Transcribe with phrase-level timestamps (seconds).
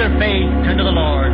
[0.00, 1.29] your faith, turn to the Lord.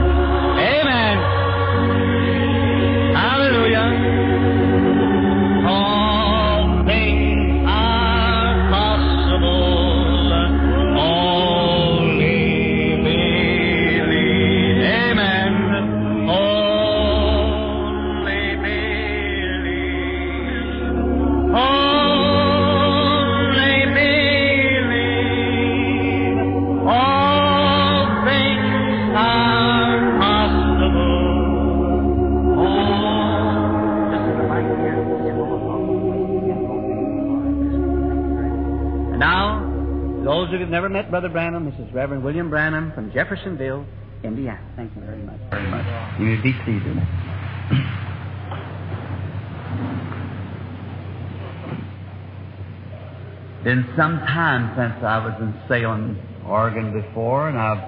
[41.17, 43.87] Brother Branham, this is Reverend William Branham from Jeffersonville,
[44.23, 44.61] Indiana.
[44.77, 45.41] Thank you very much.
[45.49, 45.87] Very much.
[46.21, 46.85] You be seated.
[53.65, 57.83] Been some time since I was in Salem, Oregon before, and I've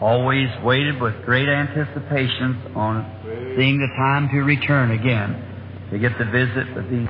[0.00, 3.04] always waited with great anticipations on
[3.56, 5.42] seeing the time to return again
[5.90, 7.08] to get to visit with these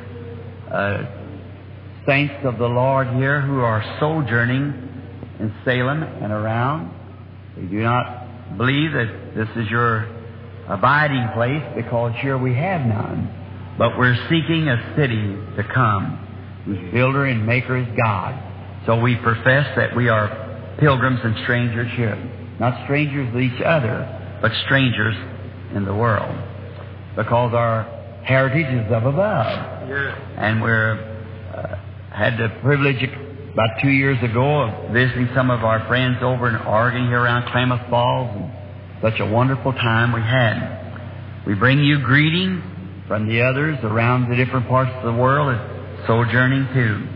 [0.73, 1.05] uh,
[2.06, 4.87] saints of the Lord here who are sojourning
[5.41, 6.95] in Salem and around.
[7.57, 10.09] We do not believe that this is your
[10.69, 16.27] abiding place because here we have none, but we're seeking a city to come
[16.65, 18.39] whose builder and maker is God.
[18.87, 22.17] So we profess that we are pilgrims and strangers here.
[22.59, 25.17] Not strangers to each other, but strangers
[25.75, 26.37] in the world.
[27.17, 27.85] Because our
[28.25, 29.89] heritage is up above.
[30.37, 30.93] And we're
[31.55, 31.77] uh,
[32.15, 33.03] had the privilege
[33.53, 37.89] about two years ago visiting some of our friends over in Oregon here around Klamath
[37.91, 38.51] Falls and
[39.03, 41.43] such a wonderful time we had.
[41.47, 42.62] We bring you greetings
[43.09, 47.09] from the others around the different parts of the world as sojourning too.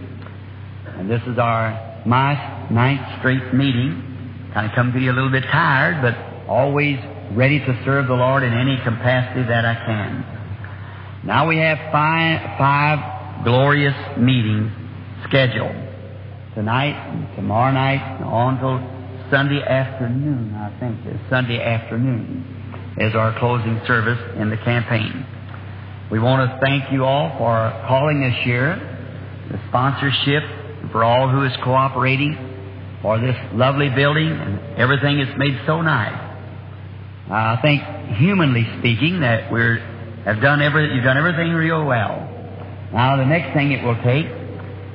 [0.99, 4.51] And this is our my ninth straight meeting.
[4.53, 6.15] Kind of come to you a little bit tired, but
[6.51, 6.99] always
[7.33, 11.27] ready to serve the Lord in any capacity that I can.
[11.27, 14.73] Now we have five, five glorious meetings
[15.29, 15.84] scheduled.
[16.55, 18.79] Tonight and tomorrow night and on till
[19.29, 25.27] Sunday afternoon, I think it's Sunday afternoon is our closing service in the campaign.
[26.13, 28.77] We want to thank you all for calling this year,
[29.51, 30.45] the sponsorship,
[30.93, 32.39] for all who is cooperating
[33.03, 36.15] for this lovely building and everything is made so nice.
[37.31, 37.83] I think,
[38.17, 39.61] humanly speaking, that we
[40.25, 42.31] have done every, you've done everything real well.
[42.93, 44.44] Now, the next thing it will take,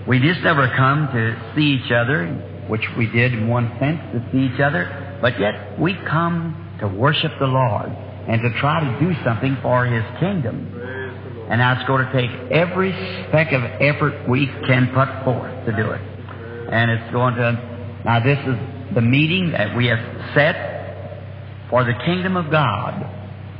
[0.09, 2.25] we just never come to see each other,
[2.67, 6.87] which we did in one sense to see each other, but yet we come to
[6.87, 7.89] worship the Lord
[8.27, 10.65] and to try to do something for His kingdom.
[11.51, 12.89] And it's going to take every
[13.27, 16.01] speck of effort we can put forth to do it.
[16.01, 21.93] And it's going to, now this is the meeting that we have set for the
[22.03, 22.97] kingdom of God.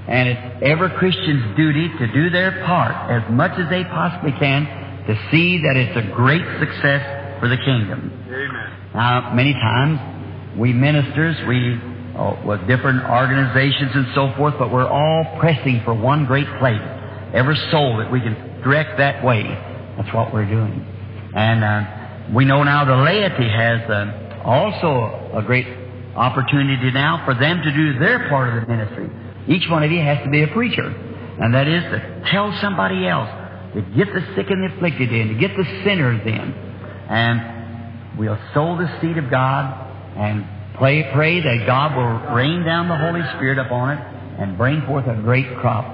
[0.08, 4.79] And it's every Christian's duty to do their part as much as they possibly can
[5.10, 7.02] to see that it's a great success
[7.40, 8.14] for the kingdom.
[8.30, 8.94] Amen.
[8.94, 9.98] Now, many times
[10.56, 11.82] we ministers, we
[12.14, 16.82] oh, with different organizations and so forth, but we're all pressing for one great place.
[17.34, 19.50] Every soul that we can direct that way,
[19.98, 20.86] that's what we're doing.
[21.34, 25.66] And uh, we know now the laity has uh, also a great
[26.16, 29.10] opportunity now for them to do their part of the ministry.
[29.48, 33.08] Each one of you has to be a preacher, and that is to tell somebody
[33.08, 33.30] else
[33.74, 36.54] to get the sick and the afflicted in, to get the sinners in,
[37.10, 39.88] and we'll sow the seed of God
[40.18, 44.00] and pray, pray that God will rain down the Holy Spirit upon it
[44.40, 45.86] and bring forth a great crop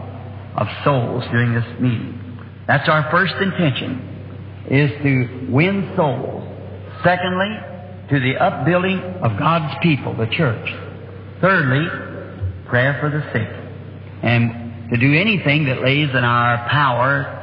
[0.56, 2.22] of souls during this meeting.
[2.68, 6.44] That's our first intention, is to win souls.
[7.04, 7.50] Secondly,
[8.10, 10.70] to the upbuilding of God's people, the church.
[11.42, 11.88] Thirdly,
[12.68, 13.50] prayer for the sick.
[14.24, 17.35] And to do anything that lays in our power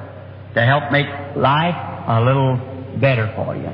[0.54, 1.76] to help make life
[2.08, 2.56] a little
[3.00, 3.70] better for you.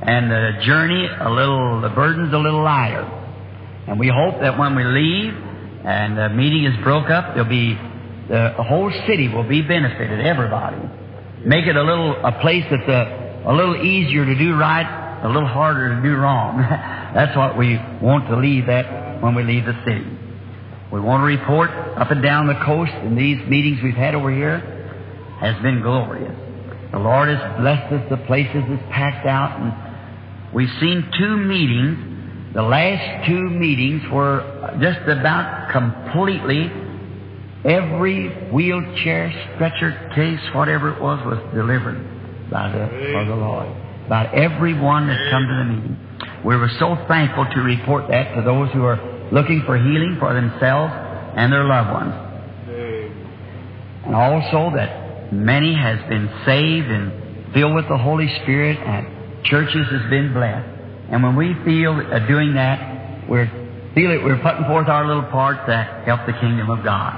[0.00, 3.02] And the journey a little, the burden's a little lighter.
[3.88, 5.34] And we hope that when we leave
[5.84, 7.74] and the meeting is broke up, there'll be,
[8.28, 10.78] the whole city will be benefited, everybody.
[11.44, 15.28] Make it a little, a place that's a, a little easier to do right, a
[15.28, 16.58] little harder to do wrong.
[17.14, 20.04] That's what we want to leave that when we leave the city.
[20.92, 24.30] We want to report up and down the coast in these meetings we've had over
[24.30, 24.77] here
[25.40, 26.34] has been glorious.
[26.92, 28.10] The Lord has blessed us.
[28.10, 32.54] The places is packed out, and we've seen two meetings.
[32.54, 34.40] The last two meetings were
[34.80, 36.70] just about completely
[37.64, 43.68] every wheelchair, stretcher case, whatever it was, was delivered by the for the Lord.
[44.08, 45.96] By everyone that come to the meeting.
[46.44, 48.96] We were so thankful to report that to those who are
[49.30, 50.92] looking for healing for themselves
[51.36, 52.14] and their loved ones.
[54.06, 59.86] And also that many has been saved and filled with the Holy Spirit and churches
[59.90, 60.68] has been blessed.
[61.10, 63.48] And when we feel uh, doing that, we're
[63.94, 67.16] feel it, we're putting forth our little part to help the kingdom of God.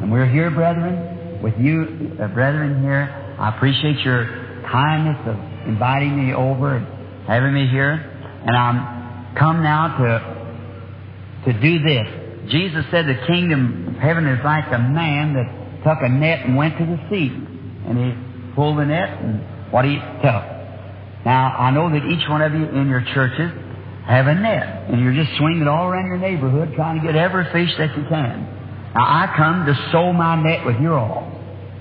[0.00, 3.36] And we're here, brethren, with you, uh, brethren here.
[3.38, 4.26] I appreciate your
[4.70, 6.86] kindness of inviting me over and
[7.26, 7.92] having me here.
[7.92, 12.50] And I'm come now to, to do this.
[12.50, 16.56] Jesus said the kingdom of heaven is like a man that took a net and
[16.56, 17.28] went to the sea.
[17.86, 20.44] And he pulled the net and what he took.
[21.24, 23.52] Now, I know that each one of you in your churches
[24.06, 27.16] have a net, and you're just swinging it all around your neighborhood trying to get
[27.16, 28.44] every fish that you can.
[28.94, 31.32] Now, I come to sow my net with you all,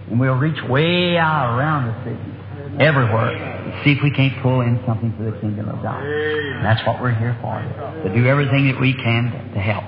[0.10, 4.62] and we'll reach way out around the city, everywhere, and see if we can't pull
[4.62, 6.02] in something for the kingdom of God.
[6.02, 7.60] And that's what we're here for,
[8.08, 9.84] to do everything that we can to help.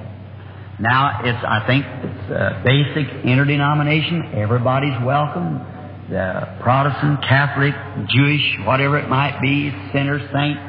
[0.79, 4.33] Now, it's, I think, it's a basic interdenomination.
[4.35, 5.63] Everybody's welcome.
[6.09, 7.73] The Protestant, Catholic,
[8.09, 10.59] Jewish, whatever it might be, sinner, saint,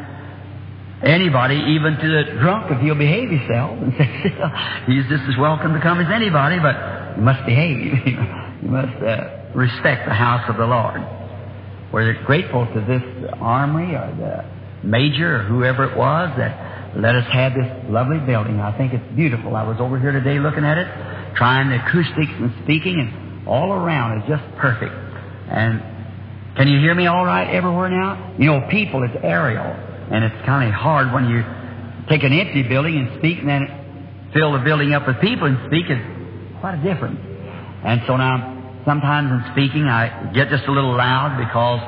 [1.02, 3.78] anybody, even to the drunk, if he'll behave himself,
[4.86, 8.06] he's just as welcome to come as anybody, but you must behave.
[8.62, 11.02] you must uh, respect the house of the Lord.
[11.92, 13.02] We're grateful to this
[13.40, 18.60] armory or the major or whoever it was that let us have this lovely building.
[18.60, 19.54] I think it's beautiful.
[19.54, 20.88] I was over here today looking at it,
[21.36, 24.94] trying the acoustics and speaking, and all around is just perfect.
[25.50, 25.82] And
[26.56, 28.34] can you hear me all right everywhere now?
[28.38, 29.64] You know, people, it's aerial.
[30.10, 31.44] And it's kind of hard when you
[32.08, 35.58] take an empty building and speak and then fill the building up with people and
[35.66, 36.00] speak is
[36.60, 37.20] quite a difference.
[37.84, 41.80] And so now, sometimes in speaking, I get just a little loud because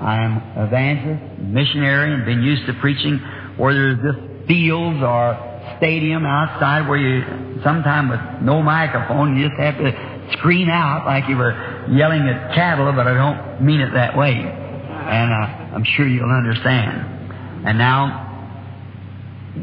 [0.00, 3.18] I'm evangelist, missionary, and been used to preaching
[3.58, 5.38] where there's just fields or
[5.78, 9.94] stadium outside where you, sometimes with no microphone, you just have to
[10.32, 11.54] scream out like you were
[11.88, 14.34] yelling at cattle, but I don't mean it that way.
[14.34, 17.66] And uh, I'm sure you'll understand.
[17.66, 18.26] And now,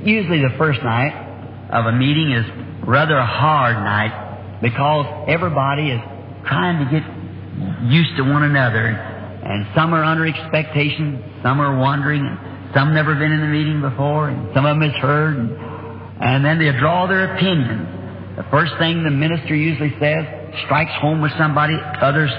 [0.03, 1.11] usually the first night
[1.71, 2.45] of a meeting is
[2.87, 5.99] rather a hard night because everybody is
[6.47, 7.03] trying to get
[7.91, 8.87] used to one another.
[8.87, 12.25] And some are under expectation, some are wondering,
[12.73, 15.37] some never been in the meeting before, and some of them has heard.
[15.37, 15.51] And,
[16.19, 18.35] and then they draw their opinions.
[18.35, 20.25] The first thing the minister usually says
[20.65, 22.31] strikes home with somebody, others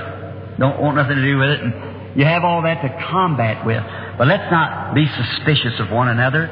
[0.59, 1.61] don't want nothing to do with it.
[1.61, 3.83] And you have all that to combat with.
[4.19, 6.51] But let's not be suspicious of one another.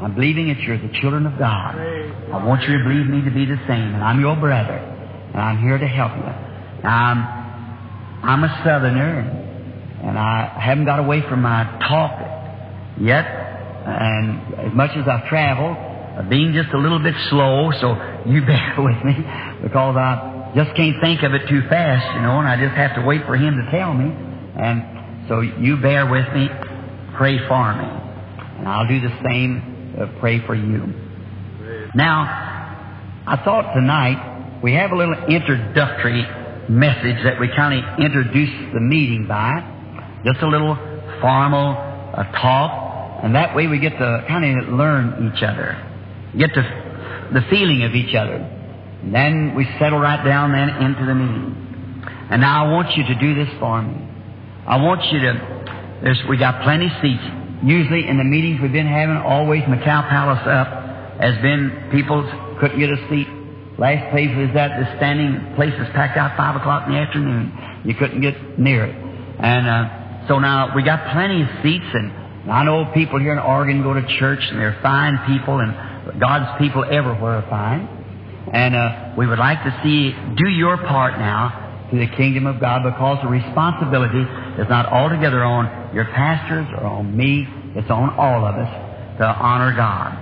[0.00, 1.76] I'm believing that you're the children of God.
[1.76, 5.40] I want you to believe me to be the same, and I'm your brother, and
[5.40, 6.82] I'm here to help you.
[6.82, 7.18] Now, I'm,
[8.24, 9.20] I'm a southerner,
[10.02, 12.35] and I haven't got away from my talk
[13.00, 17.94] yet, and as much as I've traveled, I'm being just a little bit slow, so
[18.26, 19.14] you bear with me,
[19.62, 22.94] because I just can't think of it too fast, you know, and I just have
[22.96, 24.12] to wait for him to tell me,
[24.56, 26.48] and so you bear with me
[27.16, 27.88] pray for me.
[28.58, 30.92] And I'll do the same, uh, pray for you.
[31.94, 32.22] Now,
[33.26, 36.24] I thought tonight we have a little introductory
[36.68, 39.72] message that we kind of introduce the meeting by.
[40.24, 40.76] Just a little
[41.20, 41.76] formal
[42.14, 42.85] uh, talk,
[43.22, 45.76] and that way we get to kind of learn each other,
[46.38, 46.62] get to
[47.32, 48.36] the feeling of each other.
[49.02, 52.04] And then we settle right down then into the meeting.
[52.30, 53.94] And now I want you to do this for me.
[54.66, 55.56] I want you to
[56.02, 57.22] there's, we got plenty seats.
[57.64, 60.68] Usually in the meetings we've been having, always McCow Palace up
[61.20, 62.20] has been people
[62.60, 63.26] couldn't get a seat.
[63.78, 67.82] Last place was at the standing place was packed out five o'clock in the afternoon.
[67.84, 68.94] You couldn't get near it.
[69.38, 72.12] And uh, so now we got plenty of seats, and
[72.48, 76.58] I know people here in Oregon go to church, and they're fine people, and God's
[76.58, 77.88] people everywhere are fine.
[78.52, 82.60] And uh, we would like to see do your part now to the kingdom of
[82.60, 84.22] God because the responsibility
[84.60, 87.46] is not altogether on your pastors or on me.
[87.74, 90.14] It's on all of us to honor God.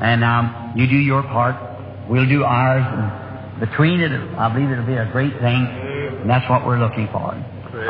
[0.00, 1.56] And um, you do your part.
[2.08, 2.84] We'll do ours.
[2.86, 5.66] And between it, I believe it'll be a great thing.
[6.22, 7.34] And that's what we're looking for.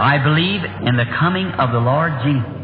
[0.01, 2.62] I believe in the coming of the Lord Jesus.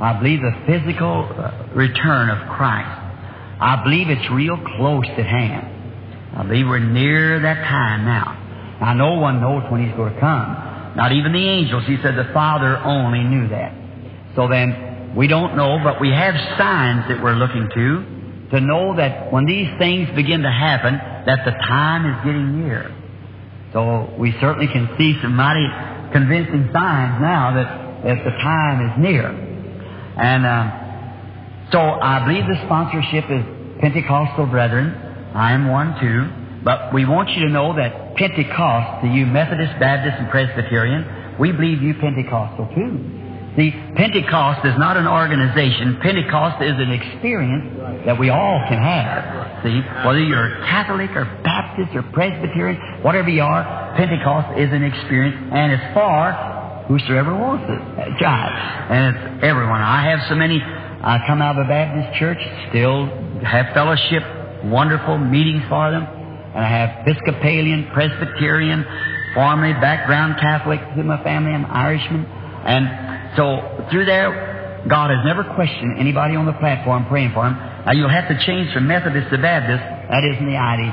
[0.00, 2.86] I believe the physical uh, return of Christ.
[3.60, 6.36] I believe it's real close at hand.
[6.36, 8.78] I believe we're near that time now.
[8.80, 10.94] Now, no one knows when He's going to come.
[10.94, 11.82] Not even the angels.
[11.86, 13.74] He said the Father only knew that.
[14.36, 18.94] So then, we don't know, but we have signs that we're looking to, to know
[18.96, 22.94] that when these things begin to happen, that the time is getting near.
[23.72, 25.66] So we certainly can see some mighty
[26.12, 29.47] convincing signs now that, that the time is near.
[30.18, 34.90] And uh, so I believe the sponsorship is Pentecostal Brethren.
[35.34, 36.26] I am one too.
[36.64, 41.52] But we want you to know that Pentecost, to you Methodist, Baptist, and Presbyterian, we
[41.52, 43.18] believe you Pentecostal too.
[43.56, 45.98] See, Pentecost is not an organization.
[46.02, 49.62] Pentecost is an experience that we all can have.
[49.64, 55.36] See, whether you're Catholic or Baptist or Presbyterian, whatever you are, Pentecost is an experience,
[55.52, 56.57] and it's for
[56.88, 57.80] whosoever wants it.
[57.80, 58.92] Uh, Try it.
[58.92, 59.80] And it's everyone.
[59.80, 62.40] I have so many, I come out of a Baptist church,
[62.70, 63.06] still
[63.44, 64.24] have fellowship,
[64.64, 66.18] wonderful meetings for them
[66.54, 68.84] and I have Episcopalian, Presbyterian,
[69.34, 71.52] formerly background Catholic in my family.
[71.52, 72.24] I'm Irishman.
[72.24, 77.54] And so through there, God has never questioned anybody on the platform praying for him.
[77.54, 79.84] Now you'll have to change from Methodist to Baptist.
[80.10, 80.90] That isn't the idea.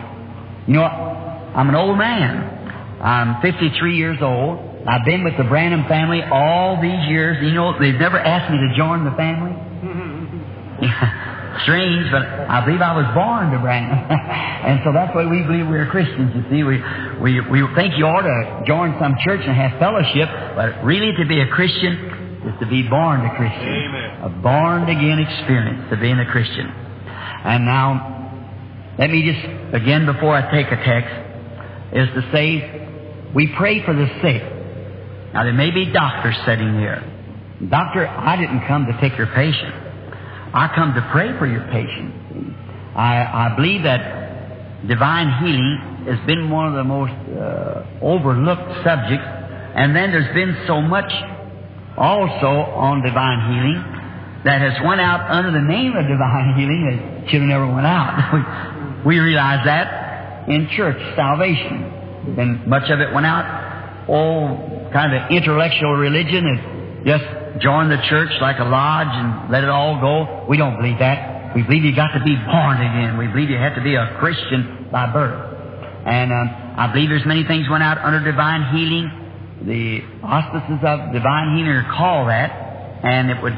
[0.67, 0.91] You know what?
[0.91, 3.01] I'm an old man.
[3.01, 4.59] I'm 53 years old.
[4.87, 7.41] I've been with the Branham family all these years.
[7.41, 9.57] You know, they've never asked me to join the family.
[11.63, 13.97] Strange, but I believe I was born to Branham.
[14.11, 16.61] and so that's why we believe we're Christians, you see.
[16.63, 16.83] We,
[17.17, 21.25] we, we think you ought to join some church and have fellowship, but really to
[21.25, 23.73] be a Christian is to be born a Christian.
[23.73, 24.21] Amen.
[24.21, 26.67] A born again experience to being a Christian.
[26.67, 31.15] And now, let me just, again, before I take a text,
[31.95, 32.85] is to say,
[33.33, 34.54] we pray for the sick.
[35.35, 37.03] Now, there may be doctors sitting here.
[37.69, 39.75] Doctor, I didn't come to take your patient.
[40.53, 42.55] I come to pray for your patient.
[42.95, 49.27] I, I believe that divine healing has been one of the most uh, overlooked subjects,
[49.75, 51.11] and then there's been so much
[51.97, 53.83] also on divine healing
[54.45, 57.85] that has went out under the name of divine healing that should have never went
[57.85, 59.03] out.
[59.03, 64.07] we, we realize that in church salvation, and much of it went out.
[64.07, 67.27] Oh, kind of intellectual religion and just
[67.59, 70.47] join the church like a lodge and let it all go.
[70.47, 71.53] We don't believe that.
[71.53, 73.17] We believe you got to be born again.
[73.19, 75.51] We believe you have to be a Christian by birth.
[76.07, 76.47] And um,
[76.79, 79.11] I believe there's many things went out under divine healing.
[79.67, 82.51] The auspices of divine healing are called that,
[83.03, 83.57] and it would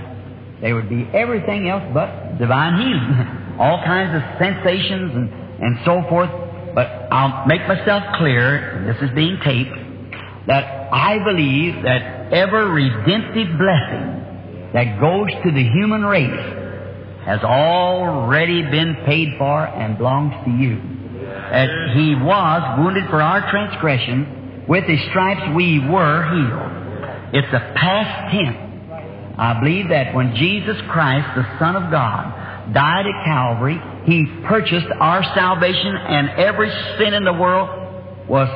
[0.62, 3.58] they would be everything else but divine healing.
[3.60, 5.30] all kinds of sensations and,
[5.62, 6.30] and so forth.
[6.74, 9.74] But I'll make myself clear, and this is being taped,
[10.48, 16.66] that I believe that every redemptive blessing that goes to the human race
[17.26, 20.80] has already been paid for and belongs to you.
[21.52, 27.34] That he was wounded for our transgression, with his stripes we were healed.
[27.34, 28.58] It's a past tense.
[29.38, 34.88] I believe that when Jesus Christ, the Son of God, died at Calvary, he purchased
[35.00, 37.70] our salvation and every sin in the world
[38.28, 38.48] was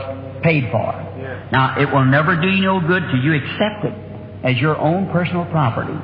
[0.43, 1.10] paid for.
[1.51, 3.93] Now, it will never do you no good till you accept it
[4.43, 5.97] as your own personal property.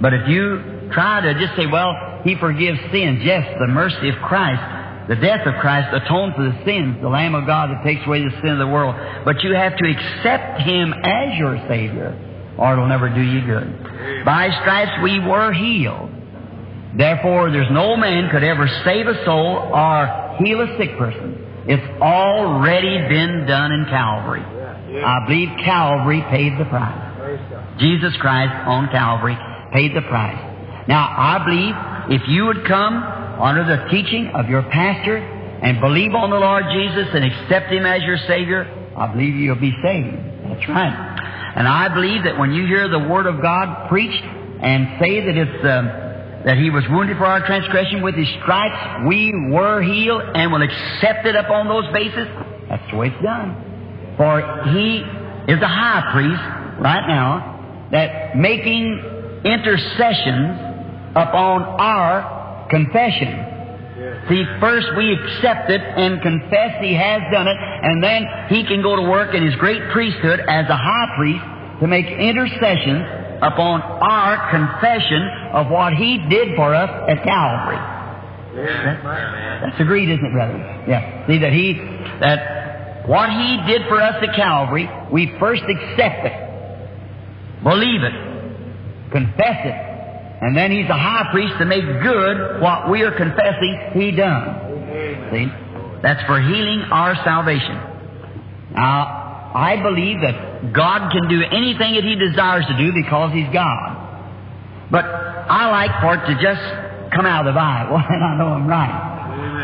[0.00, 4.16] But if you try to just say, well, He forgives sins, yes, the mercy of
[4.16, 8.04] Christ, the death of Christ atones for the sins, the Lamb of God that takes
[8.06, 8.96] away the sin of the world.
[9.24, 14.24] But you have to accept Him as your Savior, or it'll never do you good.
[14.24, 16.10] By stripes we were healed.
[16.96, 21.64] Therefore, there's no man could ever save a soul or heal a sick person.
[21.66, 24.44] It's already been done in Calvary.
[25.02, 27.80] I believe Calvary paid the price.
[27.80, 29.36] Jesus Christ on Calvary
[29.72, 30.38] paid the price.
[30.86, 32.94] Now, I believe if you would come
[33.40, 37.86] under the teaching of your pastor and believe on the Lord Jesus and accept Him
[37.86, 40.14] as your Savior, I believe you'll be saved.
[40.46, 40.92] That's right.
[41.56, 45.36] And I believe that when you hear the Word of God preached and say that
[45.36, 45.86] it's um,
[46.44, 50.62] that He was wounded for our transgression, with His stripes we were healed, and will
[50.62, 52.28] accept it upon those bases,
[52.68, 53.73] that's the way it's done.
[54.16, 54.40] For
[54.72, 55.02] he
[55.48, 60.58] is a high priest right now that making intercessions
[61.14, 63.52] upon our confession.
[64.28, 68.82] See, first we accept it and confess He has done it, and then He can
[68.82, 71.44] go to work in His great priesthood as a high priest
[71.80, 73.04] to make intercessions
[73.42, 77.78] upon our confession of what He did for us at Calvary.
[79.62, 80.58] That's agreed, isn't it, brother?
[80.88, 81.26] Yeah.
[81.26, 81.74] See that He
[82.20, 82.63] that
[83.06, 89.76] what He did for us at Calvary, we first accept it, believe it, confess it,
[90.42, 95.30] and then He's a high priest to make good what we are confessing He done.
[95.30, 95.46] See?
[96.02, 97.80] That's for healing our salvation.
[98.74, 103.48] Now, I believe that God can do anything that He desires to do because He's
[103.52, 104.04] God.
[104.90, 106.60] But I like for it to just
[107.14, 109.12] come out of the Bible, and I know I'm right.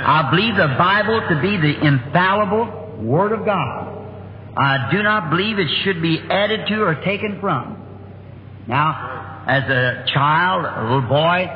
[0.01, 3.97] I believe the Bible to be the infallible, Word of God.
[4.57, 7.77] I do not believe it should be added to or taken from.
[8.67, 11.47] Now, as a child, a little boy,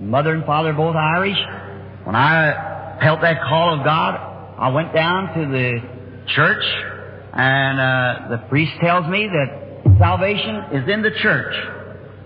[0.00, 1.38] mother and father both Irish,
[2.04, 4.28] when I felt that call of God.
[4.58, 5.80] I went down to the
[6.34, 6.64] church,
[7.32, 11.54] and uh, the priest tells me that salvation is in the church.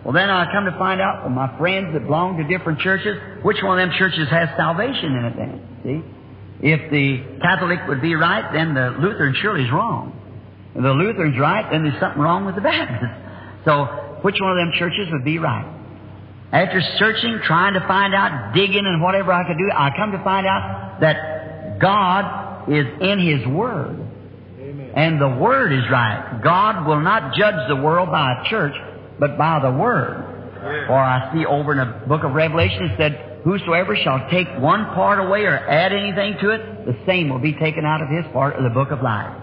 [0.05, 3.17] Well, then I come to find out from my friends that belong to different churches,
[3.43, 6.24] which one of them churches has salvation in it then, see?
[6.61, 10.21] If the Catholic would be right, then the Lutheran surely is wrong.
[10.75, 13.13] If the Lutheran's right, then there's something wrong with the Baptist.
[13.65, 15.71] So, which one of them churches would be right?
[16.53, 20.23] After searching, trying to find out, digging and whatever I could do, I come to
[20.23, 23.99] find out that God is in His Word.
[24.61, 24.93] Amen.
[24.95, 26.41] And the Word is right.
[26.43, 28.75] God will not judge the world by a church,
[29.19, 30.35] but by the Word.
[30.87, 34.87] For I see over in the book of Revelation it said, Whosoever shall take one
[34.97, 38.25] part away or add anything to it, the same will be taken out of his
[38.33, 39.37] part of the book of life.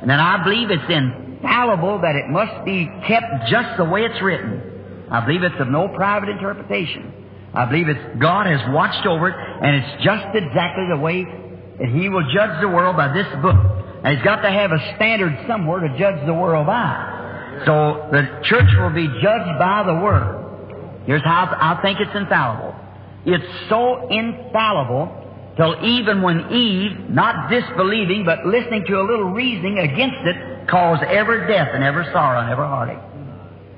[0.00, 4.22] And then I believe it's infallible that it must be kept just the way it's
[4.22, 5.06] written.
[5.10, 7.12] I believe it's of no private interpretation.
[7.52, 11.88] I believe it's God has watched over it, and it's just exactly the way that
[11.88, 13.56] He will judge the world by this book.
[14.02, 17.60] And He's got to have a standard somewhere to judge the world by.
[17.66, 21.04] So the church will be judged by the Word.
[21.04, 22.85] Here's how I think it's infallible.
[23.26, 25.24] It's so infallible
[25.56, 31.02] till even when Eve, not disbelieving, but listening to a little reasoning against it, caused
[31.02, 33.02] ever death and ever sorrow and ever heartache.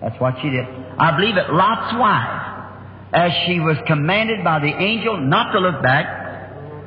[0.03, 0.67] That's what she did.
[0.99, 5.83] I believe it Lot's wife, as she was commanded by the angel not to look
[5.83, 6.07] back,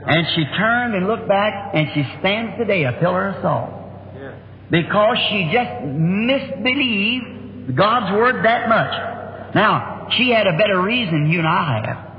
[0.05, 3.69] and she turned and looked back, and she stands today a pillar of salt.
[4.69, 9.55] Because she just misbelieved God's word that much.
[9.55, 12.10] Now, she had a better reason you and I have.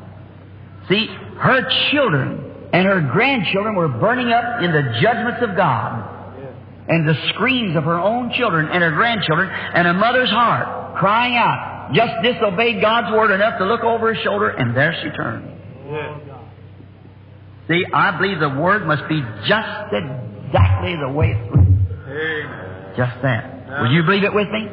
[0.88, 1.06] See,
[1.38, 6.08] her children and her grandchildren were burning up in the judgments of God.
[6.88, 11.36] And the screams of her own children and her grandchildren and a mother's heart crying
[11.36, 15.48] out, just disobeyed God's word enough to look over her shoulder, and there she turned.
[17.68, 21.86] See, I believe the word must be just exactly the way it's written.
[22.08, 22.94] Amen.
[22.96, 23.80] Just that.
[23.80, 24.68] Will you believe it with me?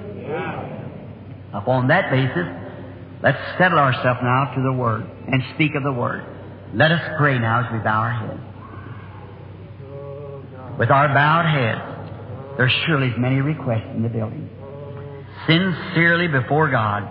[1.53, 2.47] Upon that basis,
[3.21, 6.25] let's settle ourselves now to the Word and speak of the Word.
[6.73, 8.39] Let us pray now as we bow our heads.
[10.79, 11.81] With our bowed heads,
[12.57, 14.49] there surely is many requests in the building.
[15.47, 17.09] Sincerely before God,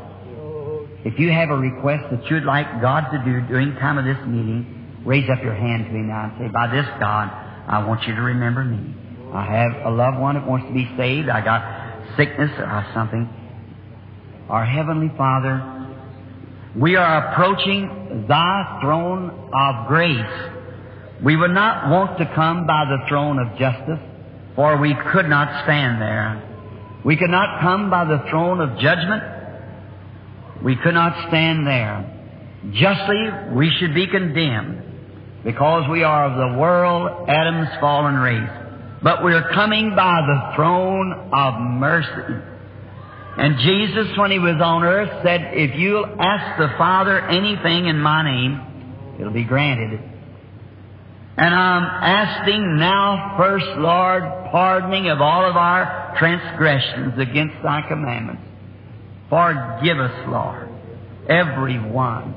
[1.04, 4.04] if you have a request that you'd like God to do during the time of
[4.04, 7.30] this meeting, raise up your hand to Him now and say, By this God,
[7.68, 8.94] I want you to remember me.
[9.32, 11.28] I have a loved one that wants to be saved.
[11.28, 13.28] I got sickness or something.
[14.48, 15.77] Our Heavenly Father,
[16.76, 21.24] we are approaching Thy throne of grace.
[21.24, 23.98] We would not want to come by the throne of justice,
[24.54, 26.42] for we could not stand there.
[27.04, 29.22] We could not come by the throne of judgment.
[30.62, 32.14] We could not stand there.
[32.72, 34.83] Justly, we should be condemned
[35.44, 38.50] because we are of the world, Adam's fallen race.
[39.02, 42.35] But we're coming by the throne of mercy.
[43.38, 48.01] And Jesus, when He was on earth, said, If you'll ask the Father anything in
[48.01, 50.01] my name, it'll be granted.
[51.37, 58.42] And I'm asking now first, Lord, pardoning of all of our transgressions against Thy commandments.
[59.31, 60.68] Forgive us, Lord,
[61.29, 62.35] every one.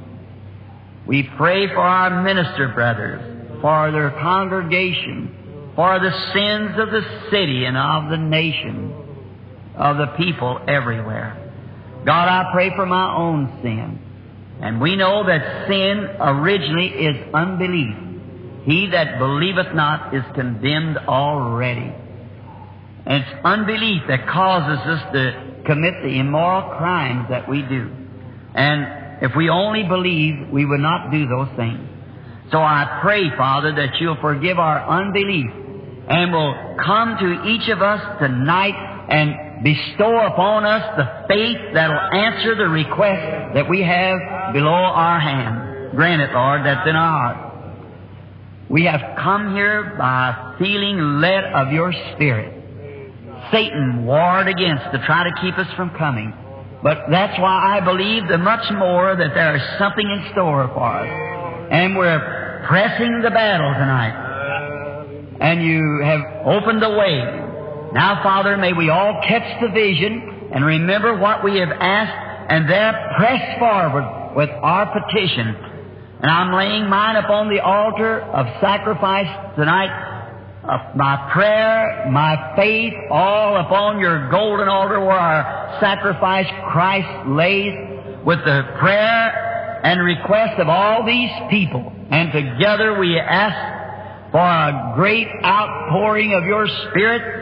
[1.07, 7.65] We pray for our minister brothers, for their congregation, for the sins of the city
[7.65, 8.90] and of the nation,
[9.81, 11.35] of the people everywhere.
[12.05, 13.99] God, I pray for my own sin.
[14.61, 17.95] And we know that sin originally is unbelief.
[18.63, 21.91] He that believeth not is condemned already.
[23.05, 27.89] And it's unbelief that causes us to commit the immoral crimes that we do.
[28.53, 31.87] And if we only believe, we would not do those things.
[32.51, 35.49] So I pray, Father, that you'll forgive our unbelief
[36.07, 38.75] and will come to each of us tonight
[39.09, 45.19] and bestow upon us the faith that'll answer the request that we have below our
[45.19, 45.95] hand.
[45.95, 47.51] Grant it, Lord, that's in our heart.
[48.69, 52.57] We have come here by feeling led of your Spirit.
[53.51, 56.33] Satan warred against to try to keep us from coming.
[56.81, 60.85] But that's why I believe the much more that there is something in store for
[60.85, 61.67] us.
[61.71, 65.37] And we're pressing the battle tonight.
[65.41, 67.50] And you have opened the way.
[67.93, 72.69] Now, Father, may we all catch the vision and remember what we have asked and
[72.69, 75.47] there press forward with our petition.
[76.21, 80.11] And I'm laying mine upon the altar of sacrifice tonight
[80.63, 87.73] of my prayer, my faith, all upon your golden altar where our sacrifice Christ lays
[88.23, 91.91] with the prayer and request of all these people.
[92.11, 97.40] And together we ask for a great outpouring of your Spirit.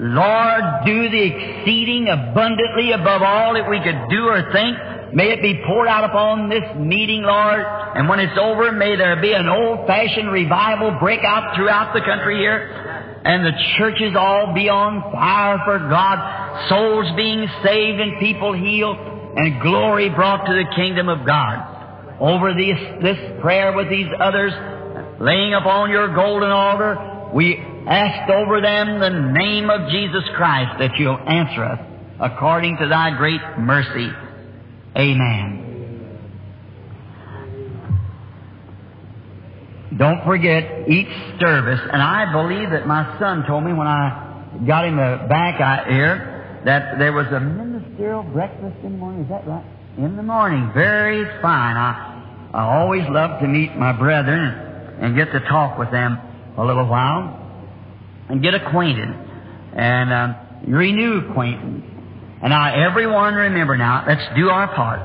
[0.00, 4.78] Lord, do the exceeding abundantly above all that we could do or think.
[5.12, 7.64] May it be poured out upon this meeting, Lord.
[7.94, 12.38] And when it's over, may there be an old-fashioned revival break out throughout the country
[12.38, 12.88] here
[13.24, 18.96] and the churches all be on fire for God, souls being saved and people healed,
[18.96, 22.16] and glory brought to the kingdom of God.
[22.20, 24.52] Over this, this prayer with these others,
[25.20, 30.96] laying upon your golden altar, we ask over them the name of Jesus Christ that
[30.98, 31.80] you'll answer us
[32.20, 34.10] according to thy great mercy.
[34.96, 35.64] Amen.
[39.96, 41.08] Don't forget each
[41.40, 46.62] service, and I believe that my son told me when I got him back here
[46.66, 49.22] that there was a ministerial breakfast in the morning.
[49.22, 49.64] Is that right?
[49.96, 51.76] In the morning, very fine.
[51.76, 52.18] I
[52.52, 56.18] I always love to meet my brethren and get to talk with them
[56.56, 57.47] a little while
[58.28, 59.08] and get acquainted
[59.74, 60.36] and um,
[60.66, 61.84] renew acquaintance.
[62.42, 65.00] And now everyone remember now, let's do our part.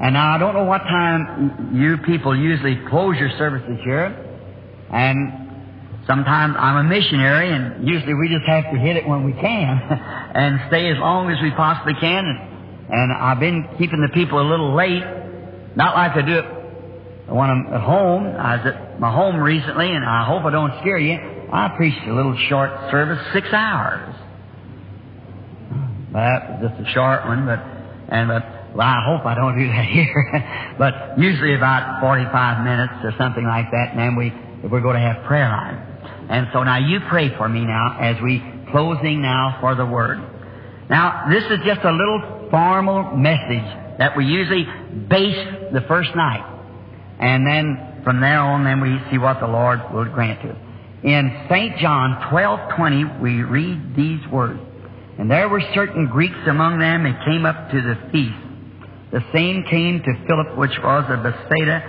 [0.00, 4.12] And now I don't know what time you people usually close your services here.
[4.90, 9.32] And sometimes I'm a missionary, and usually we just have to hit it when we
[9.32, 9.80] can
[10.34, 12.26] and stay as long as we possibly can.
[12.26, 12.38] And,
[12.90, 15.04] and I've been keeping the people a little late,
[15.76, 16.44] not like I do it
[17.32, 18.26] when I'm at home.
[18.26, 21.33] I was at my home recently, and I hope I don't scare you.
[21.54, 24.12] I preached a little short service, six hours.
[26.12, 27.60] That was just a short one, but
[28.10, 30.74] and but well, I hope I don't do that here.
[30.78, 34.32] but usually about 45 minutes or something like that, and then we
[34.68, 35.78] we're going to have prayer line.
[36.28, 40.18] And so now you pray for me now as we closing now for the word.
[40.90, 44.66] Now this is just a little formal message that we usually
[45.06, 46.42] base the first night,
[47.20, 50.63] and then from there on, then we see what the Lord will grant to us.
[51.04, 51.76] In St.
[51.78, 54.60] John 12:20, we read these words.
[55.18, 58.34] And there were certain Greeks among them that came up to the feast.
[59.12, 61.82] The same came to Philip, which was of Bethsaida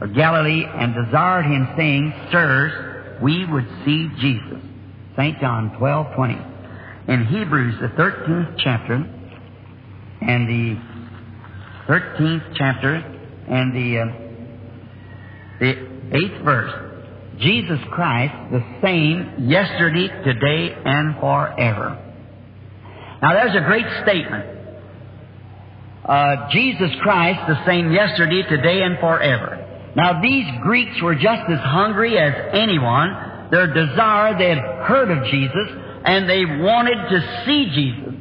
[0.00, 4.62] of Galilee, and desired him, saying, Sirs, we would see Jesus.
[5.16, 5.40] St.
[5.40, 6.38] John 12:20.
[7.08, 8.94] In Hebrews, the 13th chapter,
[10.20, 10.78] and the
[11.88, 12.94] 13th chapter,
[13.48, 14.06] and the uh,
[15.58, 15.70] the
[16.12, 16.89] eighth verse,
[17.40, 21.96] Jesus Christ, the same yesterday, today, and forever.
[23.22, 24.58] Now there's a great statement.
[26.04, 29.66] Uh, Jesus Christ, the same yesterday, today, and forever.
[29.96, 33.48] Now these Greeks were just as hungry as anyone.
[33.50, 35.68] Their desire, they had heard of Jesus,
[36.04, 38.14] and they wanted to see Jesus.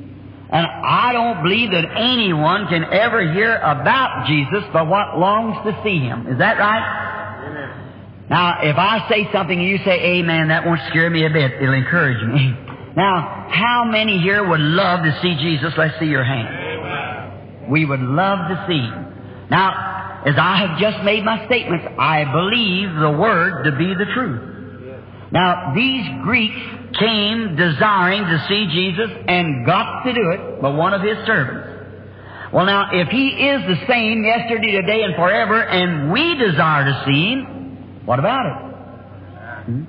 [0.51, 5.79] And I don't believe that anyone can ever hear about Jesus but what longs to
[5.83, 6.27] see Him.
[6.27, 7.08] Is that right?
[8.29, 11.51] Now, if I say something and you say amen, that won't scare me a bit.
[11.53, 12.55] It'll encourage me.
[12.95, 15.71] Now, how many here would love to see Jesus?
[15.77, 17.69] Let's see your hand.
[17.69, 19.47] We would love to see Him.
[19.49, 24.05] Now, as I have just made my statements, I believe the Word to be the
[24.13, 24.41] truth.
[25.31, 26.59] Now, these Greeks
[26.99, 32.51] came desiring to see Jesus and got to do it by one of His servants.
[32.51, 37.03] Well, now, if He is the same yesterday, today, and forever, and we desire to
[37.05, 37.58] see Him,
[38.09, 38.57] what about it?
[39.69, 39.83] Hmm?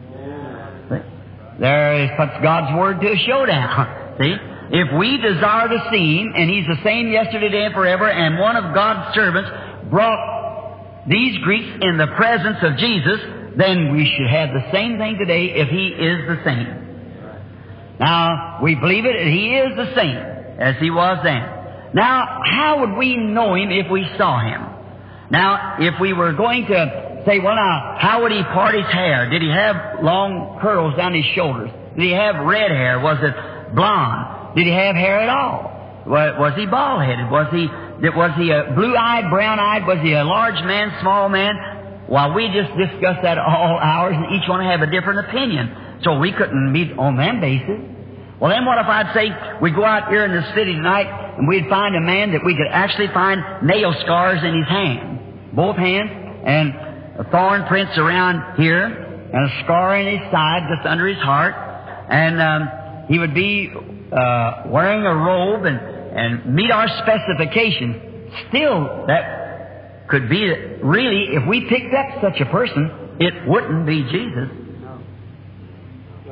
[1.58, 4.18] There is puts God's Word to a showdown.
[4.20, 4.36] See?
[4.76, 8.38] If we desire to see Him, and He's the same yesterday, today, and forever, and
[8.38, 9.48] one of God's servants
[9.88, 13.20] brought these Greeks in the presence of Jesus,
[13.56, 16.68] then we should have the same thing today if He is the same.
[17.98, 21.40] Now, we believe it, He is the same as He was then.
[21.94, 24.60] Now, how would we know Him if we saw Him?
[25.30, 29.28] Now, if we were going to say, well now, how would He part His hair?
[29.28, 31.70] Did He have long curls down His shoulders?
[31.96, 33.00] Did He have red hair?
[33.00, 34.56] Was it blonde?
[34.56, 36.04] Did He have hair at all?
[36.06, 37.30] Was, He bald-headed?
[37.30, 39.86] Was He, was He a blue-eyed, brown-eyed?
[39.86, 41.54] Was He a large man, small man?
[42.08, 46.00] Well, we just discussed that all hours and each one have a different opinion.
[46.02, 47.78] So we couldn't meet on that basis.
[48.40, 49.28] Well, then what if I'd say
[49.60, 52.56] we go out here in the city tonight and we'd find a man that we
[52.56, 56.10] could actually find nail scars in his hand, both hands,
[56.44, 56.89] and
[57.30, 61.54] thorn prints around here, and a scar in his side just under his heart,
[62.10, 67.96] and um, he would be uh, wearing a robe and, and meet our specifications.
[68.48, 73.86] Still, that could be that really, if we picked up such a person, it wouldn't
[73.86, 74.48] be Jesus.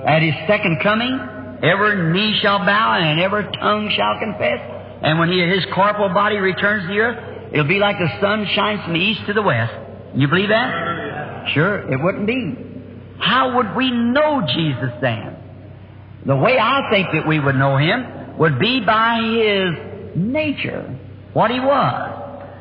[0.06, 1.18] At his second coming,
[1.62, 4.58] every knee shall bow and every tongue shall confess.
[5.02, 8.46] And when he, his corporal body returns to the earth, it'll be like the sun
[8.54, 9.74] shines from the east to the west.
[10.14, 11.50] You believe that?
[11.54, 12.56] Sure, it wouldn't be.
[13.18, 15.36] How would we know Jesus then?
[16.26, 20.98] The way I think that we would know Him would be by His nature,
[21.32, 22.18] what He was.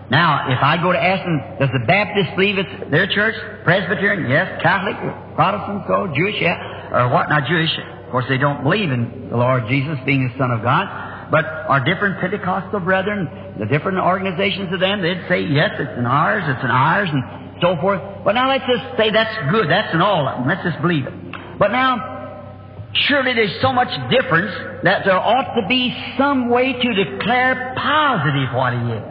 [0.09, 3.35] Now, if I go to ask them, does the Baptist believe it's their church?
[3.65, 4.29] Presbyterian?
[4.29, 4.61] Yes.
[4.63, 4.95] Catholic?
[5.35, 5.83] Protestant?
[5.87, 6.07] So?
[6.15, 6.39] Jewish?
[6.39, 6.55] Yeah.
[6.93, 7.27] Or what?
[7.27, 7.69] Not Jewish.
[8.05, 10.87] Of course, they don't believe in the Lord Jesus being the Son of God.
[11.29, 16.05] But our different Pentecostal brethren, the different organizations of them, they'd say, yes, it's in
[16.05, 18.01] ours, it's in ours, and so forth.
[18.23, 19.69] But now let's just say that's good.
[19.69, 20.47] That's in all of them.
[20.47, 21.13] Let's just believe it.
[21.59, 26.89] But now, surely there's so much difference that there ought to be some way to
[26.93, 29.03] declare positive what He is.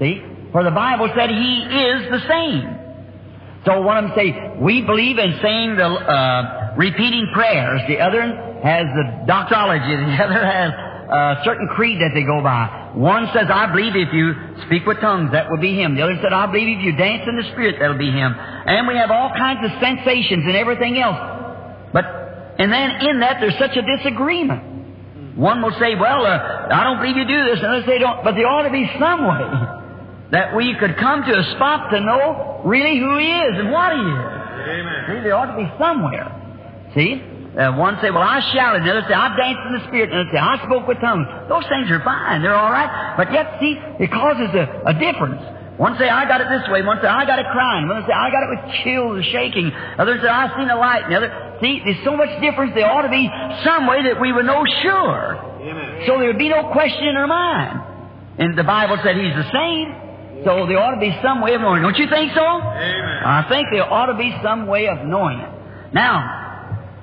[0.00, 0.22] See?
[0.50, 2.84] For the Bible said He is the same.
[3.64, 7.80] So one of them say, we believe in saying the, uh, repeating prayers.
[7.88, 8.20] The other
[8.62, 9.88] has the doxology.
[9.88, 10.72] The other has
[11.10, 12.92] a certain creed that they go by.
[12.94, 14.32] One says, I believe if you
[14.66, 15.96] speak with tongues, that will be Him.
[15.96, 18.32] The other said, I believe if you dance in the Spirit, that'll be Him.
[18.34, 21.18] And we have all kinds of sensations and everything else.
[21.92, 22.04] But,
[22.58, 25.36] and then in that there's such a disagreement.
[25.36, 27.58] One will say, well, uh, I don't believe you do this.
[27.58, 28.22] And others say, don't.
[28.22, 29.44] But there ought to be some way
[30.30, 33.92] that we could come to a spot to know really who He is and what
[33.92, 34.44] He is.
[34.64, 35.04] Amen.
[35.10, 36.30] See, there ought to be somewhere.
[36.94, 37.33] See?
[37.54, 38.82] Uh, one say, well, I shouted.
[38.82, 40.10] The other say, I danced in the Spirit.
[40.10, 41.26] The other say, I spoke with tongues.
[41.48, 42.42] Those things are fine.
[42.42, 43.14] They're all right.
[43.16, 45.38] But yet, see, it causes a, a difference.
[45.78, 46.82] One say, I got it this way.
[46.82, 47.86] One say, I got it crying.
[47.86, 49.70] One say, I got it with chills, shaking.
[49.70, 51.06] Others say, I seen the light.
[51.06, 52.74] And the other, see, there's so much difference.
[52.74, 53.30] There ought to be
[53.62, 55.38] some way that we would know sure.
[55.62, 56.06] Amen.
[56.06, 57.80] So there would be no question in our mind.
[58.38, 60.42] And the Bible said He's the same.
[60.42, 61.82] So there ought to be some way of knowing.
[61.82, 62.42] Don't you think so?
[62.42, 63.22] Amen.
[63.24, 65.50] I think there ought to be some way of knowing it.
[65.94, 66.43] Now,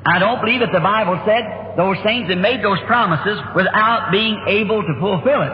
[0.05, 4.35] I don't believe that the Bible said those things and made those promises without being
[4.47, 5.53] able to fulfill it.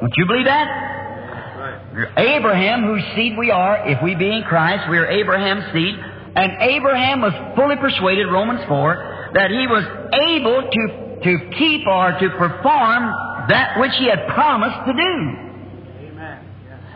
[0.00, 0.66] Don't you believe that?
[1.94, 2.10] Right.
[2.18, 5.94] Abraham, whose seed we are, if we be in Christ, we are Abraham's seed.
[6.34, 9.86] And Abraham was fully persuaded, Romans 4, that he was
[10.26, 10.82] able to,
[11.22, 13.14] to keep or to perform
[13.48, 15.14] that which he had promised to do.
[16.10, 16.38] Amen.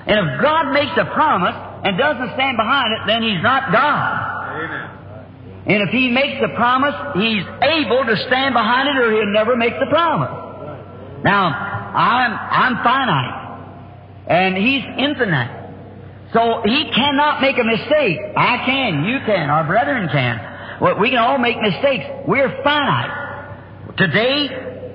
[0.06, 4.58] And if God makes a promise and doesn't stand behind it, then he's not God.
[4.58, 4.97] Amen.
[5.68, 9.54] And if he makes the promise, he's able to stand behind it or he'll never
[9.54, 10.32] make the promise.
[11.22, 13.38] Now, I'm, I'm finite.
[14.28, 15.58] And he's infinite.
[16.32, 18.18] So he cannot make a mistake.
[18.36, 20.80] I can, you can, our brethren can.
[20.80, 22.04] Well, we can all make mistakes.
[22.26, 23.96] We're finite.
[23.96, 24.48] Today,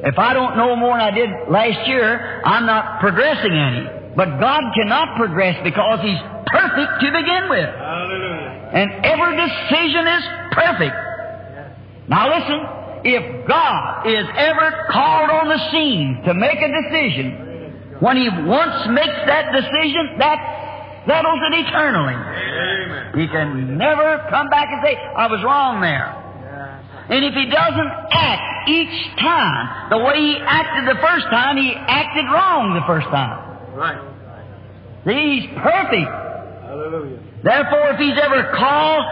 [0.05, 4.15] if I don't know more than I did last year, I'm not progressing any.
[4.15, 6.19] But God cannot progress because He's
[6.53, 7.69] perfect to begin with.
[7.73, 8.69] Hallelujah.
[8.77, 10.95] And every decision is perfect.
[12.07, 12.59] Now listen,
[13.05, 18.87] if God is ever called on the scene to make a decision, when He once
[18.89, 20.37] makes that decision, that
[21.07, 22.15] settles it eternally.
[22.15, 23.19] Amen.
[23.19, 26.23] He can never come back and say, I was wrong there.
[27.09, 31.75] And if he doesn't act each time the way he acted the first time, he
[31.75, 33.75] acted wrong the first time.
[33.75, 33.99] Right.
[35.05, 36.22] See, he's perfect.
[36.93, 37.19] Hallelujah.
[37.43, 39.03] Therefore, if he's ever called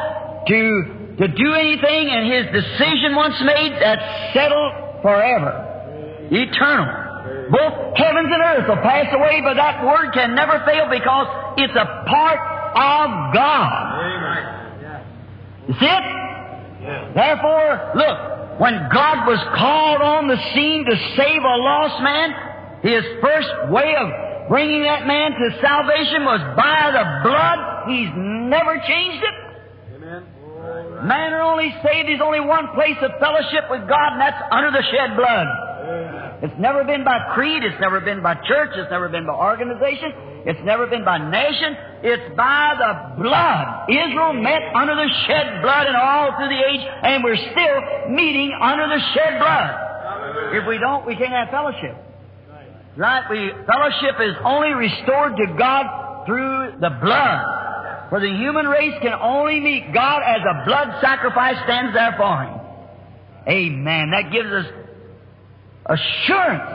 [0.47, 6.29] to, to do anything and his decision once made, that's settled forever.
[6.29, 7.49] Eternal.
[7.49, 11.25] Both heavens and earth will pass away, but that word can never fail because
[11.57, 13.71] it's a part of God.
[15.67, 17.13] You see it?
[17.15, 22.29] Therefore, look, when God was called on the scene to save a lost man,
[22.83, 27.87] his first way of bringing that man to salvation was by the blood.
[27.87, 28.11] He's
[28.51, 29.35] never changed it.
[29.95, 31.07] Amen.
[31.07, 34.75] Man are only saved, there's only one place of fellowship with God, and that's under
[34.75, 35.47] the shed blood.
[35.47, 36.43] Amen.
[36.43, 40.11] It's never been by creed, it's never been by church, it's never been by organization,
[40.43, 41.71] it's never been by nation,
[42.03, 43.87] it's by the blood.
[43.87, 48.51] Israel met under the shed blood and all through the age, and we're still meeting
[48.59, 50.59] under the shed blood.
[50.59, 52.10] If we don't, we can't have fellowship.
[52.97, 53.23] Right?
[53.29, 57.45] We, fellowship is only restored to God through the blood.
[58.09, 62.43] For the human race can only meet God as a blood sacrifice stands there for
[62.43, 62.59] him.
[63.47, 64.11] Amen.
[64.11, 64.65] That gives us
[65.85, 66.69] assurance,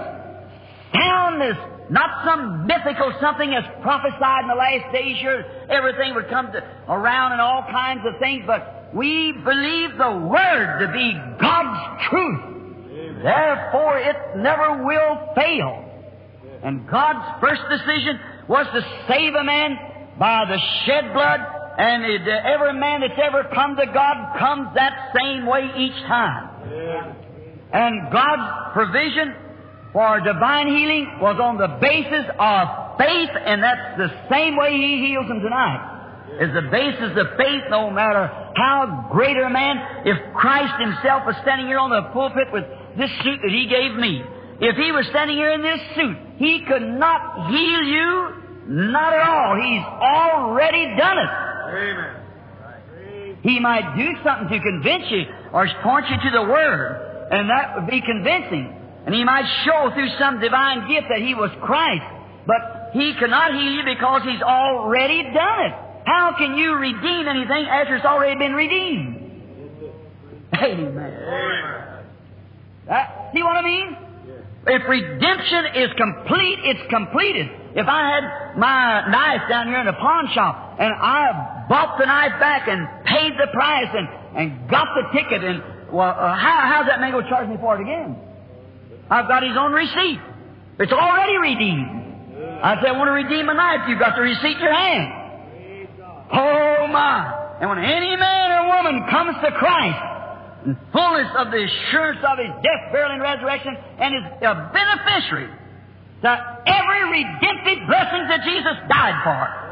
[0.95, 1.59] soundness,
[1.91, 5.19] not some mythical something as prophesied in the last days.
[5.21, 10.27] Sure, everything would come to, around and all kinds of things, but we believe the
[10.27, 13.23] Word to be God's truth.
[13.23, 15.86] Therefore, it never will fail.
[16.63, 19.77] And God's first decision was to save a man
[20.19, 21.41] by the shed blood,
[21.79, 26.01] and it, uh, every man that's ever come to God comes that same way each
[26.07, 26.51] time.
[26.65, 27.17] Amen.
[27.73, 29.35] And God's provision
[29.93, 32.63] for divine healing was on the basis of
[32.99, 35.93] faith, and that's the same way He heals them tonight.
[36.41, 41.37] Is the basis of faith, no matter how great a man, if Christ Himself was
[41.43, 42.65] standing here on the pulpit with
[42.99, 44.23] this suit that He gave me,
[44.61, 48.35] if He was standing here in this suit, He could not heal you,
[48.69, 49.57] not at all.
[49.57, 51.31] He's already done it.
[51.69, 52.17] Amen.
[53.43, 57.77] He might do something to convince you or point you to the Word, and that
[57.77, 58.75] would be convincing.
[59.07, 62.03] And He might show through some divine gift that He was Christ,
[62.47, 65.75] but He cannot heal you because He's already done it.
[66.07, 69.23] How can you redeem anything after it's already been redeemed?
[70.55, 70.97] Amen.
[70.97, 72.05] Amen.
[72.87, 73.97] That, see what I mean?
[74.67, 77.47] If redemption is complete, it's completed.
[77.77, 82.07] If I had my knife down here in the pawn shop and I bought the
[82.07, 86.67] knife back and paid the price and, and got the ticket and, well, uh, how,
[86.67, 88.19] how's that man going to charge me for it again?
[89.09, 90.19] I've got his own receipt.
[90.81, 92.07] It's already redeemed.
[92.63, 93.89] I said, I want to redeem a knife.
[93.89, 95.89] You've got the receipt in your hand.
[96.33, 97.57] Oh my!
[97.61, 100.16] And when any man or woman comes to Christ,
[100.93, 105.53] fullness of the assurance of his death, burial, and resurrection, and is a uh, beneficiary
[106.23, 106.31] to
[106.67, 109.67] every redemptive blessing that Jesus died for.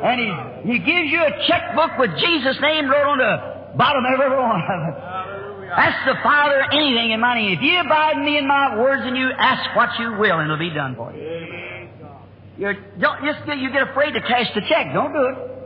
[0.00, 4.12] And he, he gives you a checkbook with Jesus' name wrote on the bottom of
[4.16, 4.80] every one of them.
[4.96, 5.74] Hallelujah.
[5.76, 7.58] That's the Father anything in my name.
[7.58, 10.50] If you abide in me and my words, and you ask what you will, and
[10.50, 11.20] it'll be done for you.
[12.56, 14.92] You're, don't just you get afraid to cash the check.
[14.92, 15.59] Don't do it.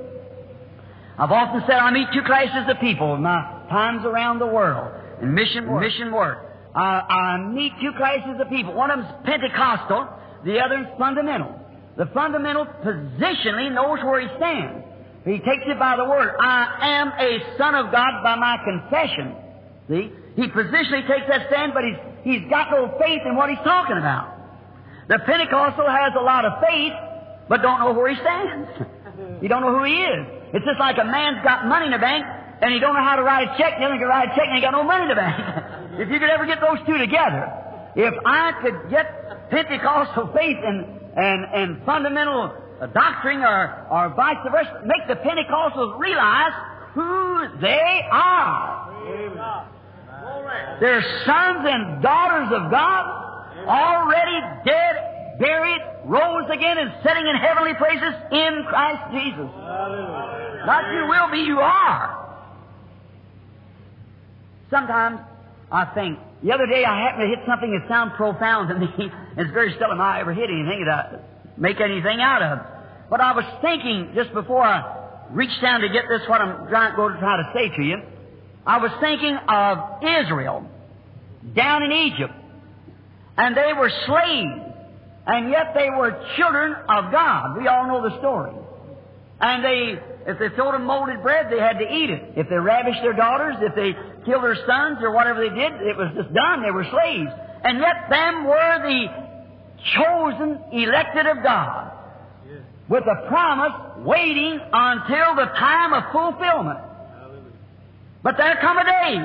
[1.18, 4.92] I've often said I meet two classes of people in my times around the world
[5.22, 5.82] in mission work.
[5.82, 6.38] Mission work.
[6.74, 8.74] I, I meet two classes of people.
[8.74, 10.08] One of them's Pentecostal,
[10.44, 11.54] the other is fundamental.
[11.96, 14.84] The fundamental positionally knows where he stands.
[15.24, 16.34] He takes it by the word.
[16.40, 19.36] I am a son of God by my confession.
[19.88, 20.10] See?
[20.34, 23.96] He positionally takes that stand, but he's, he's got no faith in what he's talking
[23.96, 24.34] about.
[25.08, 26.92] The Pentecostal has a lot of faith,
[27.48, 28.68] but don't know where he stands.
[29.40, 30.43] he don't know who he is.
[30.54, 32.24] It's just like a man's got money in the bank,
[32.62, 34.46] and he don't know how to write a check, the other can write a check,
[34.46, 35.34] and he got no money in the bank.
[35.98, 37.50] if you could ever get those two together,
[37.96, 40.86] if I could get Pentecostal faith and,
[41.18, 42.54] and, and fundamental
[42.94, 46.54] doctrine or, or vice versa, make the Pentecostals realize
[46.94, 48.94] who they are.
[50.80, 53.04] They're sons and daughters of God,
[53.66, 59.50] already dead, buried, rose again, and sitting in heavenly places in Christ Jesus.
[59.50, 60.43] Hallelujah.
[60.66, 62.20] Not you will be, you are.
[64.70, 65.20] Sometimes
[65.70, 68.88] I think, the other day I happened to hit something that sounded profound to me.
[69.36, 71.18] It's very seldom I ever hit anything that I
[71.56, 72.58] make anything out of.
[73.10, 76.94] But I was thinking just before I reached down to get this, what I'm trying,
[76.94, 77.96] going to try to say to you,
[78.66, 80.70] I was thinking of Israel
[81.54, 82.32] down in Egypt.
[83.36, 84.74] And they were slaves.
[85.26, 87.58] And yet they were children of God.
[87.58, 88.52] We all know the story.
[89.40, 92.32] And they, if they told them molded bread, they had to eat it.
[92.36, 93.92] If they ravished their daughters, if they
[94.24, 96.62] killed their sons or whatever they did, it was just done.
[96.62, 97.30] They were slaves.
[97.64, 99.06] And yet them were the
[99.96, 101.92] chosen, elected of God.
[102.88, 106.78] With a promise waiting until the time of fulfillment.
[108.22, 109.16] But there come a day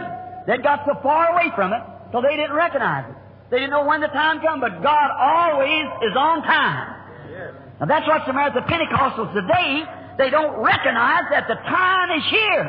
[0.47, 1.81] that got so far away from it
[2.11, 3.15] till they didn't recognize it.
[3.51, 6.95] They didn't know when the time come, but God always is on time.
[7.31, 7.53] Yes.
[7.79, 9.83] Now that's what's the matter with the Pentecostals today.
[10.19, 12.67] They don't recognize that the time is here.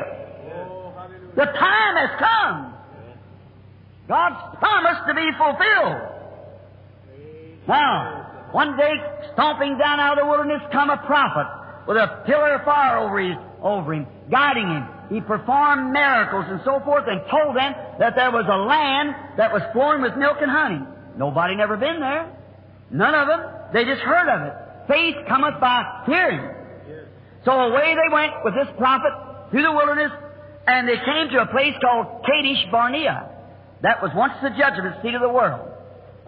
[1.35, 2.73] The time has come.
[4.07, 5.99] God's promise to be fulfilled.
[7.67, 8.93] Now, one day,
[9.33, 11.45] stomping down out of the wilderness, come a prophet
[11.87, 14.87] with a pillar of fire over, his, over him, guiding him.
[15.09, 19.51] He performed miracles and so forth and told them that there was a land that
[19.51, 20.79] was flowing with milk and honey.
[21.17, 22.31] Nobody never been there.
[22.91, 23.41] None of them.
[23.73, 24.53] They just heard of it.
[24.87, 26.60] Faith cometh by hearing.
[27.45, 29.11] So away they went with this prophet
[29.49, 30.11] through the wilderness,
[30.67, 33.29] and they came to a place called Kadesh Barnea.
[33.81, 35.67] That was once the judgment seat of the world.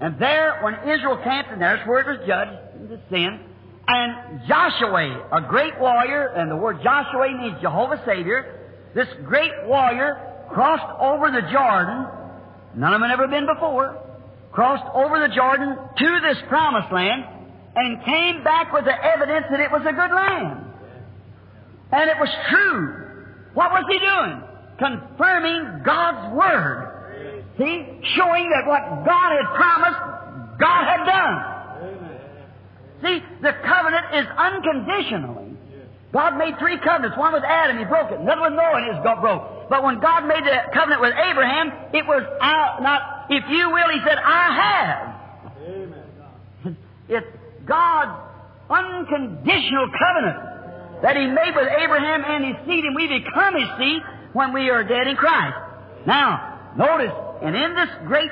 [0.01, 3.39] And there, when Israel camped, and there's where it was judged into sin,
[3.87, 8.59] and Joshua, a great warrior, and the word Joshua means Jehovah Savior,
[8.95, 10.17] this great warrior
[10.49, 12.07] crossed over the Jordan,
[12.75, 14.01] none of them had ever been before,
[14.51, 17.23] crossed over the Jordan to this promised land,
[17.75, 20.72] and came back with the evidence that it was a good land.
[21.93, 23.05] And it was true.
[23.53, 24.41] What was he doing?
[24.81, 26.89] Confirming God's Word.
[27.61, 27.85] See?
[28.17, 30.01] Showing that what God had promised,
[30.57, 31.35] God had done.
[33.03, 35.53] See, the covenant is unconditionally.
[36.11, 37.17] God made three covenants.
[37.17, 38.19] One with Adam, he broke it.
[38.19, 39.69] Another with Noah, and his got broke.
[39.69, 43.89] But when God made the covenant with Abraham, it was out, not, if you will,
[43.93, 45.13] he said, I have.
[45.69, 45.99] Amen.
[47.09, 47.27] It's
[47.67, 48.17] God's
[48.69, 50.52] unconditional covenant
[51.03, 54.01] that He made with Abraham and his seed, and we become His seed
[54.31, 55.55] when we are dead in Christ.
[56.07, 58.31] Now, notice, and in this great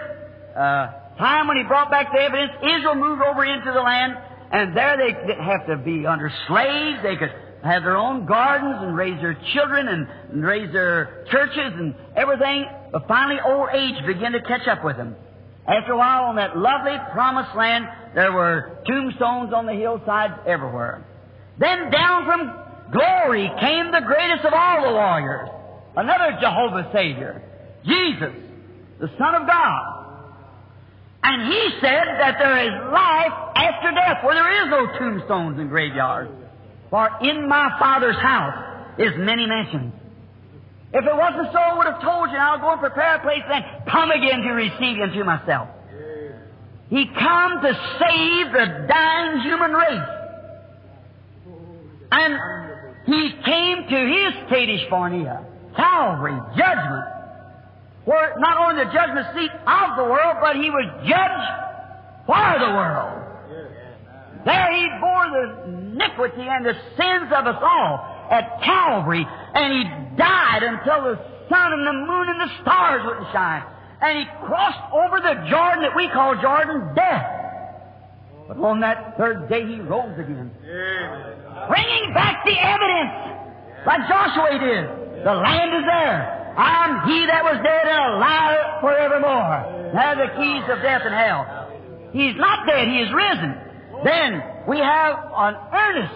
[0.55, 0.87] uh,
[1.19, 4.17] time when He brought back the evidence, Israel moved over into the land,
[4.51, 6.99] and there they have to be under slaves.
[7.03, 11.73] They could have their own gardens and raise their children and, and raise their churches
[11.75, 12.65] and everything.
[12.91, 15.15] But finally, old age began to catch up with them.
[15.67, 21.05] After a while, on that lovely promised land, there were tombstones on the hillsides everywhere.
[21.59, 22.60] Then down from
[22.91, 25.49] glory came the greatest of all the warriors,
[25.95, 27.41] another Jehovah Savior,
[27.85, 28.33] Jesus,
[28.99, 29.97] the Son of God.
[31.23, 35.69] And he said that there is life after death, where there is no tombstones and
[35.69, 36.31] graveyards.
[36.89, 39.93] For in my Father's house is many mansions.
[40.93, 43.43] If it wasn't so, I would have told you, I'll go and prepare a place
[43.47, 45.69] then come again to receive you unto myself.
[46.89, 50.09] He come to save the dying human race.
[52.11, 52.70] And
[53.13, 55.45] he came to his Kadesh Barnea,
[55.75, 57.05] Calvary, judgment,
[58.05, 61.51] where not only the judgment seat of the world, but he was judged
[62.25, 63.17] for the world.
[64.45, 69.83] There he bore the iniquity and the sins of us all at Calvary, and he
[70.17, 73.63] died until the sun and the moon and the stars wouldn't shine.
[74.01, 77.37] And he crossed over the Jordan that we call Jordan, death.
[78.47, 80.49] But on that third day he rose again.
[81.69, 83.13] Bringing back the evidence,
[83.85, 85.25] like Joshua did.
[85.25, 86.41] The land is there.
[86.57, 89.93] I'm he that was dead and alive forevermore.
[89.95, 91.45] Have the keys of death and hell.
[92.11, 93.55] He's not dead, he is risen.
[94.03, 96.15] Then we have an earnest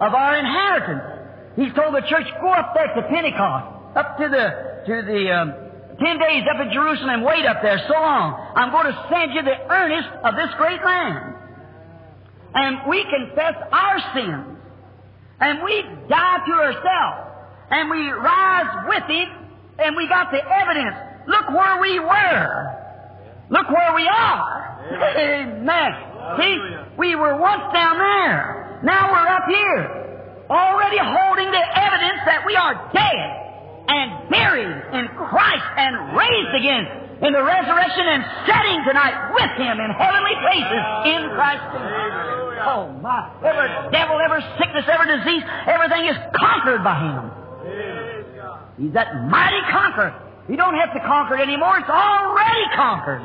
[0.00, 1.04] of our inheritance.
[1.56, 4.46] He's told the church, go up there to Pentecost, up to the,
[4.86, 5.54] to the, um,
[5.98, 8.38] ten days up in Jerusalem wait up there so long.
[8.54, 11.34] I'm going to send you the earnest of this great land.
[12.54, 14.57] And we confess our sins.
[15.40, 17.18] And we die to ourselves.
[17.70, 19.28] And we rise with Him.
[19.78, 20.96] And we got the evidence.
[21.26, 22.74] Look where we were.
[23.50, 24.68] Look where we are.
[25.16, 25.90] Amen.
[26.38, 26.58] See,
[26.98, 28.80] we were once down there.
[28.82, 30.44] Now we're up here.
[30.50, 33.48] Already holding the evidence that we are dead
[33.88, 39.80] and buried in Christ and raised again in the resurrection and setting tonight with Him
[39.82, 42.38] in heavenly places in Christ Jesus.
[42.62, 43.26] Oh my.
[43.42, 47.22] Every devil, every sickness, every disease, everything is conquered by Him.
[48.78, 50.14] He's that mighty conqueror.
[50.48, 51.78] You don't have to conquer it anymore.
[51.78, 53.22] It's already conquered.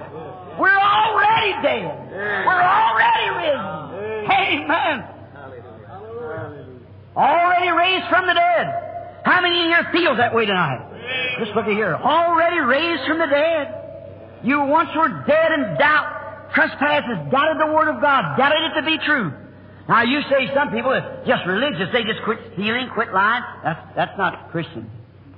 [0.59, 2.09] We're already dead.
[2.45, 3.83] We're already risen.
[4.29, 5.05] Amen.
[7.15, 9.21] Already raised from the dead.
[9.23, 10.81] How many in here feel that way tonight?
[11.39, 11.95] Just look at here.
[11.95, 13.82] Already raised from the dead.
[14.43, 18.85] You once were dead in doubt, trespasses, doubted the Word of God, doubted it to
[18.85, 19.31] be true.
[19.87, 23.43] Now you say some people are just religious, they just quit stealing, quit lying.
[23.63, 24.89] That's, that's not Christian.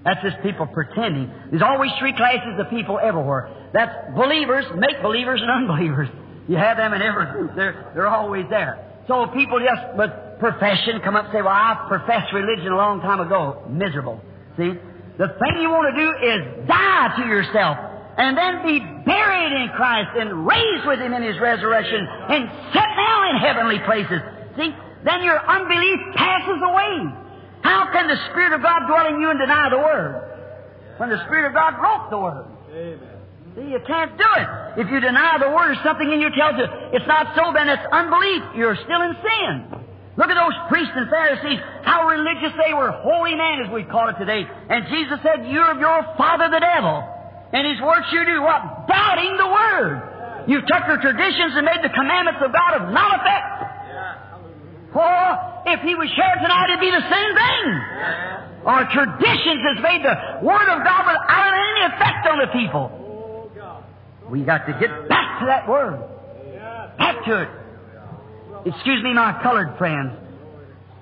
[0.03, 1.31] That's just people pretending.
[1.49, 3.49] There's always three classes of people everywhere.
[3.73, 6.09] That's believers, make believers, and unbelievers.
[6.47, 7.55] You have them in every group.
[7.55, 8.85] They're, they're always there.
[9.07, 13.01] So people just with profession come up and say, well, I professed religion a long
[13.01, 13.63] time ago.
[13.69, 14.21] Miserable.
[14.57, 14.73] See?
[15.17, 19.69] The thing you want to do is die to yourself and then be buried in
[19.75, 24.19] Christ and raised with Him in His resurrection and set now in heavenly places.
[24.55, 24.71] See?
[25.03, 27.25] Then your unbelief passes away.
[27.61, 30.21] How can the Spirit of God dwell in you and deny the Word?
[30.97, 32.45] When the Spirit of God wrote the Word.
[32.71, 33.15] Amen.
[33.55, 34.47] See, you can't do it.
[34.83, 37.83] If you deny the Word, something in you tells you it's not so, then it's
[37.91, 38.43] unbelief.
[38.55, 39.85] You're still in sin.
[40.17, 44.07] Look at those priests and Pharisees, how religious they were, holy men as we call
[44.07, 44.47] it today.
[44.47, 47.14] And Jesus said, You're of your father the devil.
[47.55, 48.85] And his works you do what?
[48.85, 50.43] Doubting the Word.
[50.47, 53.47] You took your traditions and made the commandments of God of none effect.
[54.91, 55.15] For
[55.71, 57.63] if he was here tonight, it'd be the same thing.
[58.67, 62.91] Our traditions has made the Word of God without any effect on the people.
[62.91, 63.83] Oh,
[64.29, 66.03] We got to get back to that Word.
[66.97, 67.49] Back to it.
[68.65, 70.11] Excuse me, my colored friends.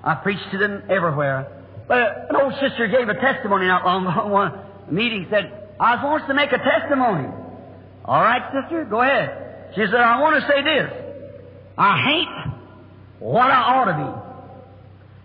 [0.04, 1.50] I preach to them everywhere.
[1.88, 4.28] But an old sister gave a testimony not long ago.
[4.28, 4.52] One
[4.90, 7.28] meeting said, I wants to make a testimony.
[8.04, 9.72] All right, sister, go ahead.
[9.74, 10.90] She said, I want to say this.
[11.76, 12.54] I hate
[13.18, 14.10] what I ought to be.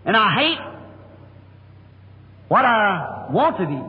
[0.06, 0.58] And I hate
[2.48, 3.82] what I want to be.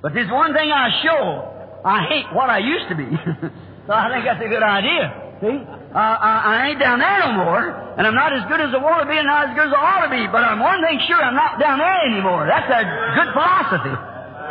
[0.00, 1.82] But there's one thing I show.
[1.84, 3.04] I hate what I used to be.
[3.86, 5.36] so I think that's a good idea.
[5.42, 5.58] See?
[5.92, 7.60] Uh, I, I ain't down there no more,
[7.98, 9.74] and I'm not as good as I want to be and not as good as
[9.74, 12.46] I ought to be, but I'm one thing sure, I'm not down there anymore.
[12.46, 12.80] That's a
[13.18, 13.92] good philosophy.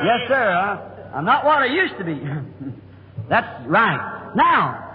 [0.05, 0.51] Yes, sir.
[0.51, 2.21] Uh, I'm not what I used to be.
[3.29, 4.31] That's right.
[4.35, 4.91] Now,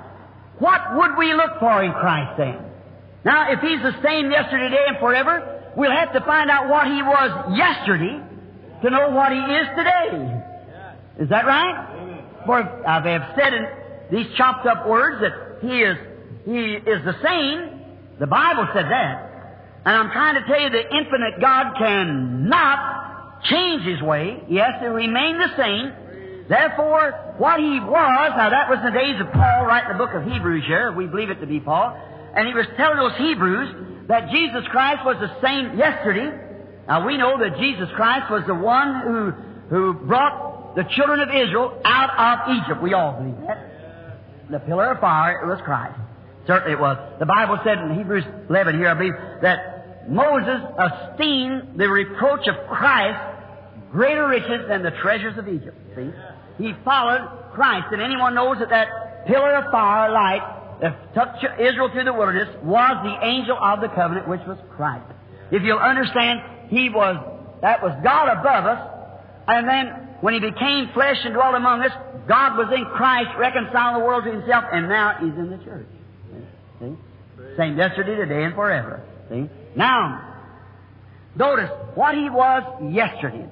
[0.58, 2.58] what would we look for in Christ then?
[3.24, 6.86] Now, if He's the same yesterday, today, and forever, we'll have to find out what
[6.86, 8.22] He was yesterday
[8.82, 10.42] to know what He is today.
[11.18, 12.44] Is that right?
[12.46, 13.66] For I have said in
[14.12, 15.96] these chopped up words that He is
[16.44, 17.80] He is the same.
[18.20, 19.26] The Bible said that.
[19.84, 24.42] And I'm trying to tell you the infinite God cannot change His way.
[24.46, 25.92] He has to remain the same.
[26.48, 30.14] Therefore, what He was, now that was in the days of Paul writing the book
[30.14, 30.92] of Hebrews here.
[30.92, 31.96] We believe it to be Paul.
[32.36, 36.36] And he was telling those Hebrews that Jesus Christ was the same yesterday.
[36.86, 39.30] Now we know that Jesus Christ was the one who,
[39.74, 42.82] who brought the children of Israel out of Egypt.
[42.82, 44.50] We all believe that.
[44.50, 45.98] The pillar of fire, it was Christ.
[46.46, 46.98] Certainly it was.
[47.18, 52.68] The Bible said in Hebrews 11 here, I believe, that Moses esteemed the reproach of
[52.68, 53.18] Christ
[53.90, 55.76] greater riches than the treasures of Egypt.
[55.96, 56.10] See?
[56.58, 60.42] He followed Christ, and anyone knows that that pillar of fire light
[60.80, 61.28] that took
[61.58, 65.04] Israel through the wilderness was the angel of the covenant, which was Christ.
[65.50, 67.16] If you'll understand, he was,
[67.62, 68.90] that was God above us,
[69.48, 69.86] and then
[70.20, 71.92] when he became flesh and dwelt among us,
[72.26, 75.86] God was in Christ reconciling the world to himself, and now he's in the church.
[76.80, 76.96] See?
[77.56, 79.02] Same yesterday, today, and forever.
[79.30, 79.48] See?
[79.76, 80.36] Now,
[81.36, 83.46] notice what he was yesterday.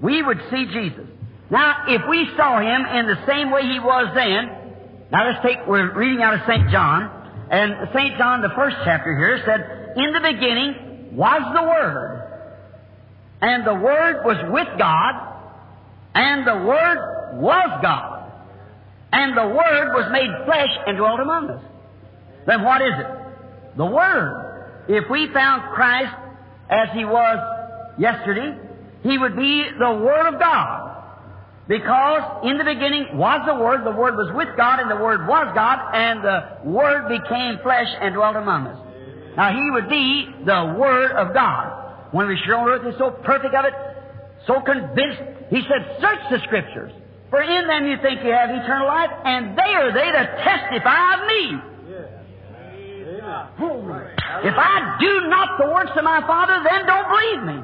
[0.00, 1.06] We would see Jesus.
[1.50, 5.66] Now, if we saw him in the same way he was then, now let's take,
[5.66, 6.70] we're reading out of St.
[6.70, 7.10] John,
[7.50, 8.16] and St.
[8.16, 12.22] John, the first chapter here, said, In the beginning was the Word,
[13.42, 15.14] and the Word was with God,
[16.14, 18.32] and the Word was God,
[19.12, 21.64] and the Word was made flesh and dwelt among us.
[22.46, 23.76] Then what is it?
[23.76, 24.86] The Word.
[24.88, 26.14] If we found Christ
[26.70, 28.56] as He was yesterday,
[29.02, 30.89] He would be the Word of God.
[31.70, 35.22] Because in the beginning was the Word, the Word was with God, and the Word
[35.28, 38.78] was God, and the Word became flesh and dwelt among us.
[39.36, 42.10] Now He would be the Word of God.
[42.10, 43.74] When we share on earth, is so perfect of it,
[44.48, 45.22] so convinced.
[45.54, 46.90] He said, search the Scriptures,
[47.30, 51.22] for in them you think you have eternal life, and they are they that testify
[51.22, 51.54] of me.
[54.42, 57.62] If I do not the works of my Father, then don't believe me.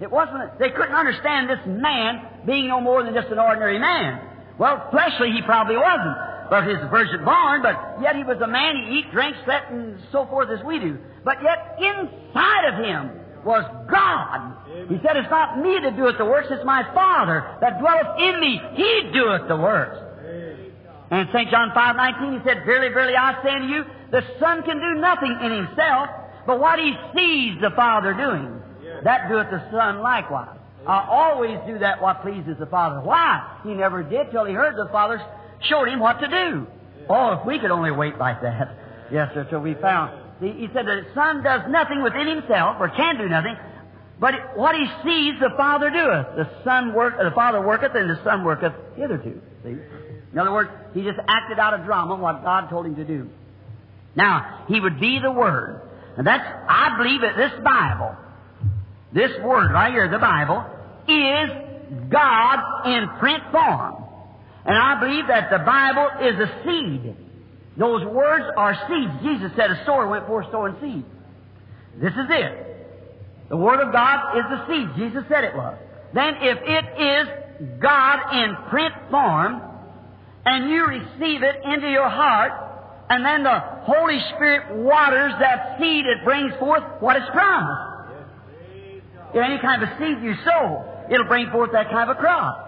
[0.00, 4.20] It wasn't, they couldn't understand this man being no more than just an ordinary man.
[4.56, 6.16] Well, fleshly he probably wasn't,
[6.50, 9.70] but he's a virgin born, but yet he was a man, he eat, drank, slept,
[9.70, 10.98] and so forth as we do.
[11.24, 13.10] But yet inside of him
[13.44, 14.54] was God.
[14.88, 18.40] He said, It's not me that doeth the works, it's my Father that dwelleth in
[18.40, 18.60] me.
[18.74, 19.98] He doeth the works.
[21.10, 21.50] And St.
[21.50, 25.00] John 5 19, he said, Verily, verily, I say unto you, the Son can do
[25.00, 26.08] nothing in himself,
[26.46, 28.60] but what he sees the Father doing.
[29.04, 30.56] That doeth the Son likewise.
[30.86, 33.00] I always do that what pleases the Father.
[33.00, 33.60] Why?
[33.62, 35.20] He never did till he heard the Father
[35.62, 36.66] showed him what to do.
[37.08, 38.76] Oh, if we could only wait like that.
[39.12, 40.12] Yes, sir, till we found.
[40.40, 43.56] He said the Son does nothing within himself, or can do nothing,
[44.20, 46.36] but what he sees the Father doeth.
[46.36, 49.40] The Son work, the Father worketh, and the Son worketh hitherto.
[49.64, 49.76] See?
[50.32, 53.28] In other words, he just acted out a drama what God told him to do.
[54.14, 55.82] Now, he would be the Word.
[56.16, 58.16] And that's, I believe that this Bible
[59.12, 60.64] this word right here, the Bible,
[61.08, 64.04] is God in print form.
[64.64, 67.16] And I believe that the Bible is a seed.
[67.78, 69.12] Those words are seeds.
[69.22, 71.04] Jesus said a sower went forth sowing seed.
[71.96, 73.48] This is it.
[73.48, 74.88] The Word of God is the seed.
[74.96, 75.78] Jesus said it was.
[76.12, 79.62] Then if it is God in print form,
[80.44, 82.52] and you receive it into your heart,
[83.10, 87.87] and then the Holy Spirit waters that seed, it brings forth what it's promised.
[89.34, 92.64] If any kind of seed you sow, it'll bring forth that kind of a crop.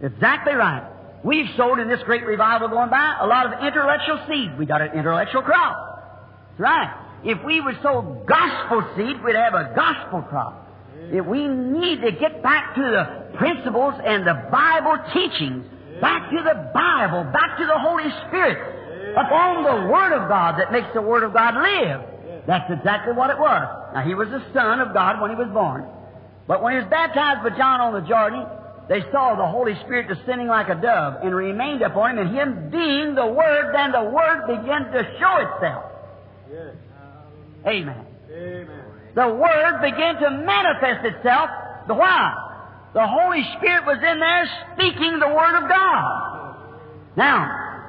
[0.00, 0.82] Exactly right.
[1.24, 4.58] We've sowed in this great revival going by a lot of intellectual seed.
[4.58, 6.48] We got an intellectual crop.
[6.50, 6.90] That's right.
[7.24, 10.66] If we would sow gospel seed, we'd have a gospel crop.
[11.10, 15.64] If we need to get back to the principles and the Bible teachings,
[16.00, 20.72] back to the Bible, back to the Holy Spirit, upon the Word of God that
[20.72, 22.00] makes the Word of God live.
[22.46, 23.81] That's exactly what it was.
[23.94, 25.86] Now, he was the Son of God when he was born.
[26.46, 28.46] But when he was baptized by John on the Jordan,
[28.88, 32.70] they saw the Holy Spirit descending like a dove and remained upon him, and him
[32.70, 35.84] being the Word, then the Word began to show itself.
[36.50, 36.74] Yes.
[37.66, 38.06] Amen.
[38.30, 38.84] Amen.
[39.14, 41.50] The Word began to manifest itself.
[41.86, 42.34] The why?
[42.94, 46.56] The Holy Spirit was in there speaking the Word of God.
[47.16, 47.84] Now,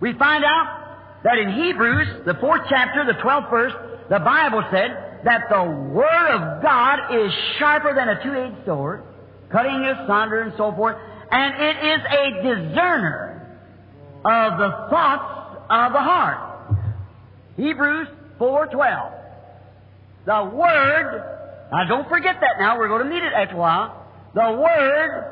[0.00, 3.72] we find out that in Hebrews, the fourth chapter, the twelfth verse,
[4.08, 9.04] the Bible said that the Word of God is sharper than a two-edged sword,
[9.50, 10.96] cutting asunder and so forth,
[11.30, 13.58] and it is a discerner
[14.24, 16.76] of the thoughts of the heart.
[17.56, 18.08] Hebrews
[18.40, 19.12] 4.12.
[20.26, 24.06] The Word, now don't forget that now, we're going to meet it after a while.
[24.34, 25.24] The Word,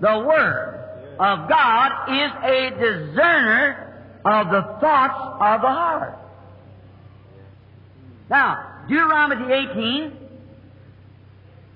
[0.00, 0.78] the Word
[1.18, 3.88] of God is a discerner
[4.24, 6.18] of the thoughts of the heart.
[8.30, 10.12] Now, Deuteronomy 18,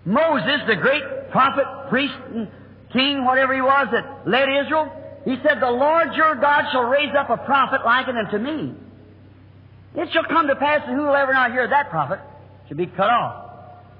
[0.06, 2.48] Moses, the great prophet, priest, and
[2.92, 4.90] king, whatever he was that led Israel,
[5.24, 8.74] he said, The Lord your God shall raise up a prophet like unto me.
[9.96, 12.20] It shall come to pass that who will ever not hear that prophet
[12.68, 13.50] shall be cut off.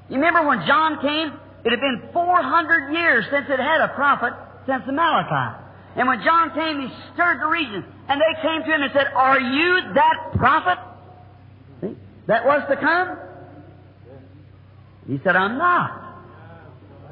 [0.09, 1.33] You remember when John came?
[1.65, 4.33] It had been 400 years since it had a prophet
[4.67, 5.67] since the Malachi.
[5.97, 7.83] And when John came, he stirred the region.
[8.09, 10.79] And they came to him and said, Are you that prophet?
[12.27, 13.19] That was to come?
[15.07, 16.03] He said, I'm not.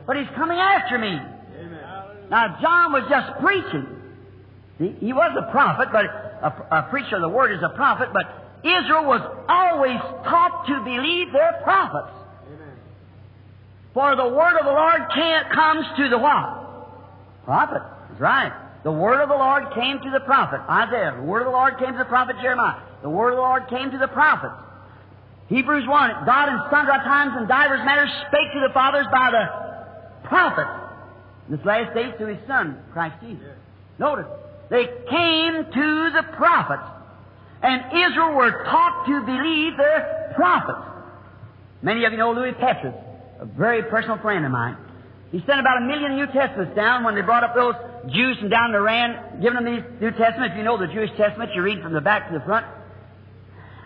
[0.07, 1.19] But he's coming after me.
[2.31, 3.87] Now, John was just preaching.
[4.79, 8.09] See, he was a prophet, but a, a preacher of the word is a prophet,
[8.13, 8.25] but
[8.65, 12.13] Israel was always taught to believe their prophets.
[12.49, 12.75] Amen.
[13.93, 17.45] For the word of the Lord can't, comes to the what?
[17.45, 17.83] Prophet.
[18.09, 18.53] That's right.
[18.83, 21.15] The word of the Lord came to the prophet Isaiah.
[21.17, 22.81] The word of the Lord came to the prophet Jeremiah.
[23.03, 24.55] The word of the Lord came to the prophets.
[25.49, 30.29] Hebrews 1, God in sundry times and divers matters spake to the fathers by the
[30.29, 30.71] prophets.
[31.49, 33.57] In this last days to his Son, Christ Jesus.
[33.99, 34.27] Notice,
[34.71, 36.83] they came to the prophets.
[37.63, 40.85] And Israel were taught to believe their prophets.
[41.83, 42.95] Many of you know Lewi Pethrus,
[43.41, 44.77] a very personal friend of mine.
[45.33, 47.75] He sent about a million New Testaments down when they brought up those
[48.13, 50.53] Jews from down in Iran, giving them these New Testaments.
[50.53, 52.67] If you know the Jewish Testament, you read from the back to the front.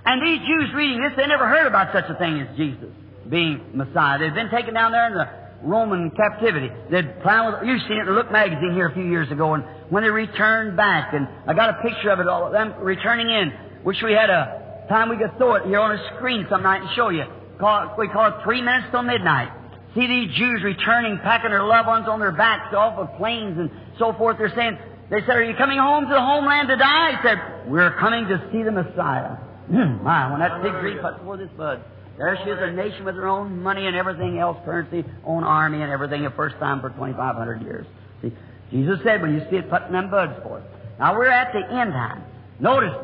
[0.09, 2.89] And these Jews reading this, they never heard about such a thing as Jesus
[3.29, 4.19] being Messiah.
[4.19, 5.29] They'd been taken down there in the
[5.63, 6.71] Roman captivity.
[6.91, 9.53] They'd plow with, you've seen it in the Look magazine here a few years ago,
[9.53, 12.73] and when they returned back, and I got a picture of it, all of them
[12.81, 13.53] returning in.
[13.85, 16.81] Wish we had a time we could throw it here on a screen some night
[16.81, 17.25] and show you.
[17.61, 19.53] Call, we call it three minutes till midnight.
[19.95, 23.71] See these Jews returning, packing their loved ones on their backs off of planes and
[23.99, 24.39] so forth.
[24.39, 24.79] They're saying,
[25.11, 27.11] they said, are you coming home to the homeland to die?
[27.11, 29.37] He said, we're coming to see the Messiah.
[29.71, 31.85] Hmm, my, when that big tree puts forth its bud.
[32.17, 35.83] There she is, a nation with her own money and everything else, currency, own army
[35.83, 37.87] and everything, the first time for 2,500 years.
[38.23, 38.33] See,
[38.73, 40.65] Jesus said, when you see it putting them buds forth.
[40.99, 42.25] Now we're at the end time.
[42.59, 42.95] Notice,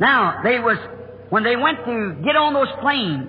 [0.00, 0.78] now they was,
[1.28, 3.28] when they went to get on those planes,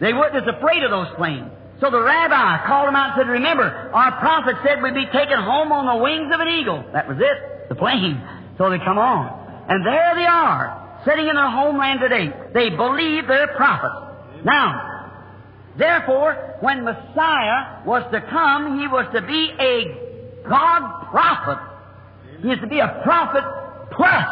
[0.00, 1.50] they weren't as afraid of those planes.
[1.80, 5.38] So the rabbi called them out and said, remember, our prophet said we'd be taken
[5.38, 6.84] home on the wings of an eagle.
[6.92, 8.20] That was it, the plane.
[8.56, 9.64] So they come on.
[9.68, 12.30] And there they are, sitting in their homeland today.
[12.52, 14.44] They believe their prophets.
[14.44, 15.12] Now,
[15.76, 21.58] therefore, when Messiah was to come, he was to be a God prophet.
[22.42, 23.44] He is to be a prophet
[23.92, 24.28] plus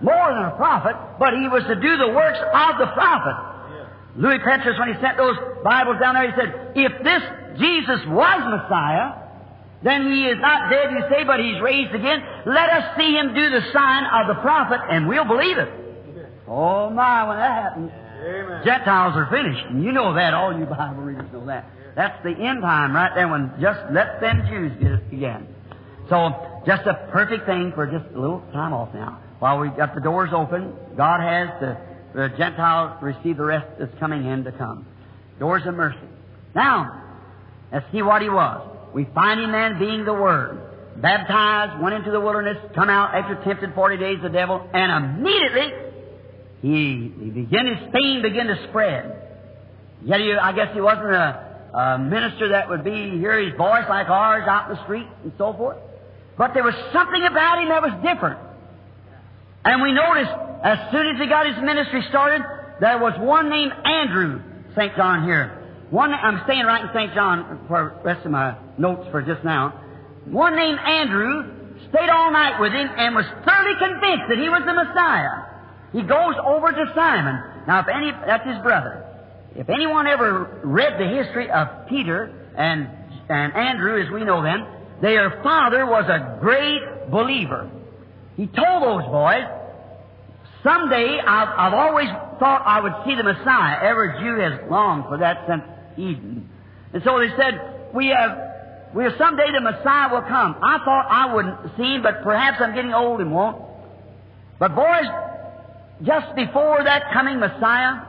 [0.00, 3.36] more than a prophet, but he was to do the works of the prophet.
[4.16, 7.22] Lewi Pethrus, when he sent those Bibles down there, he said, if this
[7.58, 9.27] Jesus was Messiah,
[9.82, 12.22] then he is not dead, you say, but he's raised again.
[12.46, 15.68] Let us see him do the sign of the prophet, and we'll believe it.
[16.48, 18.62] Oh my, when that happens, Amen.
[18.64, 19.64] Gentiles are finished.
[19.68, 20.34] And you know that.
[20.34, 21.70] All you Bible readers know that.
[21.94, 25.46] That's the end time right there when just let them Jews get it again.
[26.08, 29.20] So, just a perfect thing for just a little time off now.
[29.38, 31.76] While we've got the doors open, God has the,
[32.14, 34.86] the Gentiles receive the rest that's coming in to come.
[35.38, 35.98] Doors of mercy.
[36.54, 37.04] Now,
[37.72, 38.77] let's see what he was.
[38.94, 40.60] We find him then being the Word.
[40.96, 45.72] Baptized, went into the wilderness, come out after tempted forty days the devil, and immediately
[46.60, 49.28] he, he began his fame began to spread.
[50.04, 53.84] Yet he, I guess he wasn't a, a minister that would be hear his voice
[53.88, 55.76] like ours out in the street and so forth.
[56.36, 58.38] But there was something about him that was different.
[59.64, 60.30] And we noticed
[60.64, 62.42] as soon as he got his ministry started,
[62.80, 64.40] there was one named Andrew,
[64.76, 64.96] St.
[64.96, 65.57] John here.
[65.90, 67.14] One, I'm staying right in St.
[67.14, 69.72] John for the rest of my notes for just now.
[70.26, 74.62] One named Andrew stayed all night with him and was thoroughly convinced that he was
[74.66, 75.48] the Messiah.
[75.92, 77.40] He goes over to Simon.
[77.66, 79.04] Now, if any, that's his brother.
[79.56, 82.86] If anyone ever read the history of Peter and,
[83.30, 84.66] and Andrew, as we know them,
[85.00, 87.70] their father was a great believer.
[88.36, 89.44] He told those boys,
[90.62, 92.08] someday I've, I've always
[92.38, 93.80] thought I would see the Messiah.
[93.82, 95.62] Every Jew has longed for that since
[95.98, 96.48] Eden.
[96.92, 98.38] And so they said, we have,
[98.94, 100.56] we have someday the Messiah will come.
[100.62, 103.60] I thought I wouldn't see him, but perhaps I'm getting old and won't.
[104.58, 105.06] But boys,
[106.02, 108.02] just before that coming Messiah,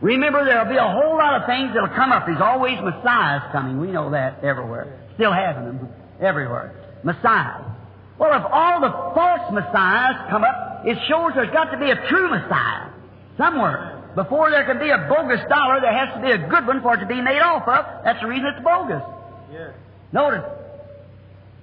[0.00, 2.26] remember there'll be a whole lot of things that'll come up.
[2.26, 3.80] There's always Messiahs coming.
[3.80, 4.98] We know that everywhere.
[5.14, 5.88] Still having them
[6.20, 6.74] everywhere.
[7.04, 7.66] Messiahs.
[8.18, 12.08] Well, if all the false Messiahs come up, it shows there's got to be a
[12.08, 12.90] true Messiah.
[13.36, 14.01] somewhere.
[14.14, 16.94] Before there can be a bogus dollar, there has to be a good one for
[16.94, 18.04] it to be made off of.
[18.04, 19.02] That's the reason it's bogus.
[19.50, 19.70] Yes.
[20.12, 20.44] Notice,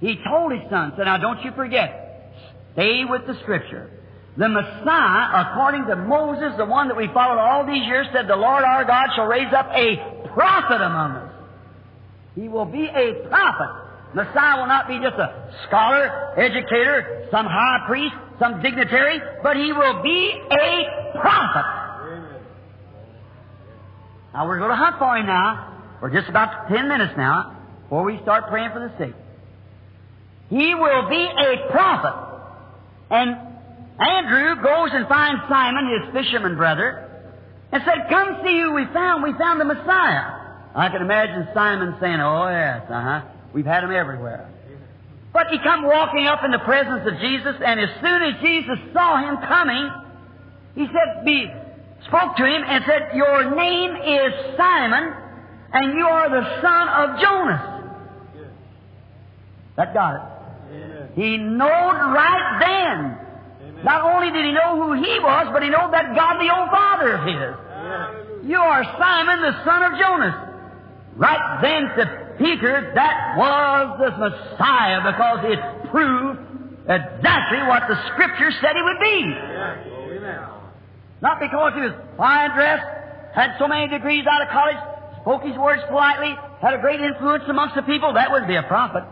[0.00, 2.34] he told his son, said, now don't you forget,
[2.72, 3.90] stay with the Scripture.
[4.36, 8.36] The Messiah, according to Moses, the one that we followed all these years, said, the
[8.36, 11.32] Lord our God shall raise up a prophet among us.
[12.34, 14.14] He will be a prophet.
[14.14, 19.72] Messiah will not be just a scholar, educator, some high priest, some dignitary, but he
[19.72, 21.79] will be a prophet.
[24.32, 25.98] Now we're going to hunt for him now.
[26.00, 29.14] We're just about ten minutes now before we start praying for the sick.
[30.48, 32.14] He will be a prophet.
[33.10, 33.36] And
[34.00, 37.06] Andrew goes and finds Simon, his fisherman brother,
[37.72, 39.22] and said, Come see who we found.
[39.22, 40.38] We found the Messiah.
[40.74, 43.22] I can imagine Simon saying, Oh, yes, uh huh.
[43.52, 44.48] We've had him everywhere.
[45.32, 48.78] But he come walking up in the presence of Jesus, and as soon as Jesus
[48.92, 49.90] saw him coming,
[50.74, 51.46] he said, be,
[52.06, 55.14] spoke to him and said, Your name is Simon,
[55.72, 57.80] and you are the son of Jonas.
[59.76, 60.30] That got it.
[61.16, 62.98] He knowed right then.
[63.68, 63.84] Amen.
[63.84, 66.70] Not only did he know who he was, but he knew that God, the old
[66.70, 68.48] father of his.
[68.48, 70.34] You are Simon, the son of Jonas.
[71.16, 76.38] Right then to Peter, that was the Messiah because it proved
[76.88, 79.99] exactly what the Scripture said he would be.
[81.22, 82.86] Not because he was fine dressed,
[83.34, 84.76] had so many degrees out of college,
[85.20, 88.14] spoke his words politely, had a great influence amongst the people.
[88.14, 89.04] That wouldn't be a prophet.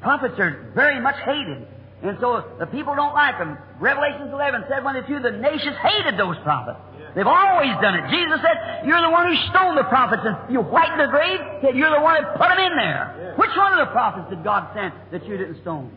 [0.00, 1.66] Prophets are very much hated.
[2.02, 3.56] And so the people don't like them.
[3.80, 6.78] Revelations 11 said when the two, the nations hated those prophets.
[7.14, 8.10] They've always done it.
[8.10, 11.38] Jesus said, You're the one who stoned the prophets and you whitened the grave.
[11.62, 13.34] Said, You're the one that put them in there.
[13.38, 15.90] Which one of the prophets did God send that you didn't stone?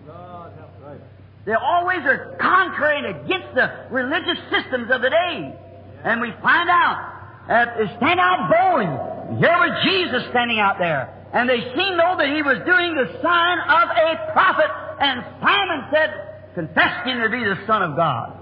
[1.48, 5.56] They always are contrary against the religious systems of the day.
[6.04, 9.40] And we find out that they stand out boldly.
[9.40, 11.08] Here was Jesus standing out there.
[11.32, 14.68] And they seemed though that he was doing the sign of a prophet.
[15.00, 16.10] And Simon said,
[16.54, 18.36] confessed him to be the Son of God.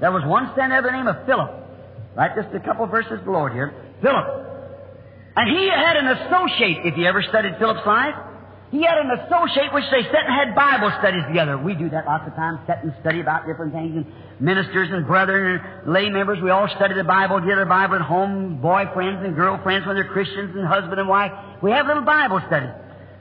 [0.00, 1.50] There was one standing there by the name of Philip.
[2.14, 3.74] Right, just a couple verses below here.
[4.02, 4.26] Philip.
[5.34, 8.14] And he had an associate, if you ever studied Philip's life.
[8.72, 11.58] He had an associate which they sat and had Bible studies together.
[11.58, 14.06] We do that lots of times, sit and study about different things, and
[14.40, 18.00] ministers and brethren and lay members, we all study the Bible, get our Bible at
[18.00, 21.30] home, boyfriends and girlfriends when they're Christians and husband and wife.
[21.62, 22.70] We have little Bible studies.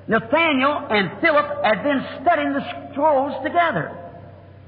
[0.08, 3.92] Nathaniel and Philip had been studying the scrolls together.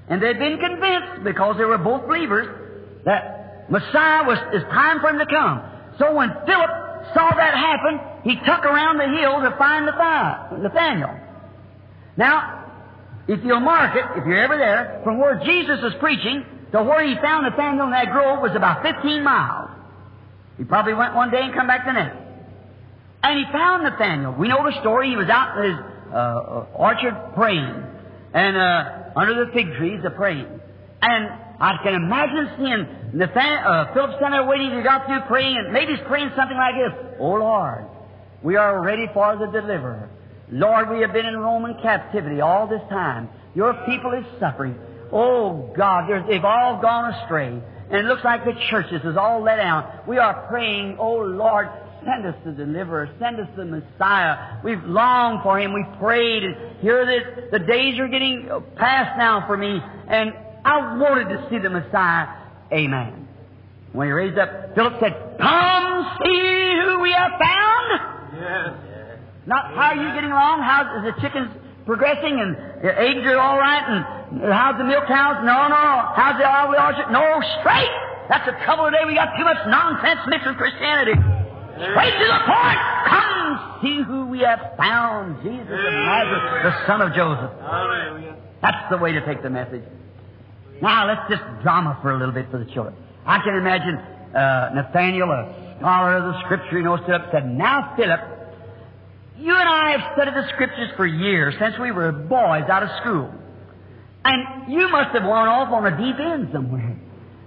[0.10, 5.10] And they'd been convinced, because they were both believers, that Messiah was, it's time for
[5.12, 5.64] him to come.
[5.98, 6.72] So when Philip
[7.16, 11.20] saw that happen, he took around the hill to find Nathan- Nathaniel.
[12.16, 12.64] Now,
[13.28, 17.06] if you'll mark it, if you're ever there, from where Jesus was preaching to where
[17.06, 19.70] he found Nathaniel in that grove was about 15 miles.
[20.58, 22.18] He probably went one day and come back the next.
[23.24, 24.34] And he found Nathaniel.
[24.34, 25.10] We know the story.
[25.10, 25.80] He was out in his
[26.12, 27.84] uh, uh, orchard praying,
[28.34, 30.48] and uh, under the fig trees, a praying.
[31.02, 34.76] And I can imagine seeing Nathan, uh, Philip standing there waiting.
[34.76, 37.86] He got through praying, and maybe he's praying something like this: "Oh Lord,
[38.44, 40.10] we are ready for the deliverer.
[40.52, 43.30] Lord, we have been in Roman captivity all this time.
[43.56, 44.78] Your people is suffering.
[45.12, 49.58] Oh God, they've all gone astray, and it looks like the churches is all let
[49.58, 50.02] down.
[50.08, 51.70] We are praying, oh Lord,
[52.04, 54.58] send us the deliverer, send us the Messiah.
[54.64, 55.74] We've longed for him.
[55.74, 60.34] We've prayed, and here this, the days are getting past now for me, and
[60.66, 62.28] I wanted to see the Messiah.
[62.72, 63.28] Amen.
[63.94, 68.74] When he raised up, Philip said, "Come see who we have found." Yes.
[69.46, 70.62] Not how are you getting along?
[70.64, 71.52] How is the chickens
[71.86, 75.44] progressing and the eggs are all right and how's the milk cows?
[75.44, 75.86] No, no.
[76.16, 77.12] How's the olive orchard?
[77.12, 77.24] No,
[77.60, 77.92] straight.
[78.30, 79.04] That's the trouble today.
[79.06, 81.20] We got too much nonsense mixed with Christianity.
[81.76, 82.80] Straight to the point.
[83.12, 85.44] Come see who we have found.
[85.44, 87.52] Jesus of Nazareth, the son of Joseph.
[87.60, 88.38] Hallelujah.
[88.62, 89.84] That's the way to take the message.
[90.82, 92.96] Now let's just drama for a little bit for the children.
[93.26, 93.96] I can imagine
[94.36, 98.22] uh, Nathaniel, a scholar of the Scripture, you know, stood up and said, "Now, Philip,
[99.38, 102.90] you and I have studied the Scriptures for years since we were boys out of
[103.02, 103.30] school,
[104.24, 106.96] and you must have gone off on a deep end somewhere."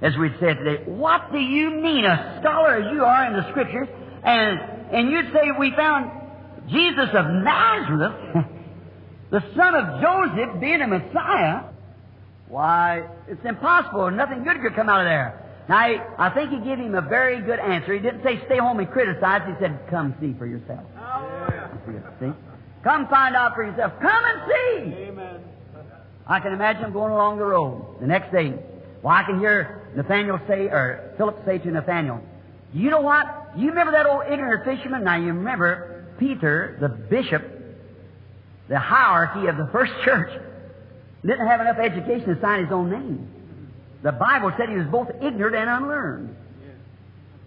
[0.03, 3.51] As we'd said today, what do you mean, a scholar as you are in the
[3.53, 3.89] Scriptures,
[4.23, 4.61] and
[4.93, 6.11] and you'd say we found
[6.69, 8.45] Jesus of Nazareth,
[9.31, 11.63] the son of Joseph, being a Messiah?
[12.49, 14.11] Why, it's impossible.
[14.11, 15.46] Nothing good could come out of there.
[15.69, 15.79] Now,
[16.19, 17.93] I, think he gave him a very good answer.
[17.95, 19.43] He didn't say stay home and criticize.
[19.47, 20.85] He said, come see for yourself.
[20.97, 22.13] Oh, Hallelujah.
[22.21, 22.33] See?
[22.85, 23.93] Come find out for yourself.
[24.01, 24.95] Come and see.
[25.09, 25.41] Amen.
[26.27, 28.55] I can imagine him going along the road the next day.
[29.03, 32.21] Well, I can hear Nathaniel say, or Philip say to Nathaniel,
[32.73, 33.27] you know what?
[33.57, 35.05] You remember that old ignorant fisherman?
[35.05, 37.43] Now you remember Peter, the bishop,
[38.69, 40.31] the hierarchy of the first church,
[41.23, 43.36] didn't have enough education to sign his own name.
[44.03, 46.37] The Bible said he was both ignorant and unlearned.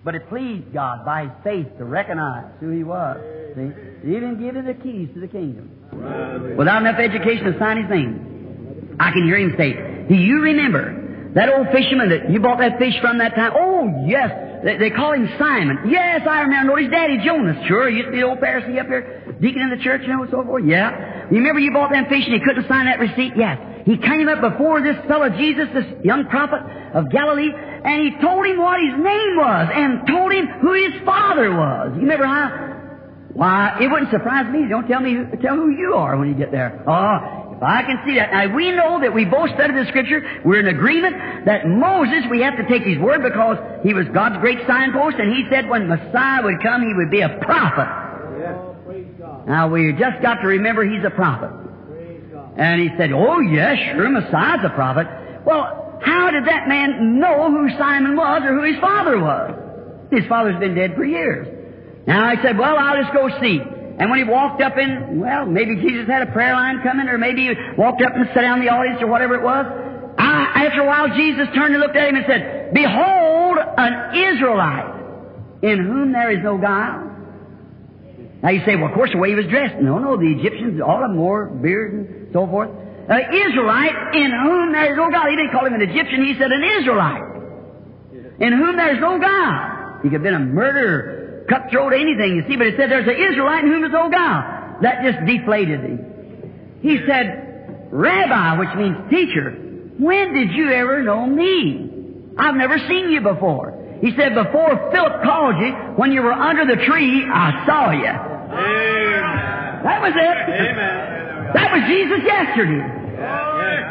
[0.04, 3.18] But it pleased God by his faith to recognize who he was.
[3.56, 4.08] See?
[4.08, 6.56] He even him the keys to the kingdom.
[6.58, 8.96] Without enough education to sign his name.
[9.00, 9.74] I can hear him say,
[10.08, 13.52] Do you remember that old fisherman that you bought that fish from that time?
[13.56, 14.64] Oh, yes.
[14.64, 15.90] They, they call him Simon.
[15.90, 16.78] Yes, I remember.
[16.78, 17.58] His daddy Jonas.
[17.68, 20.10] Sure, he used to be the old Pharisee up here, deacon in the church, you
[20.10, 20.66] know, and so forth.
[20.66, 21.19] Yeah.
[21.32, 23.34] You remember you bought that fish and he couldn't sign that receipt?
[23.36, 23.60] Yes.
[23.86, 26.62] He came up before this fellow Jesus, this young prophet
[26.94, 31.02] of Galilee, and he told him what his name was and told him who his
[31.06, 31.92] father was.
[31.96, 32.70] You remember how?
[33.34, 34.68] Why, it wouldn't surprise me.
[34.68, 36.84] Don't tell me, tell who you are when you get there.
[36.88, 38.32] Oh, if I can see that.
[38.32, 40.42] Now, we know that we both studied the Scripture.
[40.44, 44.38] We're in agreement that Moses, we have to take his word because he was God's
[44.38, 48.09] great signpost, and he said when Messiah would come, he would be a prophet.
[49.50, 51.50] Now, we just got to remember he's a prophet.
[52.56, 55.08] And he said, Oh, yes, sure, Messiah's a prophet.
[55.44, 60.12] Well, how did that man know who Simon was or who his father was?
[60.12, 61.48] His father's been dead for years.
[62.06, 63.60] Now I said, Well, I'll just go see.
[63.98, 67.18] And when he walked up in, well, maybe Jesus had a prayer line coming, or
[67.18, 69.66] maybe he walked up and sat down in the audience, or whatever it was.
[70.20, 74.94] I, after a while, Jesus turned and looked at him and said, Behold, an Israelite
[75.64, 77.09] in whom there is no guile.
[78.42, 79.76] Now you say, well, of course, the way he was dressed.
[79.82, 82.70] No, no, the Egyptians, all of them wore beard and so forth.
[83.10, 85.28] An Israelite in whom there is no God.
[85.30, 87.24] He didn't call him an Egyptian, he said an Israelite.
[88.40, 90.00] In whom there is no God.
[90.04, 93.20] He could have been a murderer, cutthroat, anything, you see, but it said there's an
[93.20, 94.82] Israelite in whom is no God.
[94.82, 96.80] That just deflated him.
[96.82, 99.52] He said, Rabbi, which means teacher,
[99.98, 101.90] when did you ever know me?
[102.38, 103.76] I've never seen you before.
[104.02, 108.08] He said, before Philip called you, when you were under the tree, I saw you.
[108.08, 109.84] Amen.
[109.84, 110.38] That was it.
[110.48, 111.54] Amen.
[111.54, 112.86] That was Jesus yesterday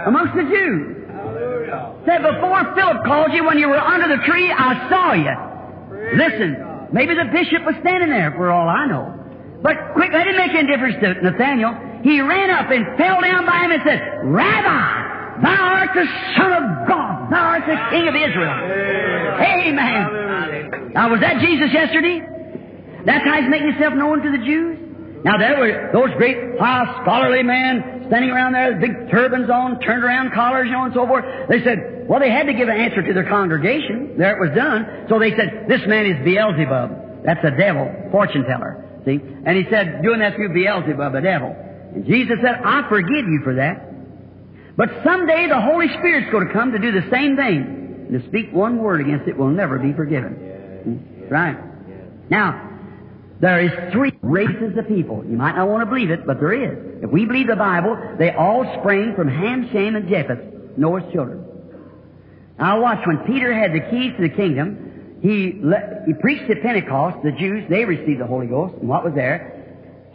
[0.07, 0.97] amongst the Jews.
[2.07, 5.35] Said, before Philip called you, when you were under the tree, I saw you.
[6.17, 9.13] Listen, maybe the bishop was standing there for all I know.
[9.61, 11.75] But quick, that didn't make any difference to Nathaniel.
[12.03, 16.53] He ran up and fell down by him and said, Rabbi, thou art the Son
[16.53, 17.30] of God.
[17.30, 18.57] Thou art the King of Israel.
[19.41, 20.93] Amen.
[20.95, 22.22] Now, was that Jesus yesterday?
[23.05, 24.78] That's how he's making himself known to the Jews?
[25.24, 29.80] Now, there were those great high scholarly men standing around there with big turbans on,
[29.80, 31.24] turned around collars, you know, and so forth.
[31.49, 34.16] They said, well, they had to give an answer to their congregation.
[34.16, 35.07] There it was done.
[35.09, 37.24] So they said, this man is Beelzebub.
[37.24, 38.84] That's a devil, fortune teller.
[39.05, 39.18] See?
[39.45, 41.55] And he said, doing that through Beelzebub, the devil.
[41.95, 43.88] And Jesus said, I forgive you for that.
[44.79, 48.07] But someday the Holy Spirit's going to come to do the same thing.
[48.09, 50.35] And to speak one word against it will never be forgiven.
[50.85, 51.29] Hmm?
[51.29, 51.59] Right.
[52.31, 52.79] Now,
[53.41, 55.24] there is three races of people.
[55.29, 57.03] You might not want to believe it, but there is.
[57.03, 61.45] If we believe the Bible, they all sprang from Ham, Shem, and Japheth, Noah's children.
[62.57, 66.62] Now watch, when Peter had the keys to the kingdom, he, le- he preached at
[66.62, 69.58] Pentecost, the Jews, they received the Holy Ghost, and what was there?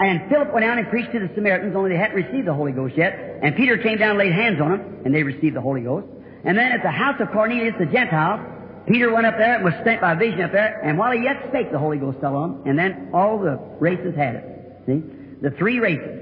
[0.04, 2.74] And Philip went down and preached to the Samaritans, only they hadn't received the Holy
[2.74, 3.40] Ghost yet.
[3.42, 6.08] And Peter came down and laid hands on them, and they received the Holy Ghost.
[6.44, 8.46] And then at the house of Cornelius the Gentile,
[8.86, 11.46] Peter went up there and was sent by vision up there, and while he yet
[11.48, 14.84] spake, the Holy Ghost fell on him, and then all the races had it.
[14.86, 15.02] See?
[15.42, 16.20] The three races.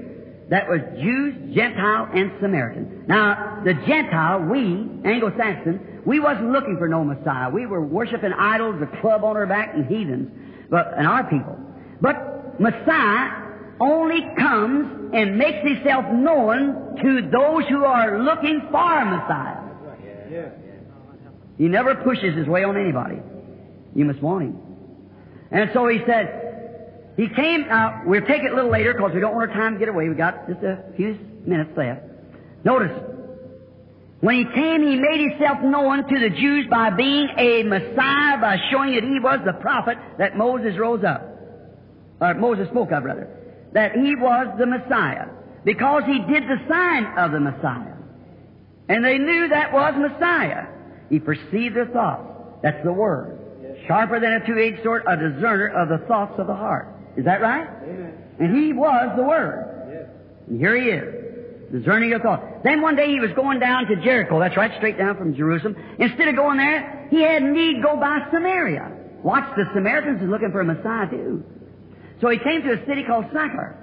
[0.48, 3.06] That was Jews, Gentile, and Samaritan.
[3.08, 7.50] Now, the Gentile, we, Anglo-Saxon, we wasn't looking for no Messiah.
[7.50, 10.30] We were worshiping idols, a club on our back, and heathens,
[10.70, 11.58] but, and our people.
[12.00, 13.42] But Messiah
[13.82, 19.58] only comes and makes himself known to those who are looking for a Messiah.
[21.58, 23.18] He never pushes his way on anybody.
[23.94, 24.60] You must want him.
[25.50, 29.20] And so he said, he came, now we'll take it a little later because we
[29.20, 30.08] don't want our time to get away.
[30.08, 32.02] we got just a few minutes left.
[32.64, 32.92] Notice,
[34.20, 38.56] when he came, he made himself known to the Jews by being a Messiah, by
[38.70, 41.28] showing that he was the prophet that Moses rose up.
[42.20, 43.41] Or Moses spoke of, rather.
[43.72, 45.28] That he was the Messiah.
[45.64, 47.94] Because he did the sign of the Messiah.
[48.88, 50.66] And they knew that was Messiah.
[51.08, 52.28] He perceived their thoughts.
[52.62, 53.38] That's the word.
[53.86, 56.88] Sharper than a two-edged sword, a discerner of the thoughts of the heart.
[57.16, 57.68] Is that right?
[57.82, 58.14] Amen.
[58.38, 59.88] And he was the word.
[59.90, 60.06] Yes.
[60.48, 62.44] And here he is, discerning of thoughts.
[62.64, 64.38] Then one day he was going down to Jericho.
[64.38, 65.76] That's right, straight down from Jerusalem.
[65.98, 68.90] Instead of going there, he had need go by Samaria.
[69.22, 71.44] Watch, the Samaritans is looking for a Messiah too.
[72.22, 73.76] So he came to a city called Sychar.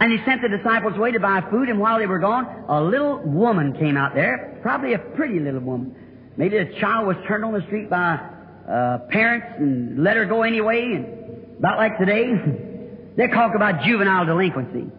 [0.00, 2.82] And he sent the disciples away to buy food, and while they were gone, a
[2.82, 5.94] little woman came out there, probably a pretty little woman.
[6.36, 8.18] Maybe a child was turned on the street by
[8.68, 12.32] uh, parents and let her go anyway, and about like today,
[13.16, 14.90] they talk about juvenile delinquency.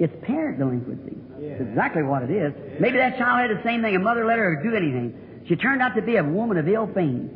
[0.00, 1.16] It's parent delinquency.
[1.38, 2.52] It's exactly what it is.
[2.80, 3.94] Maybe that child had the same thing.
[3.94, 5.44] A mother let her do anything.
[5.46, 7.30] She turned out to be a woman of ill fame.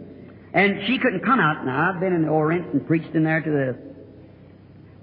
[0.52, 1.64] And she couldn't come out.
[1.64, 3.93] Now, I've been in the Orient and preached in there to the,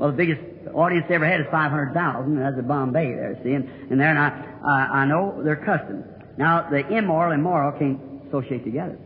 [0.01, 0.41] well, the biggest
[0.73, 1.93] audience they ever had is 500,000.
[2.39, 3.53] That's at Bombay there, see.
[3.53, 4.29] And, and there, and I,
[4.65, 6.05] uh, I know their customs.
[6.39, 8.97] Now, the immoral and moral can't associate together.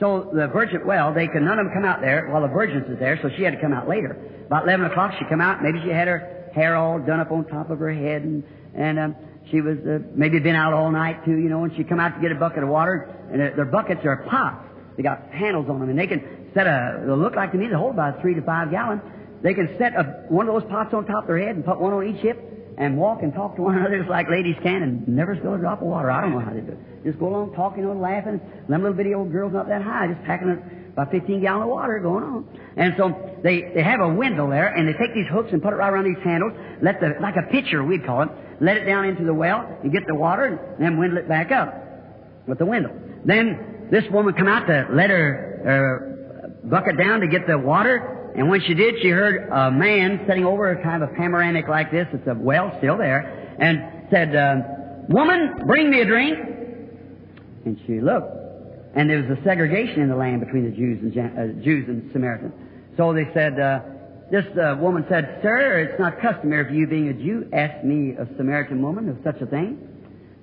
[0.00, 2.90] So the virgin, well, they could none of them come out there while the virgins
[2.90, 4.18] is there, so she had to come out later.
[4.46, 5.62] About 11 o'clock, she come out.
[5.62, 8.42] Maybe she had her hair all done up on top of her head, and,
[8.74, 9.16] and um,
[9.48, 12.16] she was uh, maybe been out all night too, you know, and she come out
[12.16, 14.66] to get a bucket of water, and their, their buckets are pots.
[14.96, 17.68] They got handles on them, and they can set a, they'll look like to me,
[17.68, 19.02] they hold about three to five gallons.
[19.42, 21.80] They can set a, one of those pots on top of their head and put
[21.80, 22.38] one on each hip
[22.78, 25.58] and walk and talk to one another just like ladies can and never spill a
[25.58, 26.10] drop of water.
[26.10, 27.04] I don't know how they do it.
[27.04, 28.40] Just go along talking and laughing.
[28.68, 30.62] Them little bitty old girls not that high, just packing
[30.92, 32.58] about 15 gallon of water going on.
[32.76, 35.72] And so they, they have a window there and they take these hooks and put
[35.72, 38.28] it right around these handles, let the, like a pitcher we'd call it,
[38.60, 41.50] let it down into the well and get the water and then windle it back
[41.50, 41.74] up
[42.46, 42.90] with the window.
[43.24, 46.12] Then this woman come out to let her
[46.64, 50.24] uh, bucket down to get the water and when she did, she heard a man
[50.26, 52.06] sitting over a kind of panoramic like this.
[52.12, 54.56] It's a well still there, and said, uh,
[55.08, 56.38] "Woman, bring me a drink."
[57.64, 58.32] And she looked,
[58.94, 62.10] and there was a segregation in the land between the Jews and uh, Jews and
[62.12, 62.54] Samaritans.
[62.96, 63.80] So they said, uh,
[64.30, 68.12] this uh, woman said, "Sir, it's not customary for you, being a Jew, ask me,
[68.18, 69.88] a Samaritan woman, of such a thing."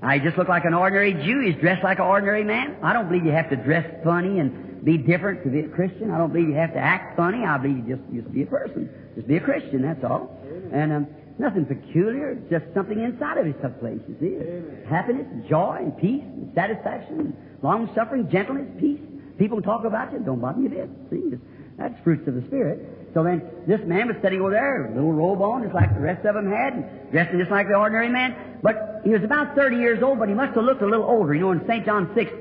[0.01, 1.41] I just look like an ordinary Jew.
[1.41, 2.77] He's dressed like an ordinary man.
[2.83, 6.11] I don't believe you have to dress funny and be different to be a Christian.
[6.11, 7.43] I don't believe you have to act funny.
[7.43, 8.89] I believe you just, just be a person.
[9.15, 10.37] Just be a Christian, that's all.
[10.71, 11.07] And um,
[11.37, 12.35] nothing peculiar.
[12.49, 14.35] Just something inside of it took place, you see.
[14.35, 14.85] Amen.
[14.89, 18.99] Happiness, joy, and peace, and satisfaction, and long-suffering, gentleness, peace.
[19.37, 20.89] People talk about you, don't bother you a bit.
[21.09, 21.39] See, It's-
[21.77, 22.85] that's fruits of the Spirit.
[23.13, 26.01] So then, this man was sitting over there, a little robe on, just like the
[26.01, 28.35] rest of them had, and dressing just like the ordinary man.
[28.61, 31.33] But he was about 30 years old, but he must have looked a little older.
[31.33, 31.85] You know, in St.
[31.85, 32.31] John 6,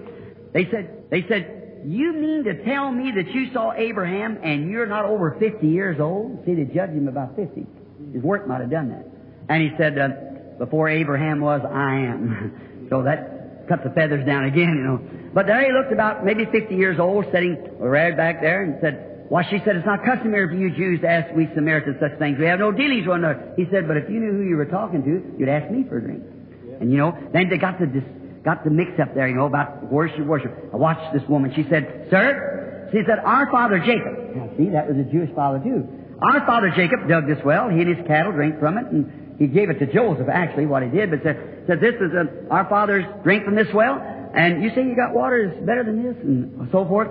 [0.53, 4.87] they said, they said, you mean to tell me that you saw Abraham and you're
[4.87, 6.43] not over 50 years old?
[6.45, 7.66] See, they judged him about 50.
[8.12, 9.07] His work might have done that.
[9.49, 10.09] And he said, uh,
[10.59, 12.87] before Abraham was, I am.
[12.91, 15.31] so that cut the feathers down again, you know.
[15.35, 19.26] But there he looked about maybe 50 years old, sitting right back there, and said,
[19.31, 22.39] well, she said, it's not customary for you Jews to ask we Samaritans such things.
[22.39, 23.53] We have no dealings with one another.
[23.57, 25.99] He said, but if you knew who you were talking to, you'd ask me for
[25.99, 26.24] a drink.
[26.81, 28.03] And you know, then they got dis-
[28.49, 30.51] got the mix up there, you know, about worship, worship.
[30.73, 31.53] I watched this woman.
[31.55, 35.59] She said, "Sir," she said, "Our father Jacob." Now, see, that was a Jewish father
[35.59, 35.87] too.
[36.23, 37.69] Our father Jacob dug this well.
[37.69, 40.29] He and his cattle drank from it, and he gave it to Joseph.
[40.33, 41.37] Actually, what he did, but said,
[41.67, 44.01] said this is a, our fathers drink from this well,
[44.35, 47.09] and you say you got water is better than this, and so forth.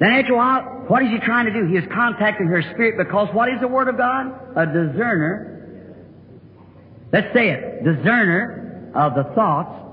[0.00, 1.66] Then after a while, what is he trying to do?
[1.66, 4.32] He is contacting her spirit because what is the Word of God?
[4.56, 5.60] A discerner.
[7.12, 7.84] Let's say it.
[7.84, 9.89] Discerner of the thoughts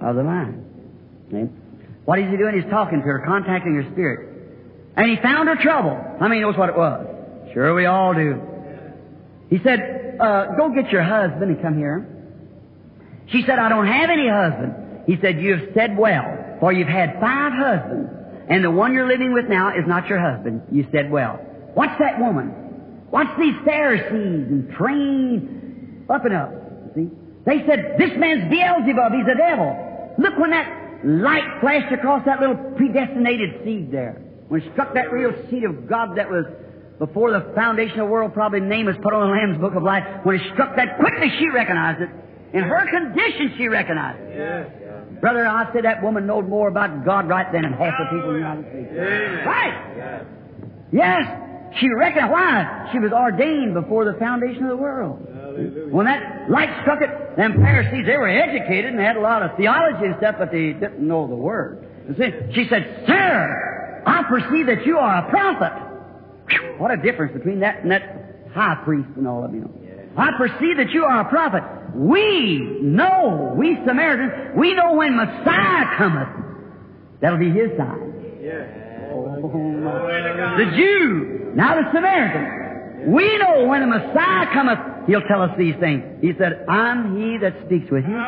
[0.00, 0.64] of the mind.
[2.04, 2.60] What is he doing?
[2.60, 4.28] He's talking to her, contacting her spirit.
[4.96, 5.96] And he found her trouble.
[6.18, 7.06] How many knows what it was?
[7.52, 8.40] Sure we all do.
[9.50, 12.06] He said, uh, go get your husband and come here.
[13.28, 15.04] She said, I don't have any husband.
[15.06, 18.10] He said, you have said well, for you've had five husbands,
[18.48, 20.62] and the one you're living with now is not your husband.
[20.70, 21.40] You said well.
[21.74, 22.54] Watch that woman.
[23.10, 26.52] Watch these Pharisees and trained up and up.
[26.94, 27.10] See?
[27.44, 29.85] They said, this man's Beelzebub, he's a devil.
[30.18, 34.22] Look when that light flashed across that little predestinated seed there.
[34.48, 36.46] When it struck that real seed of God that was
[36.98, 39.82] before the foundation of the world, probably name was put on the Lamb's Book of
[39.82, 40.04] Life.
[40.24, 42.08] When it struck that, quickly she recognized it.
[42.56, 44.36] In her condition, she recognized it.
[44.38, 44.70] Yes.
[45.20, 48.30] Brother, I said that woman knowed more about God right then than half the people
[48.30, 48.88] in the United States.
[48.92, 49.46] Amen.
[49.46, 50.26] Right.
[50.92, 51.78] Yes.
[51.80, 52.88] She reckoned why?
[52.92, 55.26] She was ordained before the foundation of the world.
[55.56, 55.94] Hallelujah.
[55.94, 59.56] When that light struck it, them Pharisees, they were educated and had a lot of
[59.56, 61.86] theology and stuff, but they didn't know the Word.
[62.18, 66.78] See, she said, Sir, I perceive that you are a prophet.
[66.78, 69.68] What a difference between that and that high priest and all of you.
[70.16, 71.62] I perceive that you are a prophet.
[71.94, 76.28] We know, we Samaritans, we know when Messiah cometh.
[77.20, 78.38] That'll be his sign.
[78.40, 78.68] Yes.
[79.12, 79.24] Oh,
[80.58, 82.65] the Jew, now the Samaritan.
[83.06, 86.02] We know when the Messiah cometh, he'll tell us these things.
[86.20, 88.18] He said, I'm he that speaks with you.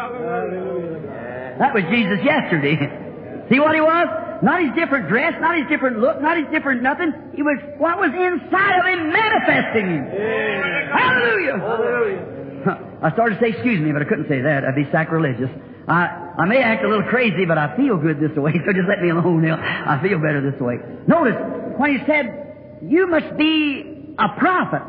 [1.59, 2.79] That was Jesus yesterday.
[3.51, 4.07] See what he was?
[4.43, 7.13] Not his different dress, not his different look, not his different nothing.
[7.35, 10.05] He was what was inside of him manifesting him.
[10.07, 10.89] Amen.
[10.95, 11.59] Hallelujah!
[11.59, 12.99] Hallelujah.
[13.03, 14.65] I started to say excuse me, but I couldn't say that.
[14.65, 15.51] I'd be sacrilegious.
[15.89, 18.87] I, I may act a little crazy, but I feel good this way, so just
[18.87, 19.59] let me alone now.
[19.59, 20.77] I feel better this way.
[21.09, 21.35] Notice,
[21.79, 24.83] when he said, you must be a prophet,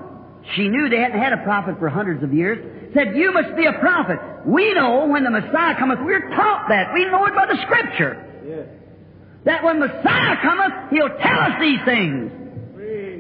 [0.56, 3.66] she knew they hadn't had a prophet for hundreds of years, said, you must be
[3.66, 4.18] a prophet.
[4.46, 6.94] We know when the Messiah cometh, we're taught that.
[6.94, 8.26] We know it by the Scripture.
[8.48, 8.68] Yes.
[9.46, 12.32] That when Messiah cometh, He'll tell us these things.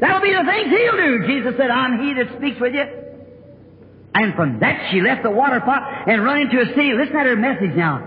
[0.01, 1.27] That'll be the things He'll do.
[1.27, 2.85] Jesus said, I'm He that speaks with you.
[4.15, 6.93] And from that she left the water pot and run into a city.
[6.93, 8.03] Listen to her message now.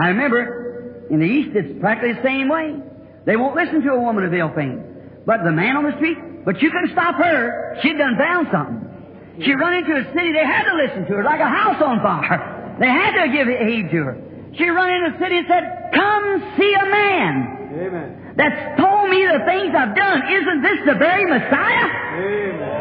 [0.00, 2.76] I remember, in the East it's practically the same way.
[3.24, 4.84] They won't listen to a woman of ill fame.
[5.24, 7.76] But the man on the street, but you couldn't stop her.
[7.82, 9.42] She'd done found something.
[9.44, 12.00] She run into a city, they had to listen to her like a house on
[12.00, 12.54] fire.
[12.76, 14.16] They had to give heed to her.
[14.52, 15.64] She run into a city and said,
[15.96, 18.34] Come see a man Amen.
[18.36, 20.20] that's told me the things I've done.
[20.28, 21.88] Isn't this the very Messiah?
[22.20, 22.76] Amen.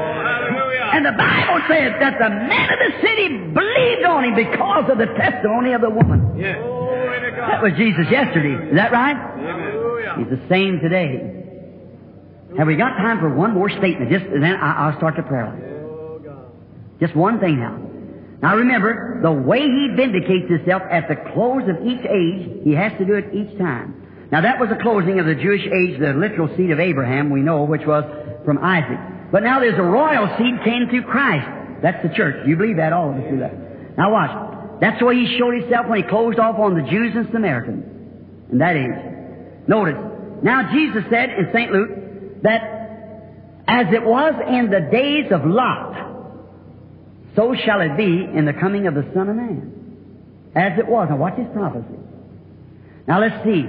[0.95, 4.97] And the Bible says that the man of the city believed on him because of
[4.97, 6.39] the testimony of the woman.
[6.39, 6.59] Yes.
[6.59, 8.68] That was Jesus yesterday.
[8.68, 9.16] Is that right?
[9.16, 10.20] Amen.
[10.20, 11.44] He's the same today.
[12.57, 14.11] Have we got time for one more statement?
[14.11, 15.45] Just then I- I'll start the prayer.
[15.45, 15.61] line.
[16.99, 17.75] Just one thing now.
[18.41, 22.93] Now remember, the way he vindicates himself at the close of each age, he has
[22.97, 23.93] to do it each time.
[24.31, 27.41] Now that was the closing of the Jewish age, the literal seed of Abraham, we
[27.41, 28.03] know, which was
[28.45, 28.99] from Isaac.
[29.31, 31.47] But now there's a royal seed came through Christ.
[31.81, 32.45] That's the church.
[32.47, 32.93] You believe that?
[32.93, 33.97] All of us do that.
[33.97, 34.79] Now watch.
[34.79, 37.85] That's the way he showed himself when he closed off on the Jews and Samaritans
[38.51, 39.67] in that age.
[39.67, 39.97] Notice.
[40.43, 41.71] Now Jesus said in St.
[41.71, 41.89] Luke
[42.43, 42.75] that
[43.67, 46.05] as it was in the days of Lot,
[47.36, 49.71] so shall it be in the coming of the Son of Man.
[50.55, 51.07] As it was.
[51.09, 51.99] Now watch his prophecy.
[53.07, 53.65] Now let's see.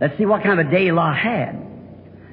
[0.00, 1.60] Let's see what kind of a day Lot had.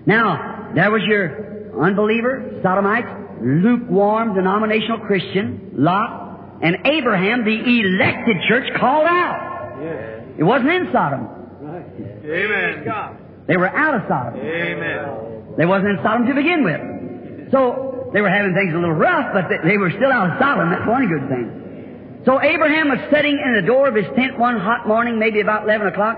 [0.07, 3.07] Now, there was your unbeliever, sodomites,
[3.41, 9.77] lukewarm denominational Christian, Lot, and Abraham, the elected church, called out.
[9.83, 10.23] Yes.
[10.39, 11.27] It wasn't in Sodom.
[11.61, 11.85] Right.
[12.25, 13.26] Amen.
[13.47, 14.39] They were out of Sodom.
[14.39, 15.55] Amen.
[15.57, 17.51] They wasn't in Sodom to begin with.
[17.51, 20.39] So they were having things a little rough, but they, they were still out of
[20.39, 20.69] Sodom.
[20.69, 22.23] That's one good thing.
[22.25, 25.63] So Abraham was sitting in the door of his tent one hot morning, maybe about
[25.63, 26.17] 11 o'clock,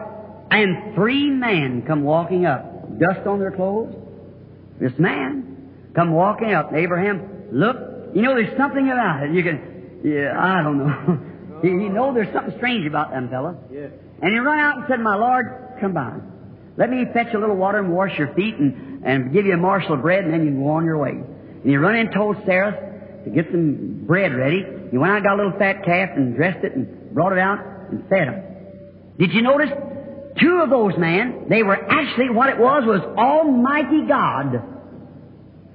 [0.49, 3.93] and three men come walking up, dust on their clothes.
[4.79, 6.73] This man come walking up.
[6.73, 7.77] Abraham, look,
[8.15, 9.35] you know, there's something about it.
[9.35, 11.19] You can, yeah, I don't know.
[11.63, 13.57] you, know there's something strange about them fellow.
[13.71, 13.91] Yes.
[14.21, 16.17] And he run out and said, My Lord, come by.
[16.79, 19.57] Let me fetch a little water and wash your feet and, and give you a
[19.57, 21.11] morsel of bread and then you can go on your way.
[21.11, 24.63] And he run in and told Sarah to get some bread ready.
[24.89, 27.37] He went out and got a little fat calf and dressed it and brought it
[27.37, 27.59] out
[27.91, 28.43] and fed him.
[29.19, 29.69] Did you notice?
[30.39, 34.63] Two of those men, they were actually, what it was, was Almighty God.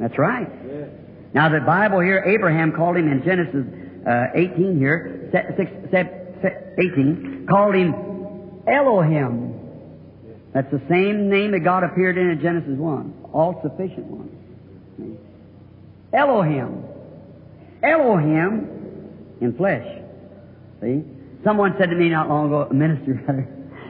[0.01, 0.49] That's right.
[0.67, 0.89] Yes.
[1.35, 3.67] Now the Bible here, Abraham called him in Genesis
[4.09, 9.54] uh, 18 here, six, se- se- 18, called him Elohim.
[10.55, 14.31] That's the same name that God appeared in in Genesis 1, all sufficient one.
[16.13, 16.85] Elohim.
[17.83, 19.85] Elohim in flesh.
[20.81, 21.03] See?
[21.43, 23.49] Someone said to me not long ago, a minister rather,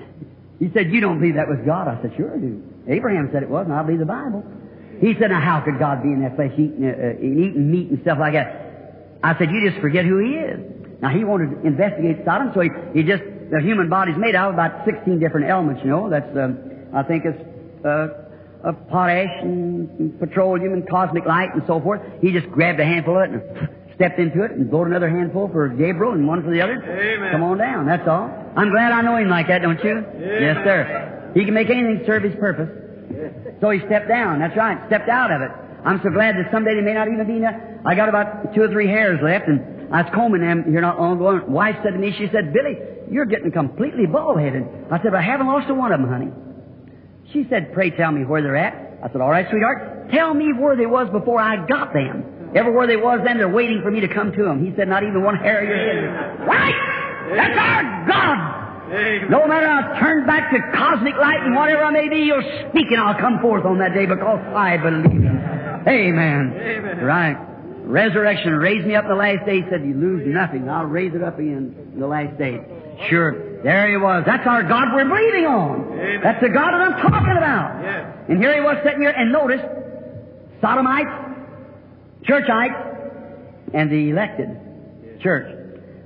[0.59, 1.87] he said, You don't believe that was God?
[1.87, 2.63] I said, Sure I do.
[2.89, 4.43] Abraham said it was, and I believe the Bible.
[5.01, 7.91] He said, Now how could God be in that flesh eating, uh, uh, eating meat
[7.91, 9.21] and stuff like that?
[9.23, 10.61] I said, You just forget who He is.
[11.03, 13.23] Now he wanted to investigate Sodom, so he, he just,
[13.55, 16.11] the human body's made out of about 16 different elements, you know.
[16.11, 16.59] That's, um,
[16.93, 17.39] I think it's,
[17.85, 18.09] uh,
[18.67, 22.01] of potash and, petroleum and cosmic light and so forth.
[22.21, 25.49] He just grabbed a handful of it and stepped into it and brought another handful
[25.49, 26.83] for Gabriel and one for the other.
[26.83, 27.31] Amen.
[27.31, 28.27] Come on down, that's all.
[28.57, 30.03] I'm glad I know him like that, don't you?
[30.19, 31.31] Yes, sir.
[31.35, 32.71] He can make anything serve his purpose.
[33.61, 35.51] So he stepped down, that's right, stepped out of it.
[35.85, 37.61] I'm so glad that someday there may not even be enough.
[37.85, 40.99] I got about two or three hairs left and I was combing them here not
[40.99, 41.29] long ago.
[41.29, 42.79] And wife said to me, she said, Billy,
[43.11, 44.65] you're getting completely bald-headed.
[44.91, 46.31] I said, but I haven't lost a one of them, honey.
[47.33, 49.01] She said, pray tell me where they're at.
[49.03, 52.53] I said, all right, sweetheart, tell me where they was before I got them.
[52.55, 54.65] Everywhere they was then, they're waiting for me to come to them.
[54.65, 56.47] He said, not even one hair of your head.
[56.47, 56.75] Right?
[57.37, 58.65] That's our God.
[58.95, 59.31] Amen.
[59.31, 62.87] No matter I turn back to cosmic light and whatever I may be, you'll speak
[62.91, 65.41] and I'll come forth on that day because I believe Him.
[65.89, 66.55] Amen.
[66.55, 66.99] Amen.
[67.05, 67.37] Right.
[67.85, 69.63] Resurrection raised me up the last day.
[69.63, 70.69] He said, you lose nothing.
[70.69, 72.61] I'll raise it up again in the last day.
[73.09, 73.63] Sure.
[73.63, 74.25] There he was.
[74.27, 75.93] That's our God we're believing on.
[75.93, 76.21] Amen.
[76.23, 77.83] That's the God that I'm talking about.
[77.83, 78.17] Yes.
[78.29, 79.61] And here he was sitting here, and notice,
[80.61, 81.09] Sodomites,
[82.25, 85.51] Churchites, and the elected church.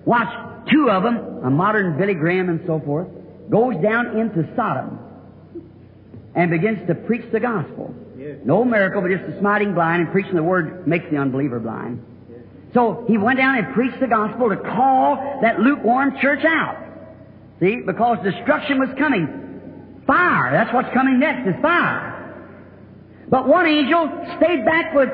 [0.04, 0.28] Watch,
[0.70, 3.08] two of them, a modern Billy Graham and so forth,
[3.50, 4.98] goes down into Sodom
[6.34, 7.94] and begins to preach the gospel.
[8.16, 8.38] Yes.
[8.44, 12.04] No miracle, but just the smiting blind and preaching the word makes the unbeliever blind.
[12.74, 16.76] So he went down and preached the gospel to call that lukewarm church out.
[17.60, 20.02] See, because destruction was coming.
[20.06, 22.14] Fire, that's what's coming next, is fire.
[23.28, 25.08] But one angel stayed back with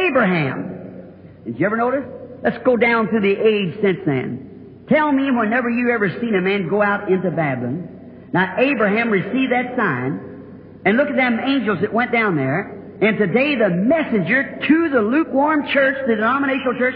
[0.00, 1.12] Abraham.
[1.44, 2.04] Did you ever notice?
[2.42, 4.84] Let's go down through the age since then.
[4.88, 8.28] Tell me whenever you ever seen a man go out into Babylon.
[8.32, 12.81] Now Abraham received that sign, and look at them angels that went down there.
[13.02, 16.94] And today the messenger to the lukewarm church, the denominational church,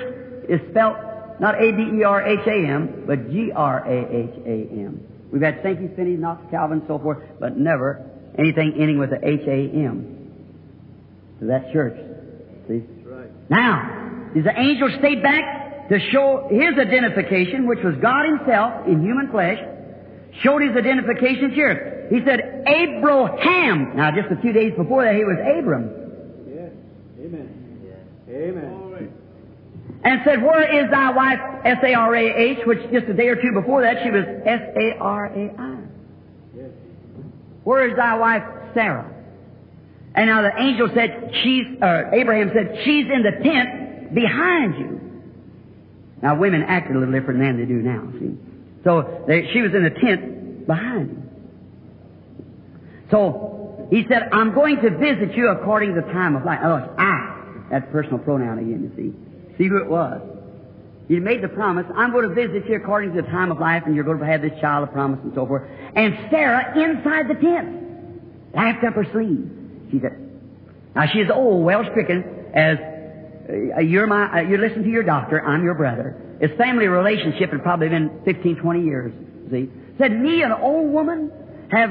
[0.49, 0.97] is spelt
[1.41, 5.01] not A-B-E-R-H-A-M, but G-R-A-H-A-M.
[5.33, 8.09] We've had Sankey, Finney, Knox, Calvin, and so forth, but never
[8.39, 10.13] anything ending with the H-A-M.
[11.41, 11.99] To that church.
[12.69, 12.85] See?
[13.05, 13.51] right.
[13.51, 19.03] Now, is the angel stayed back to show his identification, which was God himself in
[19.03, 19.59] human flesh,
[20.43, 22.07] showed his identification here.
[22.11, 23.97] He said, Abraham.
[23.97, 25.91] Now, just a few days before that, he was Abram.
[26.49, 26.71] Yes.
[27.21, 27.67] Amen.
[28.29, 28.87] Amen.
[30.05, 34.03] And said, Where is thy wife, S-A-R-A-H, which just a day or two before that,
[34.05, 35.79] she was S-A-R-A-I.
[36.57, 36.71] Yes.
[37.65, 38.43] Where is thy wife,
[38.75, 39.13] Sarah?
[40.15, 45.01] And now the angel said, she's, uh, Abraham said, she's in the tent behind you.
[46.23, 48.37] Now women act a little different than they do now, see.
[48.85, 51.26] So they, she was in the tent behind you.
[53.11, 56.61] So he said, I'm going to visit you according to the time of life.
[56.63, 57.33] Oh, I.
[57.71, 59.59] That's personal pronoun again, you see.
[59.59, 60.21] See who it was.
[61.09, 63.85] He made the promise, I'm going to visit you according to the time of life,
[63.87, 65.63] and you're going to have this child of promise and so forth.
[65.95, 69.49] And Sarah inside the tent, laughed up her sleeve.
[69.93, 70.19] She said,
[70.97, 72.25] now she is old, well stricken,
[72.55, 72.79] as
[73.49, 76.21] uh, you're my, uh, you listen to your doctor, I'm your brother.
[76.41, 79.13] His family relationship had probably been 15, 20 years,
[79.51, 79.71] see.
[79.99, 81.31] Said, me, an old woman,
[81.71, 81.91] have,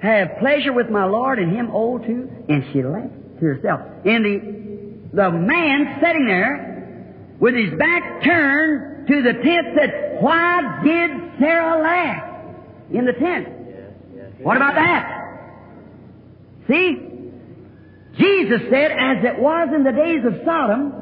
[0.00, 2.28] have pleasure with my Lord and him old too?
[2.48, 3.80] And she laughed to herself.
[4.04, 10.80] And the, the man sitting there, with his back turned to the tent, said, why
[10.84, 12.54] did Sarah laugh
[12.92, 13.48] in the tent?
[14.42, 15.16] What about that?
[16.68, 17.06] See?
[18.18, 20.92] Jesus said, as it was in the days of Sodom,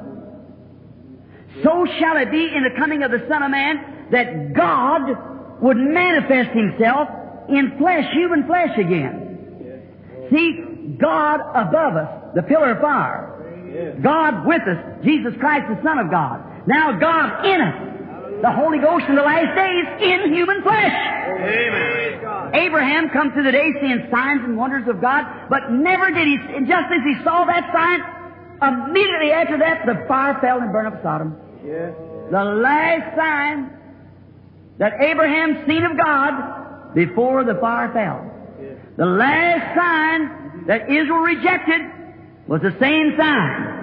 [1.62, 5.76] so shall it be in the coming of the Son of Man that God would
[5.76, 7.08] manifest Himself
[7.48, 10.28] in flesh, human flesh again.
[10.30, 13.98] See, God above us, the pillar of fire.
[14.02, 16.66] God with us, Jesus Christ, the Son of God.
[16.66, 20.92] Now God in us, the Holy Ghost in the last days in human flesh.
[20.92, 22.54] Amen.
[22.54, 26.36] Abraham comes to the day seeing signs and wonders of God, but never did he,
[26.66, 28.00] just as he saw that sign,
[28.62, 31.36] immediately after that, the fire fell and burned up Sodom.
[31.64, 31.94] Yes.
[32.30, 33.70] The last sign
[34.78, 38.24] that Abraham seen of God before the fire fell.
[38.96, 41.80] The last sign that Israel rejected
[42.48, 43.78] was the same sign.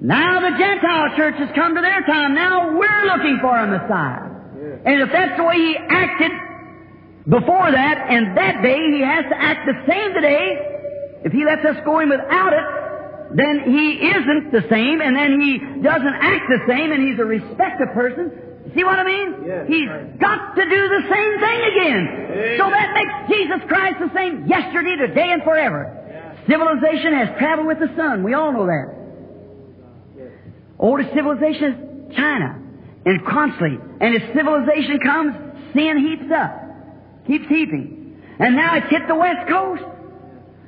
[0.00, 2.34] Now the Gentile church has come to their time.
[2.34, 4.26] Now we're looking for a Messiah.
[4.84, 6.32] And if that's the way he acted
[7.28, 11.22] before that and that day, he has to act the same today.
[11.24, 12.66] If he lets us go in without it,
[13.34, 17.24] then he isn't the same, and then he doesn't act the same, and he's a
[17.24, 18.30] respected person.
[18.74, 19.44] See what I mean?
[19.46, 20.18] Yes, He's right.
[20.18, 22.02] got to do the same thing again.
[22.08, 22.58] Amen.
[22.58, 25.92] So that makes Jesus Christ the same yesterday, today, and forever.
[26.48, 28.22] Civilization has traveled with the sun.
[28.22, 28.86] We all know that.
[30.16, 30.28] Yes.
[30.78, 32.62] Oldest civilization is China.
[33.04, 33.78] And constantly.
[34.00, 35.34] And as civilization comes,
[35.74, 37.26] sin heaps up.
[37.26, 38.20] Keeps heaping.
[38.38, 39.82] And now it's hit the west coast.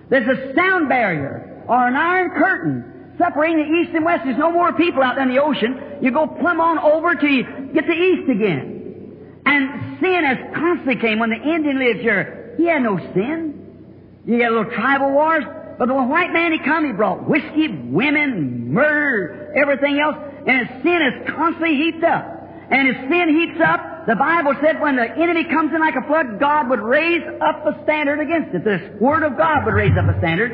[0.08, 4.22] There's a sound barrier or an iron curtain separating the east and west.
[4.24, 5.98] There's no more people out there in the ocean.
[6.00, 9.42] You go plumb on over you get to east again.
[9.46, 11.18] And sin has constantly came.
[11.18, 14.22] When the Indian lived here, he had no sin.
[14.26, 15.44] You get little tribal wars.
[15.78, 20.16] But when white man he come, he brought whiskey, women, murder, everything else,
[20.46, 22.26] and his sin is constantly heaped up.
[22.70, 26.06] And his sin heaps up, the Bible said when the enemy comes in like a
[26.06, 28.64] flood, God would raise up a standard against it.
[28.64, 30.52] This Word of God would raise up a standard.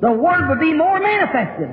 [0.00, 1.68] The Word would be more manifested.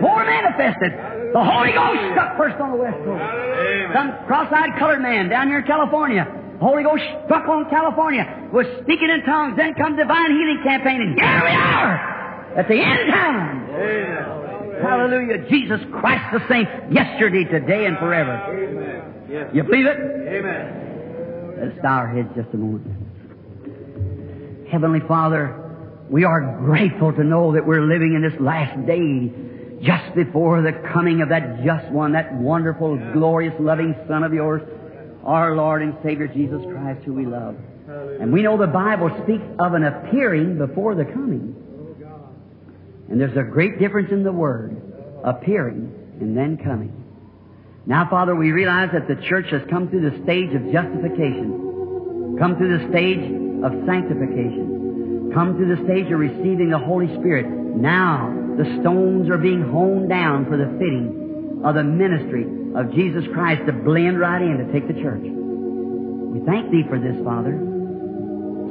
[0.00, 0.92] More manifested.
[1.32, 3.22] The Holy Ghost struck first on the West Coast.
[3.22, 3.90] Amen.
[3.94, 6.26] Some cross-eyed colored man down here in California.
[6.26, 8.50] the Holy Ghost struck on California.
[8.52, 9.56] Was speaking in tongues.
[9.56, 11.00] Then come divine healing campaign.
[11.00, 13.70] And here we are at the end time.
[13.70, 14.82] Amen.
[14.82, 15.48] Hallelujah.
[15.48, 18.36] Jesus Christ the same yesterday, today, and forever.
[18.48, 19.50] Amen.
[19.54, 19.96] You believe it?
[19.96, 21.56] Amen.
[21.60, 22.86] Let's bow our heads just a moment.
[24.70, 25.54] Heavenly Father,
[26.08, 29.30] we are grateful to know that we're living in this last day
[29.82, 34.62] just before the coming of that just one, that wonderful, glorious, loving Son of yours,
[35.24, 37.56] our Lord and Savior Jesus Christ, who we love.
[38.20, 41.56] And we know the Bible speaks of an appearing before the coming.
[42.04, 42.28] Oh,
[43.08, 44.80] and there's a great difference in the word,
[45.24, 46.92] appearing and then coming.
[47.86, 52.36] Now, Father, we realize that the church has come through the stage of justification.
[52.40, 53.20] come through the stage
[53.64, 57.46] of sanctification, come through the stage of receiving the Holy Spirit.
[57.46, 62.44] Now the stones are being honed down for the fitting of the ministry
[62.76, 65.24] of Jesus Christ to blend right in to take the church.
[65.24, 67.56] We thank Thee for this, Father.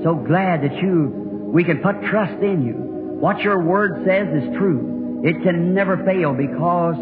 [0.04, 2.74] So glad that you, we can put trust in you.
[3.18, 5.24] What your word says is true.
[5.26, 6.96] It can never fail because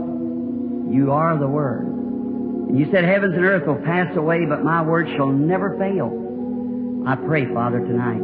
[0.89, 1.85] you are the Word.
[1.85, 7.03] And you said heavens and earth will pass away, but my word shall never fail.
[7.05, 8.19] I pray, Father, tonight,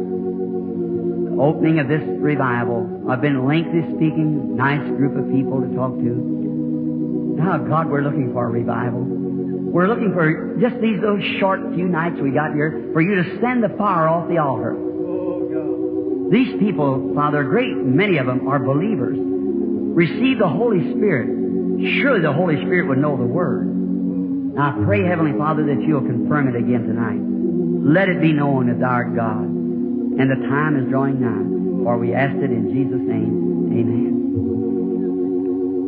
[1.38, 6.12] opening of this revival, I've been lengthy speaking, nice group of people to talk to.
[7.36, 9.04] Now, God, we're looking for a revival.
[9.04, 13.40] We're looking for just these little short few nights we got here for you to
[13.40, 14.76] send the fire off the altar.
[16.30, 19.18] These people, Father, great many of them are believers.
[19.18, 21.26] Receive the Holy Spirit.
[22.00, 23.66] Surely the Holy Spirit would know the Word.
[24.54, 27.18] Now I pray, Heavenly Father, that you'll confirm it again tonight.
[27.84, 29.53] Let it be known that thou art God.
[30.18, 31.44] And the time is drawing nigh.
[31.84, 33.70] For we ask it in Jesus' name.
[33.74, 34.14] Amen.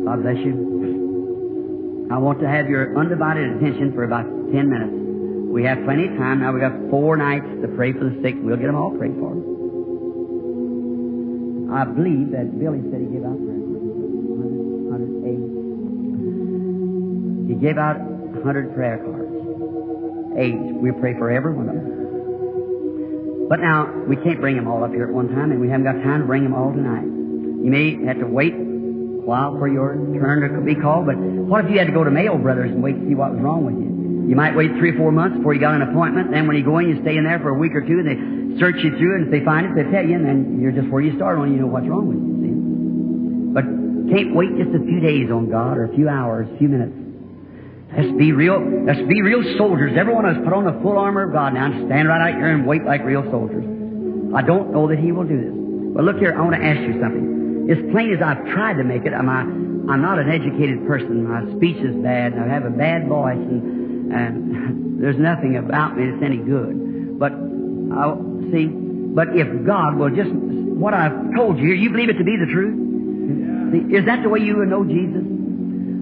[0.05, 2.07] God bless you.
[2.11, 4.93] I want to have your undivided attention for about ten minutes.
[5.51, 6.39] We have plenty of time.
[6.41, 8.35] Now we've got four nights to pray for the sick.
[8.39, 9.33] We'll get them all prayed for.
[11.73, 13.57] I believe that Billy said he gave out prayer.
[14.95, 17.49] 108.
[17.49, 19.33] He gave out 100 prayer cards.
[20.37, 20.55] Eight.
[20.79, 21.96] We pray for every one of them.
[23.47, 25.87] But now, we can't bring them all up here at one time, and we haven't
[25.87, 27.03] got time to bring them all tonight.
[27.03, 31.63] You may have to wait a while for your turn to be called, but what
[31.63, 33.63] if you had to go to Mayo Brothers and wait to see what was wrong
[33.63, 33.87] with you?
[34.27, 36.63] You might wait three or four months before you got an appointment, then when you
[36.63, 38.91] go in, you stay in there for a week or two, and they search you
[38.99, 41.15] through, and if they find it, they tell you, and then you're just where you
[41.15, 42.51] started when you know what's wrong with you, see?
[43.55, 43.63] But
[44.11, 47.06] can't wait just a few days on God, or a few hours, a few minutes.
[47.95, 49.95] Let's be real, let's be real soldiers.
[49.97, 52.29] Every one of us put on the full armor of God now and stand right
[52.29, 53.63] out here and wait like real soldiers.
[54.35, 55.55] I don't know that He will do this.
[55.95, 57.71] But look here, I want to ask you something.
[57.71, 59.41] As plain as I've tried to make it, I'm, I,
[59.91, 61.25] I'm not an educated person.
[61.25, 65.97] My speech is bad, and I have a bad voice, and, and there's nothing about
[65.97, 67.17] me that's any good.
[67.17, 68.19] But, I,
[68.51, 72.35] see, but if God will just, what I've told you, you believe it to be
[72.35, 72.75] the truth?
[73.71, 75.36] See, is that the way you would know Jesus?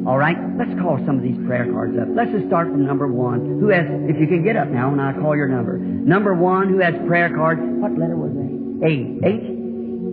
[0.05, 2.07] All right, let's call some of these prayer cards up.
[2.13, 3.59] Let's just start from number one.
[3.59, 5.79] Who has, if you can get up now and I call your number.
[5.79, 7.57] Number one, who has prayer card?
[7.81, 8.45] What letter was A?
[8.85, 9.17] A.
[9.25, 9.55] H?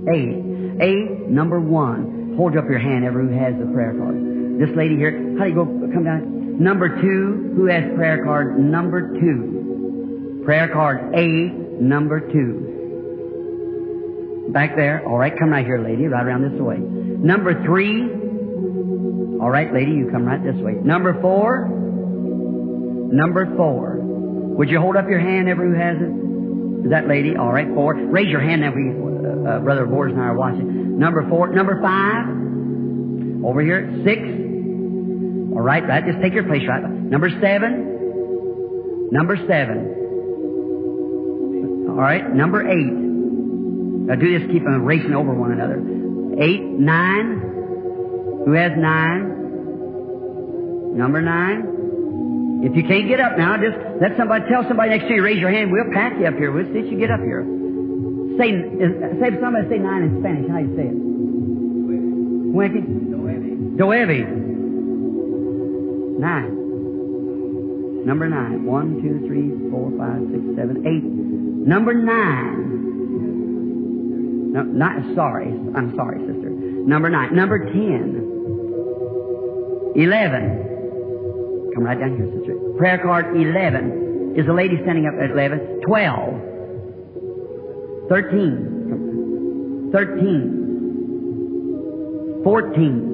[0.08, 0.52] A.
[0.80, 2.34] A, number one.
[2.36, 4.16] Hold up your hand, ever who has the prayer card.
[4.58, 6.62] This lady here, how do you go, come down?
[6.62, 8.58] Number two, who has prayer card?
[8.58, 10.40] Number two.
[10.44, 11.50] Prayer card A,
[11.82, 12.70] number two.
[14.48, 15.06] Back there.
[15.06, 16.78] All right, come right here, lady, right around this way.
[16.78, 18.21] Number three,
[19.42, 20.74] all right, lady, you come right this way.
[20.74, 21.66] Number four.
[23.12, 23.98] Number four.
[24.00, 26.86] Would you hold up your hand, ever who has it?
[26.86, 27.36] Is that lady?
[27.36, 27.94] All right, four.
[27.94, 30.96] Raise your hand, now we, uh, Brother Boris and I are watching.
[30.96, 31.48] Number four.
[31.48, 32.28] Number five.
[33.44, 33.90] Over here.
[34.04, 34.22] Six.
[34.22, 36.06] All right, right.
[36.06, 36.88] Just take your place right.
[36.88, 39.08] Number seven.
[39.10, 39.98] Number seven.
[41.90, 42.32] All right.
[42.32, 42.92] Number eight.
[44.06, 45.82] Now do this, keep them racing over one another.
[46.40, 47.61] Eight, nine.
[48.46, 49.38] Who has nine?
[50.96, 52.62] Number nine.
[52.64, 55.38] If you can't get up now, just let somebody tell somebody next to you, raise
[55.38, 55.72] your hand.
[55.72, 56.52] We'll pack you up here.
[56.52, 57.42] We'll see you get up here.
[58.38, 58.52] Say,
[59.20, 60.48] say somebody say nine in Spanish.
[60.50, 60.94] How you say it?
[62.54, 62.82] Winky?
[63.76, 64.26] Doevi.
[66.18, 66.54] Nine.
[68.06, 68.64] Number nine.
[68.64, 71.02] One, two, three, four, five, six, seven, eight.
[71.02, 72.82] Number nine.
[74.52, 75.48] No, not sorry.
[75.48, 76.50] I'm sorry, sister.
[76.50, 77.34] Number nine.
[77.34, 78.21] Number ten.
[79.96, 81.70] Eleven.
[81.74, 82.54] Come right down here, sister.
[82.78, 84.34] Prayer card eleven.
[84.36, 85.80] Is the lady standing up at eleven?
[85.86, 86.40] Twelve.
[88.08, 89.90] Thirteen.
[89.92, 90.60] Thirteen.
[92.44, 93.08] Fourteen.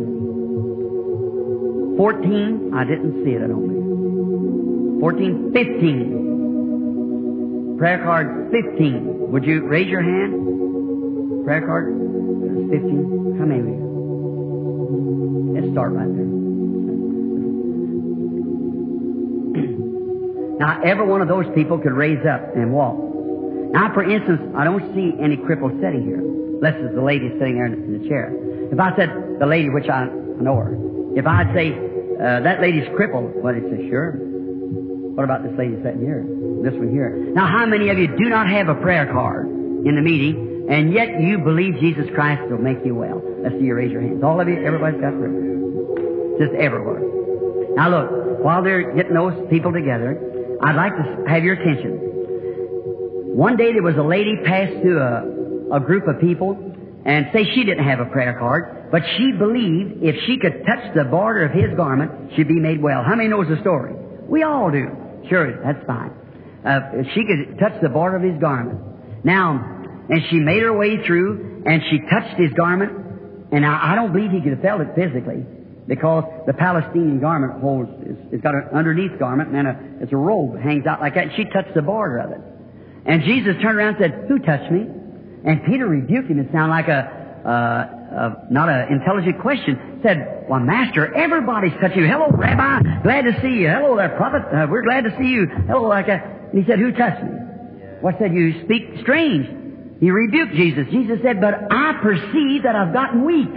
[1.96, 2.70] Fourteen.
[2.74, 5.00] I didn't see it, I don't think.
[5.00, 5.52] Fourteen.
[5.52, 6.26] Fifteen.
[7.78, 9.30] Prayer card fifteen.
[9.30, 11.44] Would you raise your hand?
[11.44, 11.94] Prayer card?
[11.94, 13.36] There's 15.
[13.38, 13.72] How many?
[15.54, 16.47] Let's start right there.
[19.66, 22.96] Now, every one of those people could raise up and walk.
[23.72, 27.54] Now, for instance, I don't see any cripple sitting here, unless it's the lady sitting
[27.54, 28.34] there in the chair.
[28.72, 30.74] If I said the lady, which I know her,
[31.16, 34.12] if I'd say uh, that lady's crippled, well, it says sure.
[35.14, 36.26] What about this lady sitting here?
[36.62, 37.10] This one here.
[37.34, 40.48] Now, how many of you do not have a prayer card in the meeting?
[40.68, 43.22] and yet you believe Jesus Christ will make you well.
[43.40, 44.22] Let's see you raise your hands.
[44.22, 45.32] All of you, everybody's got prayer.
[46.38, 47.00] Just everywhere.
[47.74, 53.36] Now look, while they're getting those people together, I'd like to have your attention.
[53.36, 56.56] one day there was a lady passed through a, a group of people
[57.04, 60.94] and say she didn't have a prayer card, but she believed if she could touch
[60.94, 63.02] the border of his garment, she'd be made well.
[63.04, 63.94] How many knows the story?
[64.28, 64.88] We all do.
[65.28, 66.10] Sure, that's fine.
[66.64, 69.24] Uh, if she could touch the border of his garment.
[69.24, 69.78] Now,
[70.08, 72.92] and she made her way through, and she touched his garment,
[73.52, 75.44] and I, I don't believe he could have felt it physically,
[75.88, 80.12] because the Palestinian garment holds, it's, it's got an underneath garment, and then a, it's
[80.12, 82.40] a robe that hangs out like that, and she touched the border of it.
[83.06, 84.84] And Jesus turned around and said, Who touched me?
[85.44, 86.38] And Peter rebuked him.
[86.38, 90.00] It sounded like a, uh, uh, not an intelligent question.
[90.04, 92.06] Said, Well, Master, everybody's touching you.
[92.06, 93.02] Hello, Rabbi.
[93.02, 93.68] Glad to see you.
[93.68, 94.42] Hello there, Prophet.
[94.52, 95.46] Uh, we're glad to see you.
[95.66, 96.22] Hello, like that.
[96.52, 97.30] And he said, Who touched me?
[98.02, 99.48] What said you speak strange?
[100.00, 100.86] He rebuked Jesus.
[100.92, 103.48] Jesus said, But I perceive that I've gotten weak.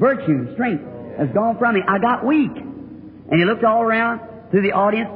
[0.00, 0.87] Virtue, strength
[1.18, 1.82] has gone from me.
[1.86, 2.50] I got weak.
[2.54, 4.20] And he looked all around
[4.50, 5.10] through the audience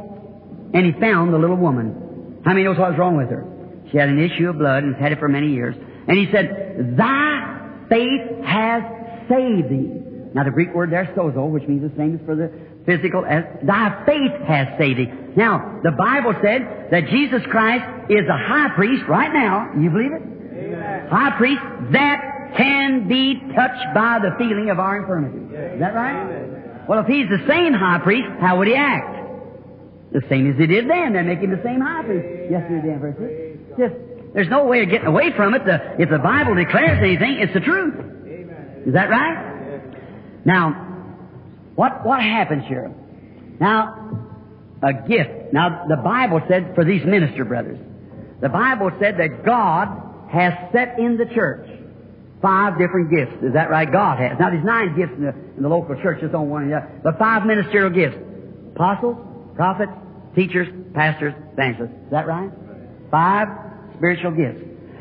[0.74, 2.40] and he found the little woman.
[2.44, 3.46] How many knows what was wrong with her?
[3.90, 5.76] She had an issue of blood and had it for many years.
[6.08, 8.82] And he said, Thy faith has
[9.28, 10.02] saved thee.
[10.34, 12.50] Now the Greek word there, sozo, which means the same as for the
[12.86, 15.12] physical, as thy faith has saved thee.
[15.36, 19.70] Now, the Bible said that Jesus Christ is a high priest right now.
[19.78, 20.22] You believe it?
[20.22, 21.08] Amen.
[21.08, 21.62] High priest
[21.92, 25.54] that can be touched by the feeling of our infirmity.
[25.54, 26.88] Is that right?
[26.88, 29.20] Well, if he's the same high priest, how would he act?
[30.12, 31.14] The same as he did then.
[31.14, 32.50] They make him the same high priest.
[32.50, 33.78] Yesterday, then, verse six.
[33.78, 33.94] Just,
[34.34, 35.64] there's no way of getting away from it.
[35.64, 37.94] The, if the Bible declares anything, it's the truth.
[38.86, 39.80] Is that right?
[40.44, 40.72] Now,
[41.76, 42.92] what, what happens here?
[43.60, 44.28] Now,
[44.82, 45.52] a gift.
[45.52, 47.78] Now, the Bible said for these minister brothers,
[48.40, 49.86] the Bible said that God
[50.30, 51.68] has set in the church
[52.42, 53.32] five different gifts.
[53.42, 53.90] Is that right?
[53.90, 54.38] God has.
[54.38, 57.00] Now, there's nine gifts in the, in the local church, just on one another.
[57.02, 58.18] But five ministerial gifts.
[58.74, 59.16] Apostles,
[59.54, 59.92] prophets,
[60.34, 61.94] teachers, pastors, evangelists.
[62.04, 62.50] Is that right?
[63.10, 63.48] Five
[63.96, 64.60] spiritual gifts.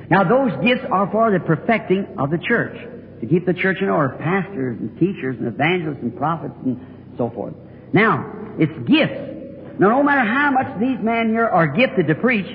[0.09, 2.77] Now, those gifts are for the perfecting of the church.
[3.21, 4.15] To keep the church in order.
[4.17, 7.53] Pastors and teachers and evangelists and prophets and so forth.
[7.93, 9.79] Now, it's gifts.
[9.79, 12.47] Now, no matter how much these men here are gifted to preach,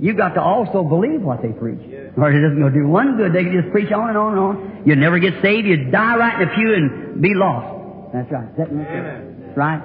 [0.00, 1.80] you've got to also believe what they preach.
[2.16, 3.32] Or it doesn't go do one good.
[3.32, 4.82] They can just preach on and on and on.
[4.86, 5.66] You'd never get saved.
[5.66, 8.12] You'd die right in the pew and be lost.
[8.12, 8.56] That's right.
[8.56, 9.82] That's right.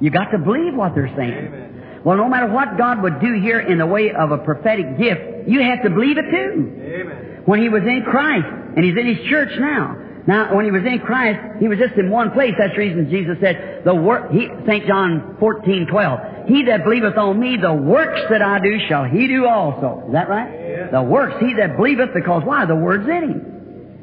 [0.00, 2.02] You got to believe what they're saying.
[2.04, 5.48] Well, no matter what God would do here in the way of a prophetic gift,
[5.48, 6.72] you have to believe it too.
[6.78, 7.42] Amen.
[7.46, 8.46] When he was in Christ,
[8.76, 9.96] and he's in his church now.
[10.26, 12.54] Now, when he was in Christ, he was just in one place.
[12.56, 14.86] That's the reason Jesus said, the work, he, St.
[14.86, 19.26] John 14, 12, He that believeth on me, the works that I do shall he
[19.26, 20.04] do also.
[20.06, 20.90] Is that right?
[20.92, 22.66] The works, he that believeth, because why?
[22.66, 23.52] The word's in him.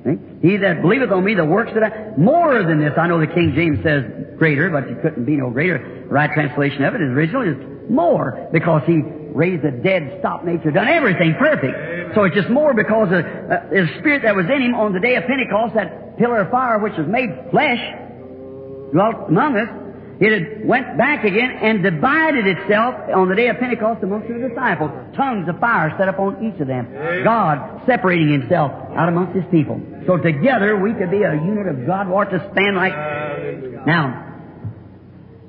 [0.04, 0.48] See?
[0.50, 3.28] He that believeth on me, the works that I, more than this, I know the
[3.28, 4.04] King James says
[4.38, 5.80] greater, but it couldn't be no greater.
[5.80, 9.02] The right translation of it, is original, is more, because he
[9.34, 12.16] raised the dead, stopped nature, done everything perfect.
[12.16, 15.00] So it's just more because of uh, the Spirit that was in him on the
[15.00, 17.80] day of Pentecost, that pillar of fire which was made flesh,
[18.92, 19.70] dwelt among us.
[20.20, 24.50] It had went back again and divided itself on the day of Pentecost amongst the
[24.50, 24.92] disciples.
[25.16, 26.92] Tongues of fire set upon each of them.
[27.24, 29.80] God separating himself out amongst his people.
[30.06, 32.92] So together we could be a unit of God, or to stand like.
[33.88, 34.26] Now,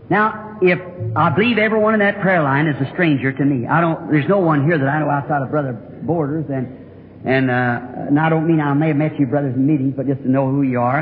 [0.09, 0.79] now, if
[1.17, 4.11] I believe everyone in that prayer line is a stranger to me, I don't.
[4.11, 5.73] There's no one here that I know outside of Brother
[6.03, 6.90] Borders, and
[7.25, 10.07] and uh, and I don't mean I may have met you brothers in meetings, but
[10.07, 11.01] just to know who you are.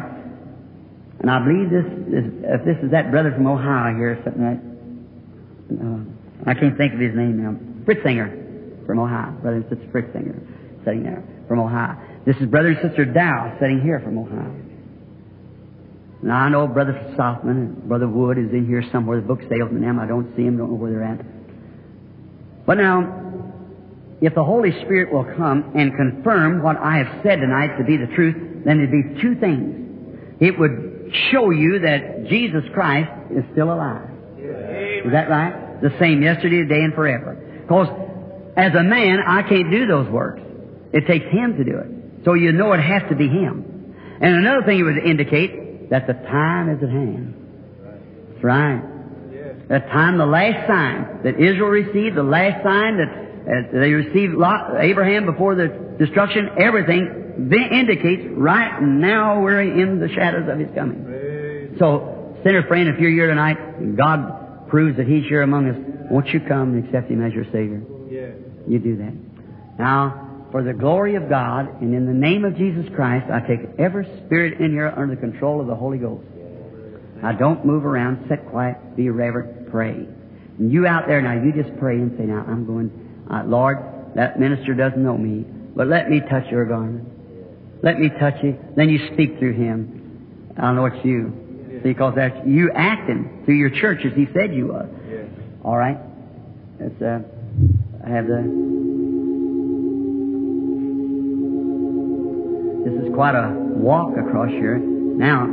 [1.21, 4.61] And I believe this is if this is that brother from Ohio here, something like.
[5.69, 7.57] Uh, I can't think of his name now.
[7.85, 10.39] Fritzinger from Ohio, brother and sister Fritzinger,
[10.85, 11.97] sitting there from Ohio.
[12.25, 14.55] This is brother and sister Dow sitting here from Ohio.
[16.23, 19.21] Now I know Brother Sothmann and Brother Wood is in here somewhere.
[19.21, 19.99] The book salesman them.
[19.99, 21.21] I don't see them, don't know where they're at.
[22.67, 23.28] But now,
[24.21, 27.97] if the Holy Spirit will come and confirm what I have said tonight to be
[27.97, 30.37] the truth, then it'd be two things.
[30.41, 34.09] It would show you that Jesus Christ is still alive.
[34.39, 35.81] Is that right?
[35.81, 37.35] The same yesterday, today, and forever.
[37.63, 37.89] Because
[38.57, 40.41] as a man, I can't do those works.
[40.93, 42.25] It takes Him to do it.
[42.25, 43.95] So you know it has to be Him.
[44.21, 47.35] And another thing it would indicate that the time is at hand.
[48.33, 48.83] That's right.
[49.69, 53.28] The time, the last sign that Israel received, the last sign that
[53.73, 55.69] they received Lot, Abraham before the
[55.99, 57.37] destruction, everything
[57.73, 61.77] indicates right now we're in the shadows of His coming.
[61.79, 65.77] So, sinner friend, if you're here tonight, and God proves that He's here among us,
[66.11, 67.83] won't you come and accept Him as your Savior?
[68.67, 69.15] You do that.
[69.79, 73.61] Now, for the glory of God and in the name of Jesus Christ, I take
[73.79, 76.25] every spirit in here under the control of the Holy Ghost.
[77.23, 80.07] Now don't move around, sit quiet, be reverent, pray.
[80.59, 82.91] And you out there now, you just pray and say, now I'm going,
[83.31, 83.79] uh, Lord,
[84.15, 85.45] that minister doesn't know me,
[85.77, 87.07] but let me touch your garment.
[87.83, 88.59] Let me touch you.
[88.77, 90.53] Then you speak through him.
[90.59, 91.81] I'll know it's you.
[91.83, 94.89] Because that's you acting through your church as he said you was.
[95.09, 95.27] Yes.
[95.63, 95.99] All right?
[96.81, 97.21] Let's uh,
[98.07, 98.43] have the.
[102.85, 104.79] This is quite a walk across here.
[104.79, 105.47] Now,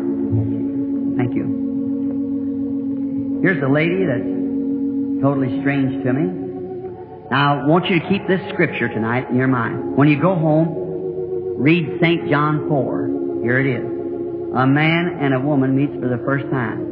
[1.17, 3.39] thank you.
[3.43, 6.44] Here's a lady that's totally strange to me.
[7.31, 9.97] Now, I want you to keep this scripture tonight in your mind.
[9.97, 12.29] When you go home, read St.
[12.29, 13.41] John 4.
[13.41, 13.85] Here it is.
[14.55, 16.85] A man and a woman meets for the first time.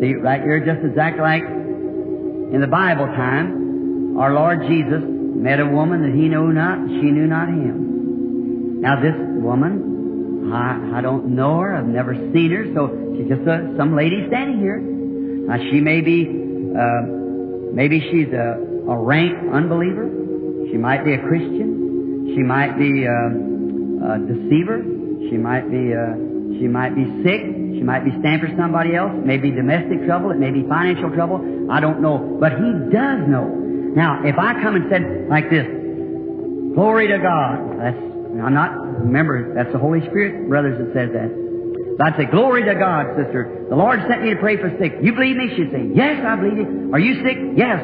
[0.00, 5.66] See, right here, just exactly like in the Bible time, our Lord Jesus met a
[5.66, 8.80] woman that he knew not, and she knew not him.
[8.80, 13.42] Now this woman, I, I don't know her, I've never seen her, so she's just
[13.48, 14.78] a, some lady standing here.
[14.78, 16.28] Now she may be,
[16.76, 17.25] uh,
[17.76, 18.56] maybe she's a,
[18.88, 20.08] a rank unbeliever.
[20.72, 22.32] She might be a Christian.
[22.32, 24.80] She might be uh, a deceiver.
[25.28, 26.16] She might be, uh,
[26.56, 27.44] she might be sick.
[27.76, 29.12] She might be standing for somebody else.
[29.12, 30.32] Maybe domestic trouble.
[30.32, 31.68] It may be financial trouble.
[31.70, 32.38] I don't know.
[32.40, 33.44] But He does know.
[33.92, 35.68] Now, if I come and said like this,
[36.76, 37.80] Glory to God.
[37.80, 41.45] That's, I'm not, remember, that's the Holy Spirit, brothers, that says that.
[42.00, 43.66] I'd say, Glory to God, sister.
[43.68, 45.00] The Lord sent me to pray for sick.
[45.02, 45.48] You believe me?
[45.56, 46.90] She'd say, Yes, I believe you.
[46.92, 47.38] Are you sick?
[47.56, 47.80] Yes.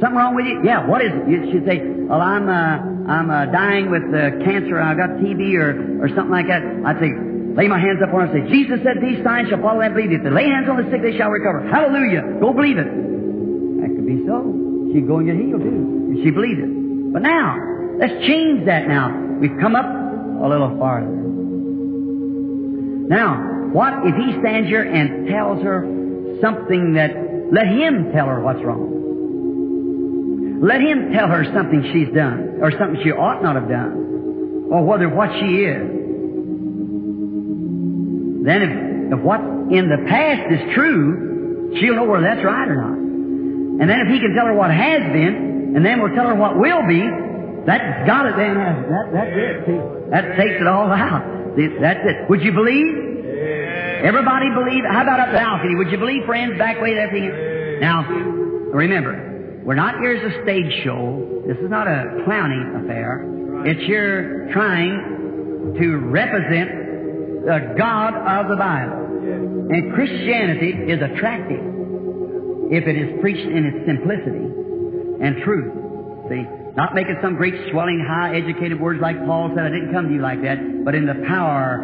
[0.00, 0.62] Something wrong with you?
[0.64, 0.86] Yeah.
[0.86, 1.52] What is it?
[1.52, 4.80] She'd say, Well, I'm, uh, I'm uh, dying with uh, cancer.
[4.80, 6.62] I've got TB or, or something like that.
[6.62, 7.14] I'd say,
[7.56, 9.94] Lay my hands up on her and say, Jesus said these signs shall follow them
[9.94, 10.12] believe.
[10.12, 11.64] If they lay hands on the sick, they shall recover.
[11.64, 12.36] Hallelujah.
[12.36, 12.84] Go believe it.
[12.84, 14.44] That could be so.
[14.92, 16.12] She'd go and get healed too.
[16.12, 16.68] If she believed it.
[17.16, 17.56] But now,
[17.96, 19.08] let's change that now.
[19.40, 21.08] We've come up a little farther.
[23.08, 25.84] Now, what if he stands here and tells her
[26.40, 27.10] something that,
[27.52, 28.94] let him tell her what's wrong.
[30.62, 34.82] Let him tell her something she's done, or something she ought not have done, or
[34.84, 35.86] whether what she is.
[38.42, 42.76] Then if, if what in the past is true, she'll know whether that's right or
[42.76, 42.98] not.
[43.82, 46.34] And then if he can tell her what has been, and then we'll tell her
[46.34, 47.02] what will be,
[47.66, 48.54] that's got it then.
[48.54, 50.10] That, that's it.
[50.10, 51.36] That takes it all out.
[51.56, 52.28] That's it.
[52.28, 53.16] Would you believe?
[54.04, 54.84] Everybody believe?
[54.88, 55.74] How about up the balcony?
[55.74, 57.80] Would you believe, friends, back way, everything?
[57.80, 58.04] Now,
[58.72, 61.42] remember, we're not here as a stage show.
[61.46, 63.24] This is not a clowning affair.
[63.64, 66.70] It's here trying to represent
[67.46, 69.06] the God of the Bible.
[69.72, 71.64] And Christianity is attractive
[72.70, 74.46] if it is preached in its simplicity
[75.24, 75.72] and truth.
[76.28, 76.44] See,
[76.76, 80.14] not making some great swelling, high educated words like Paul said, I didn't come to
[80.14, 81.80] you like that, but in the power,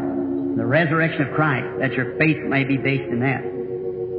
[0.55, 3.41] the resurrection of Christ, that your faith may be based in that.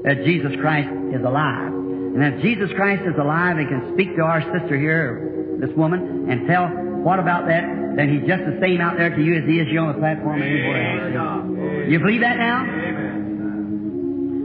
[0.01, 1.69] That Jesus Christ is alive.
[1.69, 6.25] And if Jesus Christ is alive and can speak to our sister here, this woman,
[6.29, 6.67] and tell
[7.05, 7.63] what about that,
[7.95, 9.99] then he's just the same out there to you as he is here on the
[10.01, 11.45] platform and anywhere else.
[11.87, 12.65] You believe that now?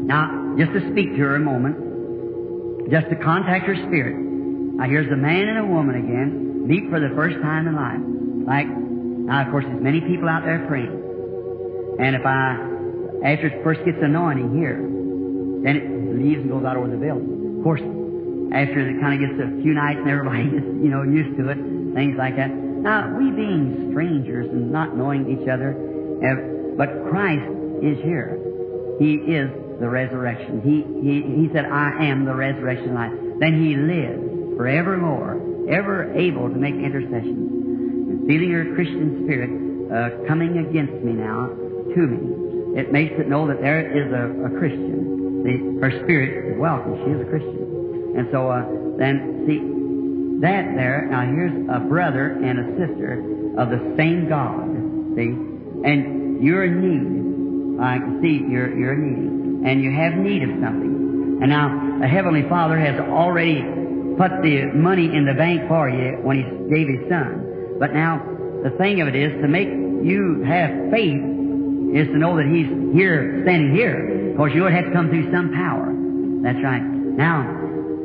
[0.05, 4.28] Now, just to speak to her a moment, just to contact her spirit.
[4.79, 7.99] Now, here's a man and a woman again, meet for the first time in life.
[8.47, 11.99] Like, now, of course, there's many people out there praying.
[11.99, 12.63] And if I,
[13.27, 17.59] after it first gets anointing here, then it leaves and goes out over the building.
[17.59, 17.83] Of course,
[18.55, 21.51] after it kind of gets a few nights and everybody gets, you know, used to
[21.51, 21.59] it,
[21.99, 22.55] things like that.
[22.55, 27.51] Now, we being strangers and not knowing each other, uh, but Christ
[27.83, 28.39] is here.
[29.03, 29.51] He is
[29.83, 30.63] the resurrection.
[30.63, 33.11] He, he, he said, I am the resurrection life.
[33.43, 34.28] Then He lives
[34.59, 35.39] forevermore,
[35.71, 38.11] ever able to make intercession.
[38.11, 39.51] And feeling your Christian spirit
[39.87, 41.47] uh, coming against me now,
[41.95, 45.47] to me, it makes it know that there is a, a Christian.
[45.47, 46.99] The, her spirit is welcome.
[47.07, 48.19] She is a Christian.
[48.19, 48.67] And so uh,
[48.99, 49.63] then, see,
[50.43, 53.23] that there, now here's a brother and a sister
[53.63, 54.67] of the same God.
[55.15, 55.31] See?
[55.87, 57.81] And you're in need.
[57.81, 59.71] I can see you're, you're in need.
[59.71, 61.39] And you have need of something.
[61.43, 63.63] And now, the Heavenly Father has already
[64.19, 67.79] put the money in the bank for you when He gave His Son.
[67.79, 68.19] But now,
[68.63, 71.23] the thing of it is, to make you have faith
[71.95, 74.31] is to know that He's here, standing here.
[74.31, 75.95] Of course, you would have to come through some power.
[76.43, 76.83] That's right.
[76.83, 77.47] Now,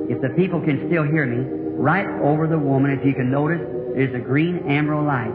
[0.08, 1.44] if the people can still hear me,
[1.76, 3.62] right over the woman, if you can notice,
[3.96, 5.34] there's a green emerald light.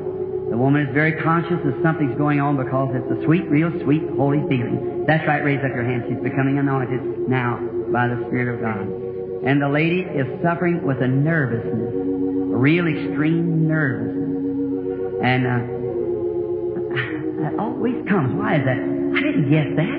[0.50, 4.02] The woman is very conscious that something's going on because it's a sweet, real sweet,
[4.16, 5.04] holy feeling.
[5.06, 6.04] That's right, raise up your hand.
[6.08, 7.60] She's becoming anointed now
[7.92, 9.07] by the Spirit of God.
[9.44, 15.22] And the lady is suffering with a nervousness, a real extreme nervousness.
[15.22, 15.58] And uh,
[17.42, 18.34] that always comes.
[18.34, 18.78] Why is that?
[18.78, 19.98] I didn't guess that.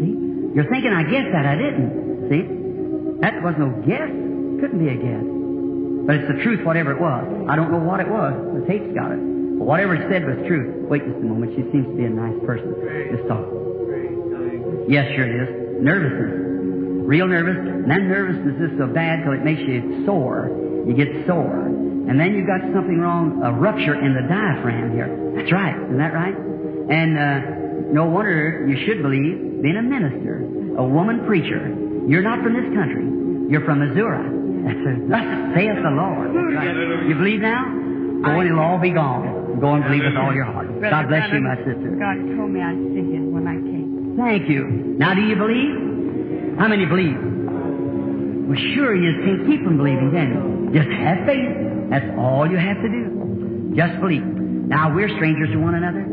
[0.00, 0.16] See?
[0.56, 1.44] You're thinking I guessed that.
[1.44, 2.28] I didn't.
[2.32, 2.42] See?
[3.20, 4.08] That was no guess.
[4.64, 5.24] Couldn't be a guess.
[6.06, 7.24] But it's the truth, whatever it was.
[7.48, 8.32] I don't know what it was.
[8.58, 9.20] The tape's got it.
[9.60, 10.88] But whatever it said was truth.
[10.88, 11.52] Wait just a moment.
[11.54, 12.72] She seems to be a nice person.
[13.12, 13.44] Just talk.
[14.88, 15.84] Yes, sure it is.
[15.84, 16.49] Nervousness.
[17.10, 17.58] Real nervous.
[17.58, 20.46] And that nervousness is so bad till it makes you sore.
[20.86, 21.66] You get sore.
[21.66, 25.10] And then you've got something wrong, a rupture in the diaphragm here.
[25.34, 25.74] That's right.
[25.74, 26.38] Isn't that right?
[26.38, 30.46] And uh, no wonder you should believe, being a minister,
[30.78, 31.74] a woman preacher,
[32.06, 33.02] you're not from this country.
[33.50, 34.70] You're from Missouri.
[34.70, 34.78] That's
[35.10, 35.26] thus
[35.58, 36.30] saith the Lord.
[36.30, 37.10] Right.
[37.10, 37.74] You believe now?
[38.22, 39.58] Go and it'll all be gone.
[39.58, 40.70] Go and believe with all your heart.
[40.78, 41.90] God bless you, my sister.
[41.98, 44.14] God told me I'd see you when I came.
[44.14, 44.94] Thank you.
[44.94, 45.90] Now, do you believe?
[46.60, 47.16] How many believe?
[47.16, 50.76] Well, sure, you can't keep from believing, can you?
[50.76, 51.88] Just have faith.
[51.88, 53.72] That's all you have to do.
[53.74, 54.20] Just believe.
[54.68, 56.04] Now, we're strangers to one another.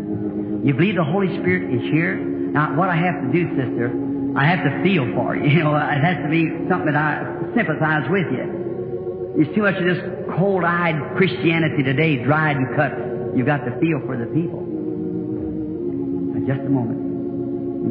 [0.64, 2.16] You believe the Holy Spirit is here.
[2.16, 3.92] Now, what I have to do, sister,
[4.40, 5.52] I have to feel for you.
[5.52, 9.34] You know, it has to be something that I sympathize with you.
[9.36, 10.00] There's too much of this
[10.32, 12.96] cold-eyed Christianity today, dried and cut.
[13.36, 14.64] You've got to feel for the people.
[16.32, 17.04] Now, just a moment.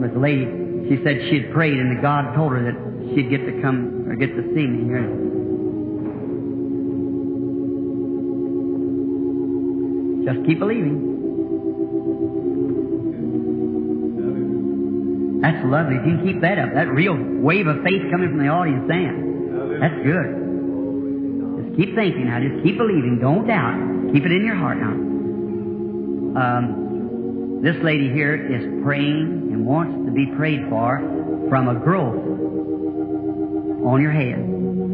[0.01, 3.31] Was a lady, she said she had prayed and that God told her that she'd
[3.31, 5.07] get to come or get to see me here.
[10.27, 11.15] Just keep believing.
[15.43, 15.97] That's lovely.
[15.97, 18.85] If you can keep that up, that real wave of faith coming from the audience
[18.89, 20.29] then, that's good.
[21.63, 22.41] Just keep thinking now.
[22.41, 23.19] Just keep believing.
[23.21, 23.79] Don't doubt.
[24.13, 24.95] Keep it in your heart now.
[26.37, 26.86] Um,
[27.63, 30.99] this lady here is praying and wants to be prayed for
[31.49, 32.21] from a growth
[33.85, 34.37] on your head.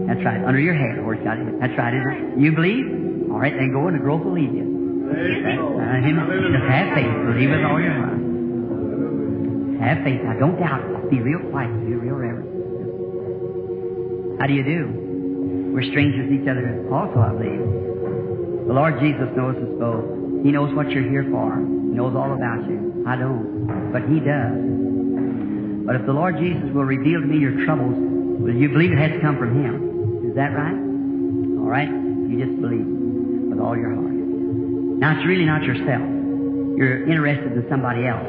[0.06, 1.60] That's right, under your head, it's got it.
[1.60, 2.39] That's right, isn't it?
[2.39, 3.30] You believe?
[3.30, 4.62] All right, then go and the growth will leave you.
[4.62, 5.14] Uh,
[6.01, 6.16] him,
[6.52, 7.12] just have faith.
[7.26, 8.20] Believe with all your heart.
[9.80, 10.22] Have faith.
[10.22, 11.10] Now, don't doubt.
[11.10, 11.72] Be real quiet.
[11.84, 12.48] Be real reverent.
[14.40, 15.72] How do you do?
[15.74, 18.66] We're strangers to each other also, I believe.
[18.66, 20.05] The Lord Jesus knows us both.
[20.44, 21.81] He knows what you're here for.
[21.93, 23.05] Knows all about you.
[23.06, 23.93] I don't.
[23.93, 24.56] But He does.
[25.85, 27.93] But if the Lord Jesus will reveal to me your troubles,
[28.40, 30.24] will you believe it has come from Him?
[30.24, 30.78] Is that right?
[31.60, 31.90] All right?
[31.90, 32.86] You just believe
[33.52, 34.09] with all your heart.
[34.09, 36.01] Now, it's really not yourself.
[36.78, 38.24] You're interested in somebody else.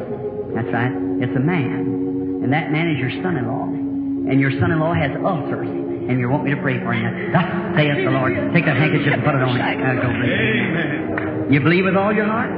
[0.51, 0.91] That's right.
[1.23, 2.43] It's a man.
[2.43, 4.27] And that man is your son-in-law.
[4.27, 5.69] And your son-in-law has ulcers.
[5.69, 7.31] And you want me to pray for him.
[7.31, 8.35] Thus saith the Lord.
[8.51, 9.55] Take that handkerchief and put it on.
[9.55, 11.53] Now, go believe.
[11.53, 12.51] You believe with all your heart?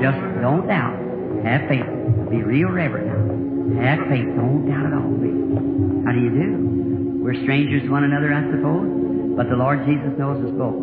[0.00, 0.96] Just don't doubt.
[1.44, 1.86] Have faith.
[2.30, 3.76] Be real reverent.
[3.80, 4.26] Have faith.
[4.36, 6.04] Don't doubt at all, please.
[6.04, 7.20] How do you do?
[7.22, 9.36] We're strangers to one another, I suppose.
[9.36, 10.74] But the Lord Jesus knows us both.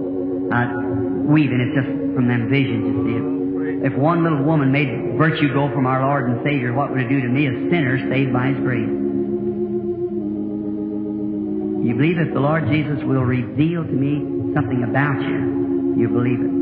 [0.53, 0.69] Uh,
[1.27, 3.85] weaving, it's just from them visions, you see.
[3.85, 7.10] If one little woman made virtue go from our Lord and Savior, what would it
[7.10, 8.89] do to me, a sinner saved by His grace?
[11.85, 15.95] You believe that the Lord Jesus will reveal to me something about you.
[15.98, 16.57] You believe it.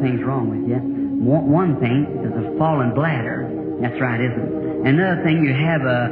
[0.00, 0.76] Things wrong with you.
[1.22, 3.50] One one thing is a fallen bladder.
[3.80, 4.86] That's right, isn't it?
[4.86, 6.02] Another thing, you have a,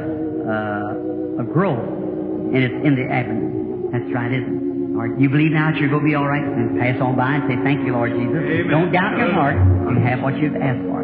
[1.39, 3.91] a, a growth, and it's in the abdomen.
[3.91, 4.95] That's right, isn't it?
[4.97, 7.15] All right, you believe now that you're going to be all right, and pass on
[7.15, 8.35] by and say, Thank you, Lord Jesus.
[8.35, 8.67] Amen.
[8.67, 9.55] Don't doubt your heart.
[9.55, 11.03] You have what you've asked for.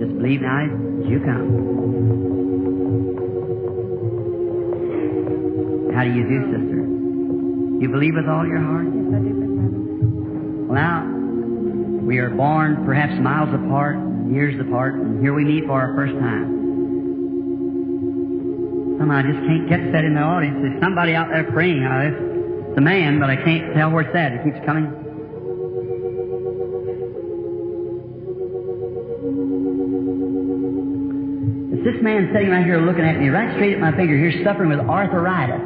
[0.00, 1.46] Just believe now as you come.
[5.94, 6.80] How do you do, sister?
[7.84, 8.86] You believe with all your heart?
[8.86, 9.70] Yes, I do, Brother
[10.66, 11.13] Well, now,
[12.04, 13.96] we are born perhaps miles apart,
[14.28, 16.44] years apart, and here we meet for our first time.
[18.98, 20.58] Somehow I just can't catch that in the audience.
[20.60, 21.82] There's somebody out there praying.
[21.82, 24.32] Uh, it's a man, but I can't tell where it's at.
[24.32, 24.84] It keeps coming.
[31.72, 34.44] It's this man sitting right here looking at me right straight at my finger here,
[34.44, 35.60] suffering with arthritis.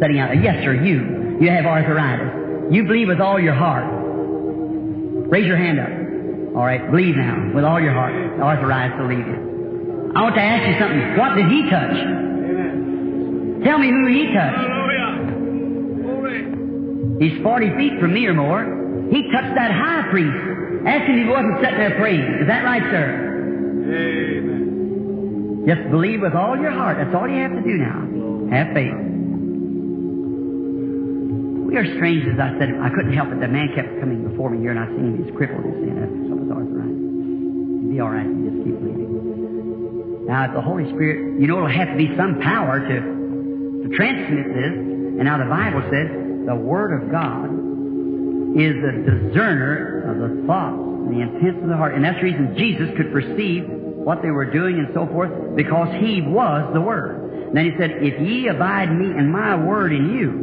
[0.00, 0.42] Sitting out there.
[0.42, 1.38] Yes, sir, you.
[1.40, 2.70] You have arthritis.
[2.70, 4.01] You believe with all your heart.
[5.32, 5.88] Raise your hand up.
[6.54, 8.12] All right, believe now with all your heart.
[8.36, 10.12] Authorized to leave you.
[10.14, 11.16] I want to ask you something.
[11.16, 11.96] What did he touch?
[13.64, 14.60] Tell me who he touched.
[17.18, 19.08] He's 40 feet from me or more.
[19.08, 20.36] He touched that high priest.
[20.84, 22.20] Ask him if he wasn't sitting there praying.
[22.42, 23.32] Is that right, sir?
[23.88, 25.64] Amen.
[25.66, 26.98] Just believe with all your heart.
[27.00, 28.52] That's all you have to do now.
[28.52, 28.92] Have faith.
[31.72, 32.68] We are strangers, I said.
[32.84, 33.40] I couldn't help it.
[33.40, 35.24] The man kept coming before me here, and I seen him.
[35.24, 35.64] He's crippled.
[35.64, 37.00] He's saying that's something's arthritis.
[37.00, 38.28] You'll be all right.
[38.28, 40.28] You just keep believing.
[40.28, 43.96] Now, if the Holy Spirit, you know, it'll have to be some power to, to
[43.96, 44.74] transmit this.
[45.16, 46.12] And now the Bible says
[46.44, 47.48] the Word of God
[48.52, 51.96] is a discerner of the thoughts and the intents of the heart.
[51.96, 55.88] And that's the reason Jesus could perceive what they were doing and so forth, because
[56.04, 57.48] He was the Word.
[57.48, 60.41] And then He said, If ye abide me and my Word in you.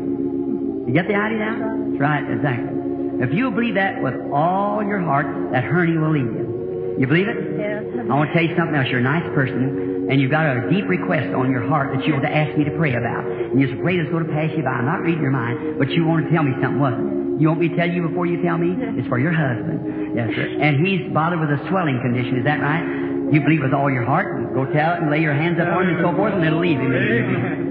[0.89, 1.53] You get the idea now?
[1.61, 2.73] That's right, exactly.
[3.21, 6.97] If you believe that with all your heart, that hernia will leave you.
[6.97, 7.37] You believe it?
[7.61, 8.09] Yes.
[8.09, 8.89] I want to tell you something else.
[8.89, 12.17] You're a nice person, and you've got a deep request on your heart that you
[12.17, 13.21] want to ask me to pray about.
[13.21, 14.81] And you're afraid it's going to pass you by.
[14.81, 17.41] I'm not reading your mind, but you want to tell me something, wasn't it?
[17.45, 18.73] You want me to tell you before you tell me?
[18.97, 20.17] It's for your husband.
[20.17, 20.57] Yes, sir.
[20.57, 22.41] And he's bothered with a swelling condition.
[22.41, 23.29] Is that right?
[23.29, 24.57] You believe with all your heart.
[24.57, 26.57] Go tell it and lay your hands up on him and so forth, and it'll
[26.57, 26.89] leave him.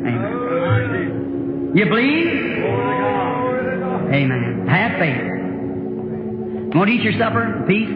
[0.06, 1.27] Amen.
[1.74, 2.26] You believe?
[4.08, 4.66] Amen.
[4.68, 6.74] Have faith.
[6.74, 7.90] Want to eat your supper peace?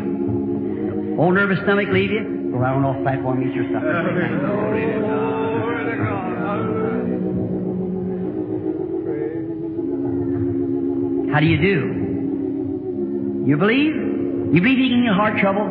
[1.18, 2.50] Old nervous stomach leave you?
[2.52, 3.92] Go right on off the platform and eat your supper.
[11.32, 13.46] How do you do?
[13.48, 13.94] You believe?
[14.52, 15.64] You believe he can heal heart trouble?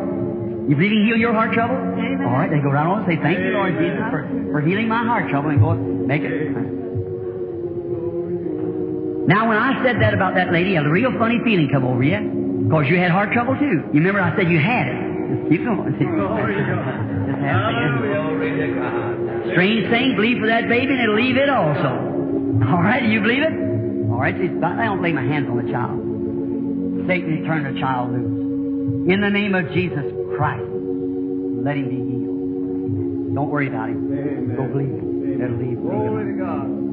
[0.68, 1.76] You believe he can heal your heart trouble?
[1.76, 2.24] Amen.
[2.26, 4.88] All right, then go right on and say, Thank you, Lord Jesus, for, for healing
[4.88, 6.91] my heart trouble, and go make it.
[9.26, 12.18] Now, when I said that about that lady, a real funny feeling come over you,
[12.64, 13.82] because you had heart trouble too.
[13.92, 14.96] You remember I said you had it.
[15.32, 15.94] Just keep going.
[15.98, 16.08] Faith.
[19.52, 22.10] Strange thing, believe for that baby, and it'll leave it also.
[22.66, 23.52] All right, you believe it?
[24.10, 25.98] All right, see, I don't lay my hands on the child.
[27.06, 29.08] Satan, turn the child loose.
[29.12, 30.04] In the name of Jesus
[30.36, 33.34] Christ, let him be healed.
[33.34, 34.54] Don't worry about him.
[34.56, 35.42] Go believe it.
[35.42, 35.80] It'll leave.
[35.80, 36.91] Glory to God.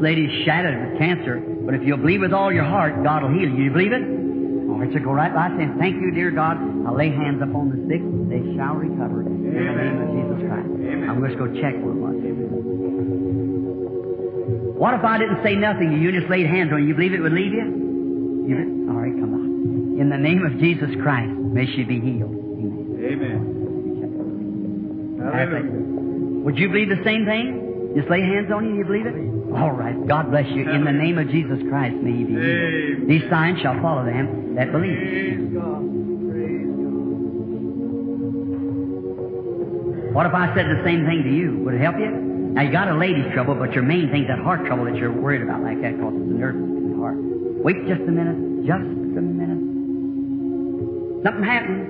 [0.00, 3.48] Lady's shattered with cancer, but if you'll believe with all your heart, God will heal
[3.48, 3.64] you.
[3.64, 4.02] You believe it?
[4.02, 6.56] All right, so go right by saying, Thank you, dear God.
[6.86, 8.00] I'll lay hands upon the sick.
[8.30, 10.68] They shall recover in the name of Jesus Christ.
[10.68, 11.08] Amen.
[11.10, 12.20] I'm going to go check for one.
[14.80, 16.88] What if I didn't say nothing to you and just laid hands on you?
[16.88, 17.66] You believe it would leave you?
[18.48, 20.00] You be- all right, come on.
[20.00, 22.32] In the name of Jesus Christ, may she be healed.
[22.32, 23.60] Amen.
[24.00, 25.30] Amen.
[25.34, 25.68] Have faith.
[25.68, 26.44] Hallelujah.
[26.48, 27.69] Would you believe the same thing?
[27.96, 29.14] Just lay hands on you and you believe it?
[29.54, 29.96] All right.
[30.06, 30.68] God bless you.
[30.70, 33.08] In the name of Jesus Christ, may you be healed.
[33.08, 34.94] These signs shall follow them that believe.
[34.96, 35.82] Praise God.
[36.30, 37.00] Praise God.
[40.14, 41.58] What if I said the same thing to you?
[41.64, 42.10] Would it help you?
[42.10, 45.12] Now you got a lady's trouble, but your main thing's that heart trouble that you're
[45.12, 47.16] worried about like that because it's the nerves in the heart.
[47.18, 48.66] Wait just a minute.
[48.66, 48.86] Just
[49.18, 49.58] a minute.
[51.24, 51.82] Something happened.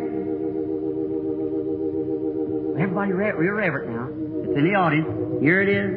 [2.80, 4.08] Everybody, re- you're reverent now.
[4.48, 5.29] It's in the audience.
[5.40, 5.90] Here it is.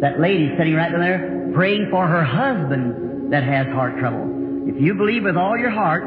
[0.00, 4.68] That lady sitting right there praying for her husband that has heart trouble.
[4.68, 6.02] If you believe with all your heart,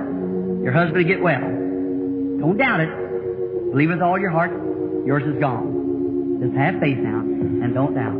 [0.61, 1.39] your husband will get well.
[1.39, 3.71] Don't doubt it.
[3.71, 4.51] Believe with all your heart,
[5.05, 6.39] yours is gone.
[6.41, 8.19] Just have faith now and don't doubt.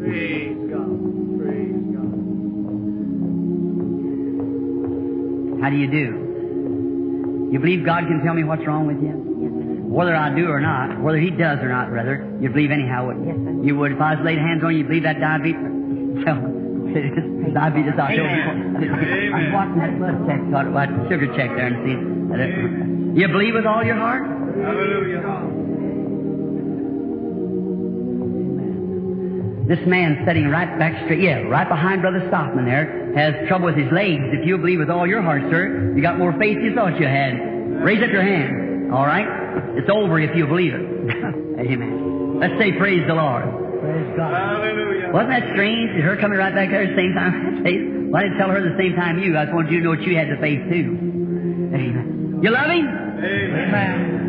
[0.00, 1.38] Praise God.
[1.38, 2.10] Praise God.
[5.62, 6.29] How do you do?
[7.50, 9.10] You believe God can tell me what's wrong with you?
[9.42, 9.82] Yes, sir.
[9.90, 13.26] Whether I do or not, whether He does or not, rather, you believe anyhow, wouldn't
[13.26, 13.34] you?
[13.34, 13.66] Yes, sir.
[13.66, 15.58] You would if I was laid hands on you, you believe that diabetes.
[16.20, 16.36] So,
[16.92, 17.94] it is diabetes.
[17.96, 18.90] I told you.
[18.92, 19.32] Amen.
[19.32, 23.20] I'm watching that blood check, got it, that sugar check there, and see.
[23.20, 24.26] You believe with all your heart?
[24.26, 25.22] Hallelujah.
[29.70, 33.76] This man sitting right back straight, yeah, right behind Brother Sothmann there, has trouble with
[33.76, 34.26] his legs.
[34.34, 36.98] If you believe with all your heart, sir, you got more faith than you thought
[36.98, 37.38] you had.
[37.78, 38.92] Raise up your hand.
[38.92, 39.30] All right?
[39.78, 40.82] It's over if you believe it.
[41.70, 42.40] Amen.
[42.40, 43.46] Let's say praise the Lord.
[43.78, 44.34] Praise God.
[44.34, 45.14] Hallelujah.
[45.14, 46.02] Wasn't that strange?
[46.02, 47.62] Her coming right back there at the same time.
[48.10, 49.38] Why didn't tell her the same time you?
[49.38, 50.98] I just wanted you to know that you had the faith too.
[51.78, 52.40] Amen.
[52.42, 52.90] You love him?
[52.90, 53.70] Amen.
[53.70, 54.19] Have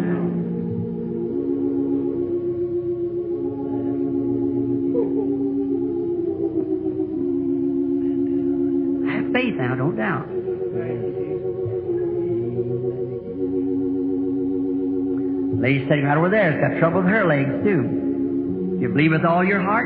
[15.92, 18.80] sitting right over there has got trouble with her legs too.
[18.80, 19.86] You believe with all your heart,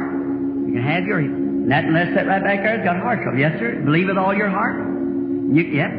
[0.69, 1.17] you can have your.
[1.17, 3.39] And that unless that right back there has got heart trouble.
[3.39, 3.81] Yes, sir.
[3.83, 4.77] Believe with all your heart.
[5.49, 5.89] You, yeah.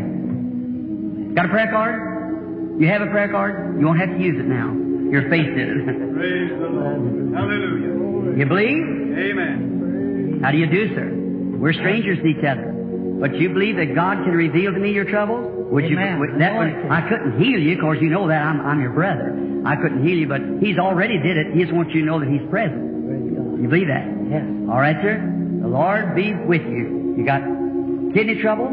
[1.34, 2.78] Got a prayer card?
[2.80, 3.80] You have a prayer card?
[3.80, 4.70] You won't have to use it now.
[5.10, 5.84] Your faith did it.
[6.14, 7.34] Praise the Lord.
[7.34, 8.38] Hallelujah.
[8.38, 8.86] you believe?
[9.18, 10.40] Amen.
[10.40, 11.10] How do you do, sir?
[11.58, 12.72] We're strangers to each other.
[13.18, 15.50] But you believe that God can reveal to me your troubles?
[15.72, 15.98] Would you?
[15.98, 17.98] Would, that one, I couldn't heal you, of course.
[18.00, 19.45] You know that I'm, I'm your brother.
[19.66, 21.54] I couldn't heal you, but He's already did it.
[21.54, 23.60] He just wants you to know that He's present.
[23.60, 24.06] You believe that?
[24.30, 24.44] Yes.
[24.70, 25.18] All right, sir.
[25.62, 27.14] The Lord be with you.
[27.18, 27.42] You got
[28.14, 28.68] kidney trouble,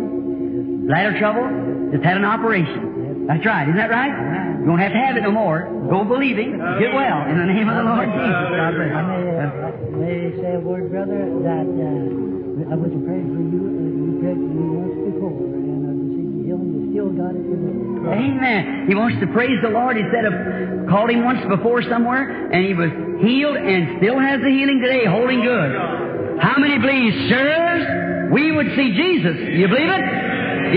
[0.85, 1.49] bladder trouble,
[1.91, 3.25] just had an operation.
[3.27, 3.63] That's right.
[3.63, 4.59] Isn't that right?
[4.59, 5.65] You don't have to have it no more.
[5.89, 6.59] Go believing.
[6.79, 8.43] Get well in the name of the Lord Jesus.
[8.53, 9.97] God bless I you.
[9.97, 13.63] may, may say a word, brother, that uh, I was praying for you.
[13.63, 14.92] Uh, you prayed for me
[16.93, 17.73] still got it today.
[18.05, 18.85] Amen.
[18.85, 19.97] He wants to praise the Lord.
[19.97, 24.37] He said, of, called him once before somewhere, and he was healed and still has
[24.45, 26.37] the healing today, holding good.
[26.37, 29.57] How many believe, sirs, we would see Jesus?
[29.57, 30.03] You believe it?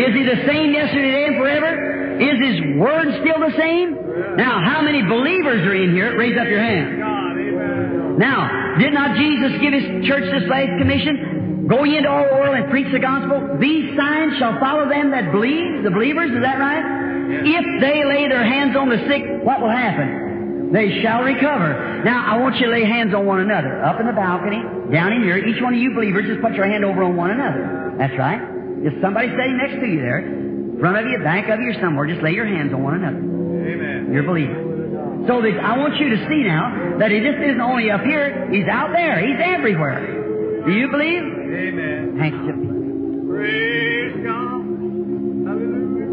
[0.09, 1.71] Is he the same yesterday, today, and forever?
[2.17, 4.41] Is his word still the same?
[4.41, 6.17] Now, how many believers are in here?
[6.17, 8.17] Raise up your hand.
[8.17, 11.36] Now, did not Jesus give his church this last commission?
[11.67, 13.59] Go ye into all the world and preach the gospel.
[13.59, 16.85] These signs shall follow them that believe, the believers, is that right?
[17.43, 20.71] If they lay their hands on the sick, what will happen?
[20.73, 22.03] They shall recover.
[22.05, 23.83] Now, I want you to lay hands on one another.
[23.83, 24.63] Up in the balcony,
[24.93, 27.31] down in here, each one of you believers, just put your hand over on one
[27.31, 27.95] another.
[27.99, 28.41] That's right.
[28.83, 30.23] If somebody's sitting next to you there,
[30.79, 33.19] front of you, back of you, or somewhere, just lay your hands on one another.
[33.19, 34.13] Amen.
[34.13, 35.27] You're believing.
[35.27, 38.47] So that I want you to see now that he just isn't only up here,
[38.51, 39.19] he's out there.
[39.19, 40.63] He's everywhere.
[40.67, 41.36] Do you believe?
[41.53, 42.17] Amen.
[42.19, 43.27] Thank you.
[43.29, 44.63] Praise God.
[45.47, 46.11] Hallelujah.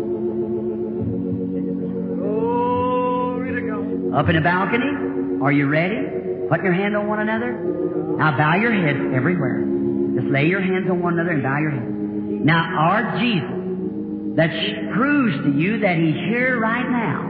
[2.18, 4.20] Glory to God.
[4.20, 5.98] Up in the balcony, are you ready?
[6.50, 7.54] Put your hand on one another.
[8.18, 9.66] Now bow your heads everywhere.
[10.16, 11.90] Just lay your hands on one another and bow your heads.
[12.46, 14.50] Now our Jesus, that
[14.94, 17.30] proves to you that He's here right now.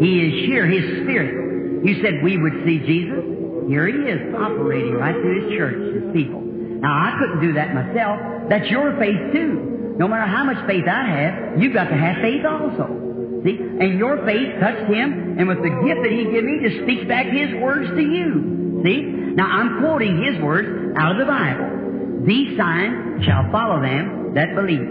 [0.00, 1.84] He is here, His Spirit.
[1.84, 3.24] You said we would see Jesus.
[3.68, 6.43] Here He is, operating right through His church, His people.
[6.84, 8.20] Now I couldn't do that myself.
[8.52, 9.96] That's your faith too.
[9.96, 13.40] No matter how much faith I have, you've got to have faith also.
[13.40, 13.56] See?
[13.56, 17.08] And your faith touched him, and with the gift that he gave me, just speaks
[17.08, 18.82] back his words to you.
[18.84, 19.00] See?
[19.32, 22.28] Now I'm quoting his words out of the Bible.
[22.28, 24.84] These signs shall follow them that believe.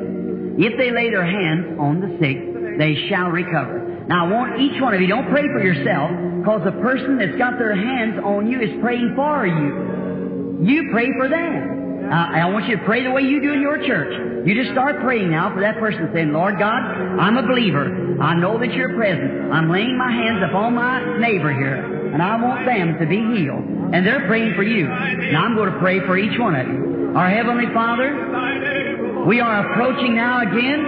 [0.58, 2.42] If they lay their hands on the sick,
[2.80, 4.06] they shall recover.
[4.10, 6.10] Now I want each one of you, don't pray for yourself,
[6.42, 10.58] because the person that's got their hands on you is praying for you.
[10.66, 11.73] You pray for them.
[12.14, 14.46] Uh, I want you to pray the way you do in your church.
[14.46, 18.22] You just start praying now for that person, saying, Lord God, I'm a believer.
[18.22, 19.50] I know that you're present.
[19.50, 23.66] I'm laying my hands upon my neighbor here, and I want them to be healed.
[23.98, 24.86] And they're praying for you.
[24.86, 27.18] Now I'm going to pray for each one of you.
[27.18, 30.86] Our Heavenly Father, we are approaching now again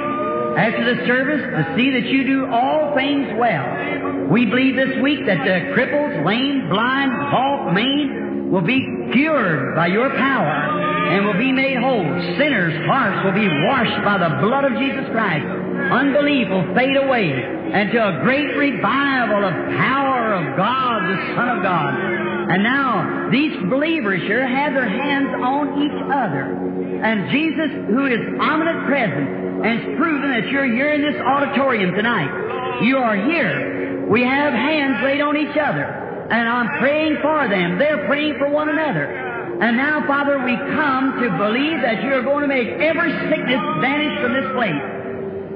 [0.61, 4.30] after the service to see that you do all things well.
[4.30, 9.88] We believe this week that the cripples, lame, blind, halt, maimed will be cured by
[9.88, 12.06] your power and will be made whole.
[12.38, 15.45] Sinners' hearts will be washed by the blood of Jesus Christ.
[15.45, 17.30] Unbelief will fade away
[17.91, 21.94] to a great revival of power of God, the Son of God.
[22.49, 26.53] And now, these believers here have their hands on each other.
[27.03, 32.82] And Jesus, who is omnipresent and has proven that you're here in this auditorium tonight.
[32.84, 34.07] You are here.
[34.10, 36.05] We have hands laid on each other.
[36.30, 37.77] And I'm praying for them.
[37.77, 39.06] They're praying for one another.
[39.61, 44.22] And now, Father, we come to believe that you're going to make every sickness vanish
[44.22, 44.81] from this place.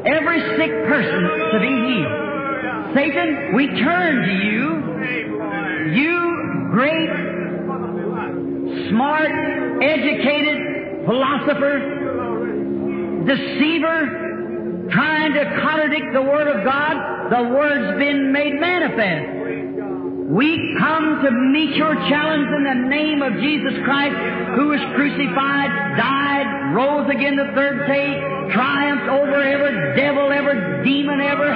[0.05, 1.21] Every sick person
[1.51, 2.95] to be healed.
[2.95, 4.89] Satan, we turn to you.
[5.99, 7.09] You great,
[8.89, 9.31] smart,
[9.81, 11.79] educated philosopher,
[13.25, 19.39] deceiver, trying to contradict the Word of God, the Word's been made manifest.
[20.29, 24.13] We come to meet your challenge in the name of Jesus Christ,
[24.53, 28.13] who was crucified, died, rose again the third day,
[28.53, 31.49] triumphed over every devil, every demon, every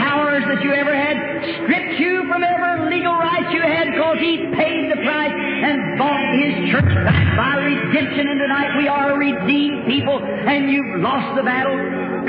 [0.00, 4.48] powers that you ever had, stripped you from every legal right you had because He
[4.56, 8.32] paid the price and bought His church back by redemption.
[8.32, 11.76] And tonight we are a redeemed people and you've lost the battle.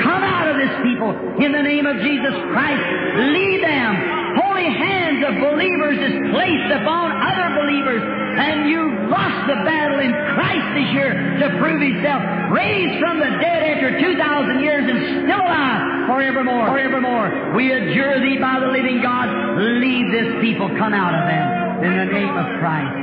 [0.04, 2.84] Come out of this people in the name of Jesus Christ.
[3.32, 4.18] Lead them.
[4.58, 10.10] Holy hands of believers is placed upon other believers and you've lost the battle and
[10.34, 12.50] Christ is here to prove Himself.
[12.50, 14.98] Raised from the dead after 2,000 years and
[15.30, 16.66] still alive forevermore.
[16.74, 17.54] Forevermore.
[17.54, 19.30] We adjure Thee by the living God,
[19.78, 21.46] leave this people, come out of them
[21.86, 22.98] in the name of Christ.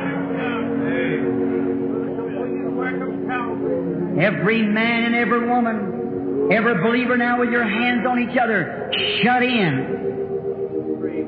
[4.20, 8.92] Every man and every woman, every believer now with your hands on each other,
[9.24, 10.05] shut in.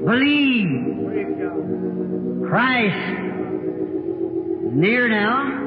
[0.07, 0.71] Believe.
[2.47, 2.95] Christ
[4.71, 5.65] near now.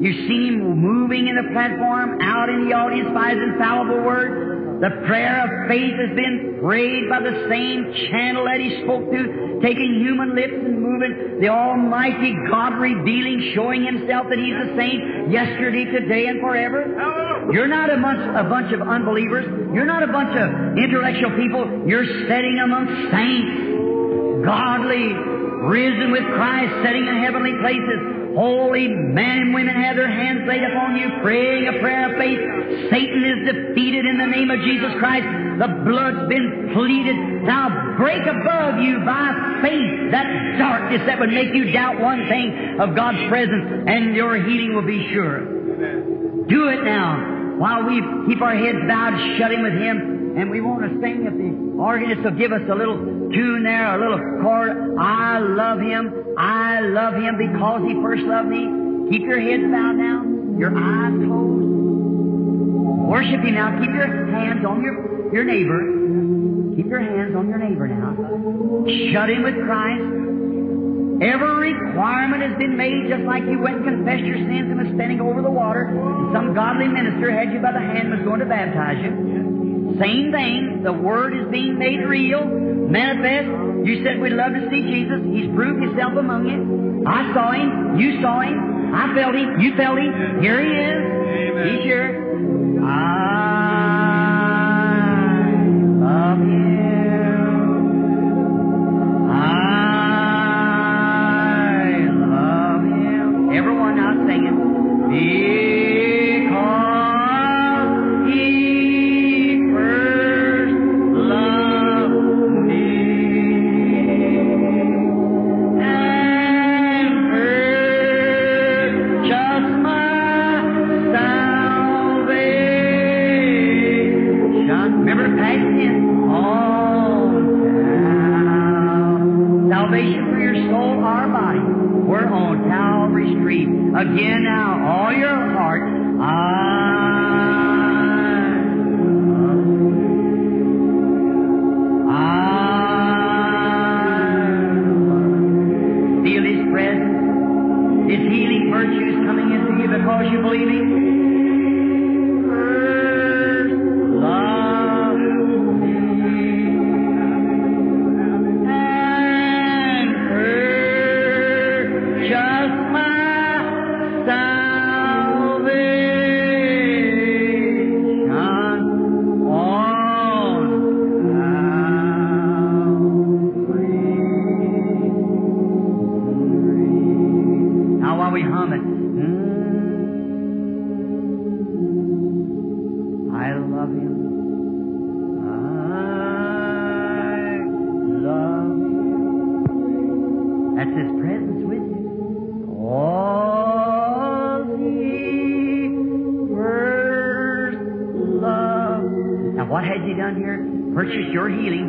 [0.00, 4.61] You see him moving in the platform, out in the audience by his infallible word.
[4.82, 9.62] The prayer of faith has been prayed by the same channel that He spoke through,
[9.62, 15.30] taking human lips and moving the Almighty God revealing, showing Himself that He's the same
[15.30, 16.82] yesterday, today, and forever.
[17.54, 19.46] You're not a bunch, a bunch of unbelievers.
[19.72, 21.86] You're not a bunch of intellectual people.
[21.86, 25.14] You're sitting among saints, godly,
[25.62, 28.21] risen with Christ, sitting in heavenly places.
[28.34, 32.40] Holy men and women have their hands laid upon you, praying a prayer of faith.
[32.90, 35.26] Satan is defeated in the name of Jesus Christ.
[35.58, 37.16] The blood's been pleaded.
[37.44, 42.80] Now break above you by faith that darkness that would make you doubt one thing
[42.80, 46.46] of God's presence, and your healing will be sure.
[46.48, 50.12] Do it now while we keep our heads bowed, shutting with Him.
[50.32, 52.96] And we want to sing if the organist will give us a little
[53.32, 54.96] tune there, a little chord.
[54.98, 56.34] I love Him.
[56.38, 59.10] I love Him because He first loved me.
[59.10, 60.24] Keep your heads bowed now,
[60.58, 61.72] your eyes closed.
[63.08, 63.78] Worship Him now.
[63.80, 66.76] Keep your hands on your, your neighbor.
[66.76, 68.16] Keep your hands on your neighbor now.
[69.12, 70.22] Shut in with Christ.
[71.22, 74.88] Every requirement has been made just like you went and confessed your sins and was
[74.94, 75.86] standing over the water.
[75.86, 79.96] And some godly minister had you by the hand and was going to baptize you.
[80.00, 80.82] Same thing.
[80.82, 82.40] The Word is being made real,
[82.92, 83.48] manifest.
[83.88, 85.24] You said we'd love to see Jesus.
[85.32, 87.04] He's proved Himself among you.
[87.08, 87.98] I saw Him.
[87.98, 88.92] You saw Him.
[88.94, 89.58] I felt Him.
[89.58, 90.12] You felt Him.
[90.40, 91.00] Here He is.
[91.72, 92.20] He's here.
[92.84, 92.86] I
[96.04, 97.01] love Him.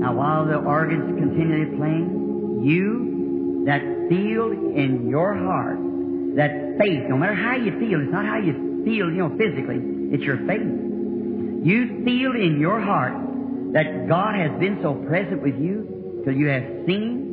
[0.00, 5.78] Now, while the organ's continually playing, you that feel in your heart
[6.36, 8.52] that faith, no matter how you feel, it's not how you
[8.86, 9.82] feel, you know, physically,
[10.14, 10.62] it's your faith.
[10.62, 13.18] You feel in your heart
[13.72, 17.26] that God has been so present with you till you have seen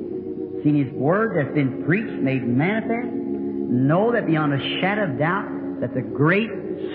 [0.64, 3.14] seen His Word that's been preached, made manifest.
[3.14, 6.50] Know that beyond a shadow of doubt that the great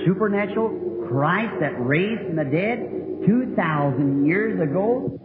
[0.05, 5.21] supernatural Christ that raised from the dead 2,000 years ago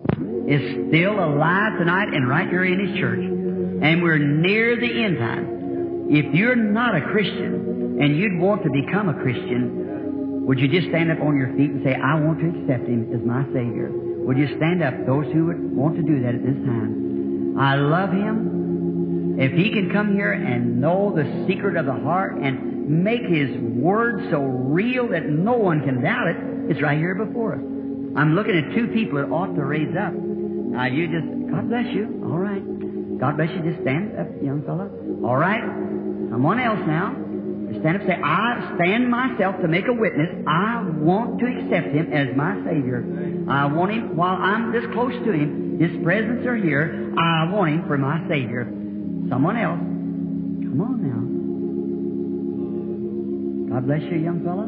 [0.47, 3.19] is still alive tonight and right here in His church.
[3.19, 6.07] And we're near the end time.
[6.09, 10.89] If you're not a Christian and you'd want to become a Christian, would you just
[10.89, 13.91] stand up on your feet and say, I want to accept Him as my Savior?
[14.25, 17.55] Would you stand up, those who would want to do that at this time?
[17.57, 19.39] I love Him.
[19.39, 23.55] If He can come here and know the secret of the heart and make His
[23.57, 26.37] Word so real that no one can doubt it,
[26.69, 27.61] it's right here before us.
[28.15, 30.13] I'm looking at two people that ought to raise up.
[30.13, 32.21] Now you just, God bless you.
[32.25, 32.61] All right.
[33.19, 33.63] God bless you.
[33.63, 34.91] Just stand up, young fellow.
[35.23, 35.63] All right.
[36.29, 37.22] Someone else now.
[37.79, 40.29] Stand up and say, I stand myself to make a witness.
[40.47, 43.03] I want to accept Him as my Savior.
[43.49, 47.71] I want Him, while I'm this close to Him, His presence are here, I want
[47.71, 48.65] Him for my Savior.
[49.29, 49.79] Someone else.
[49.79, 51.23] Come on now.
[53.75, 54.67] God bless you, young fella.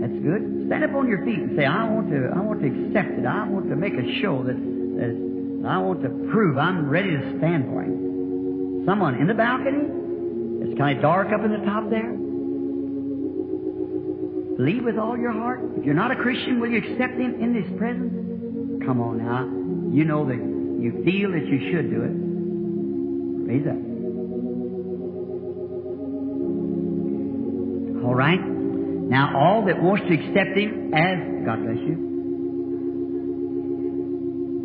[0.00, 0.66] That's good.
[0.66, 3.26] Stand up on your feet and say, I want to, I want to accept it.
[3.26, 7.38] I want to make a show that, that I want to prove I'm ready to
[7.38, 8.84] stand for Him.
[8.86, 9.88] Someone in the balcony?
[10.64, 12.23] It's kind of dark up in the top there.
[14.56, 15.60] Believe with all your heart.
[15.76, 18.84] If you're not a Christian, will you accept Him in His presence?
[18.86, 19.44] Come on now.
[19.92, 22.14] You know that you feel that you should do it.
[23.50, 23.78] Raise up.
[28.04, 28.40] All right?
[28.40, 32.04] Now, all that wants to accept Him as, God bless you.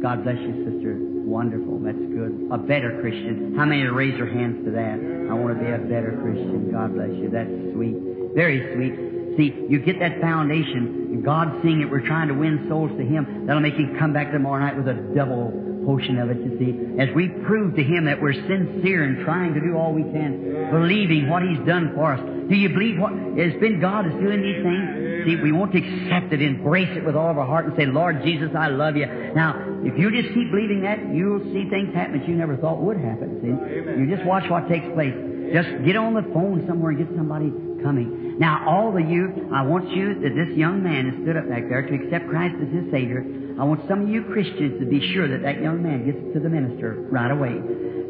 [0.01, 0.97] God bless you, sister.
[1.25, 1.79] Wonderful.
[1.79, 2.49] That's good.
[2.51, 3.55] A better Christian.
[3.57, 4.99] How many raise your hands to that?
[5.29, 6.71] I want to be a better Christian.
[6.71, 7.29] God bless you.
[7.29, 7.97] That's sweet.
[8.35, 9.08] Very sweet.
[9.37, 13.03] See, you get that foundation, and God seeing it, we're trying to win souls to
[13.05, 13.45] Him.
[13.45, 15.51] That'll make Him come back tomorrow night with a double
[15.85, 17.01] portion of it, you see.
[17.01, 20.69] As we prove to Him that we're sincere and trying to do all we can,
[20.71, 22.19] believing what He's done for us.
[22.49, 25.09] Do you believe what has been God is doing these things?
[25.25, 27.85] See, we want to accept it, embrace it with all of our heart, and say,
[27.85, 29.05] Lord Jesus, I love you.
[29.35, 29.53] Now,
[29.83, 32.97] if you just keep believing that, you'll see things happen that you never thought would
[32.97, 33.39] happen.
[33.41, 33.53] See,
[34.01, 35.13] you just watch what takes place.
[35.53, 37.53] Just get on the phone somewhere and get somebody
[37.83, 38.39] coming.
[38.39, 41.67] Now, all of you, I want you, that this young man has stood up back
[41.67, 43.25] there to accept Christ as his Savior.
[43.59, 46.39] I want some of you Christians to be sure that that young man gets to
[46.39, 47.59] the minister right away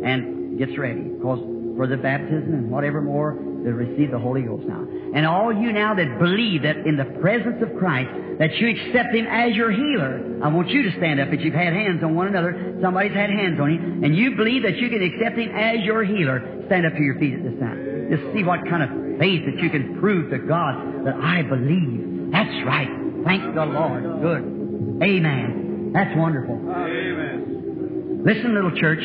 [0.06, 1.02] and gets ready.
[1.02, 1.40] Because
[1.76, 4.86] for the baptism and whatever more, to receive the Holy Ghost now.
[5.16, 8.10] And all you now that believe that in the presence of Christ,
[8.40, 11.54] that you accept Him as your healer, I want you to stand up if you've
[11.54, 12.78] had hands on one another.
[12.82, 16.04] Somebody's had hands on you, and you believe that you can accept Him as your
[16.04, 16.64] healer.
[16.68, 18.08] Stand up to your feet at this time.
[18.10, 22.32] Just see what kind of faith that you can prove to God that I believe.
[22.32, 22.90] That's right.
[23.26, 24.04] Thank the Lord.
[24.22, 25.04] Good.
[25.04, 25.92] Amen.
[25.94, 26.56] That's wonderful.
[26.56, 28.22] Amen.
[28.24, 29.04] Listen, little church.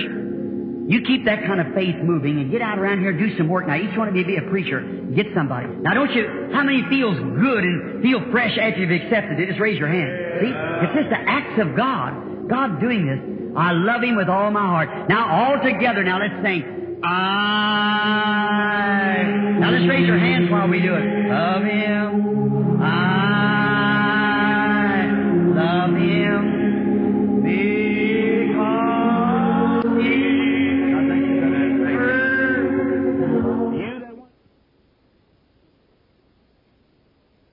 [0.87, 3.49] You keep that kind of faith moving and get out around here and do some
[3.49, 3.67] work.
[3.67, 4.83] Now, each one of you be a preacher.
[5.15, 5.67] Get somebody.
[5.67, 9.49] Now, don't you, how many feels good and feel fresh after you've accepted it?
[9.49, 10.13] Just raise your hand.
[10.43, 10.53] See?
[10.53, 12.49] It's just the acts of God.
[12.49, 13.19] God doing this.
[13.57, 15.09] I love Him with all my heart.
[15.09, 17.01] Now, all together, now let's sing.
[17.03, 19.23] I.
[19.61, 21.31] Now, just raise your hands while we do it.
[21.31, 22.83] Love Him.
[22.83, 25.07] I
[25.55, 26.54] love Him.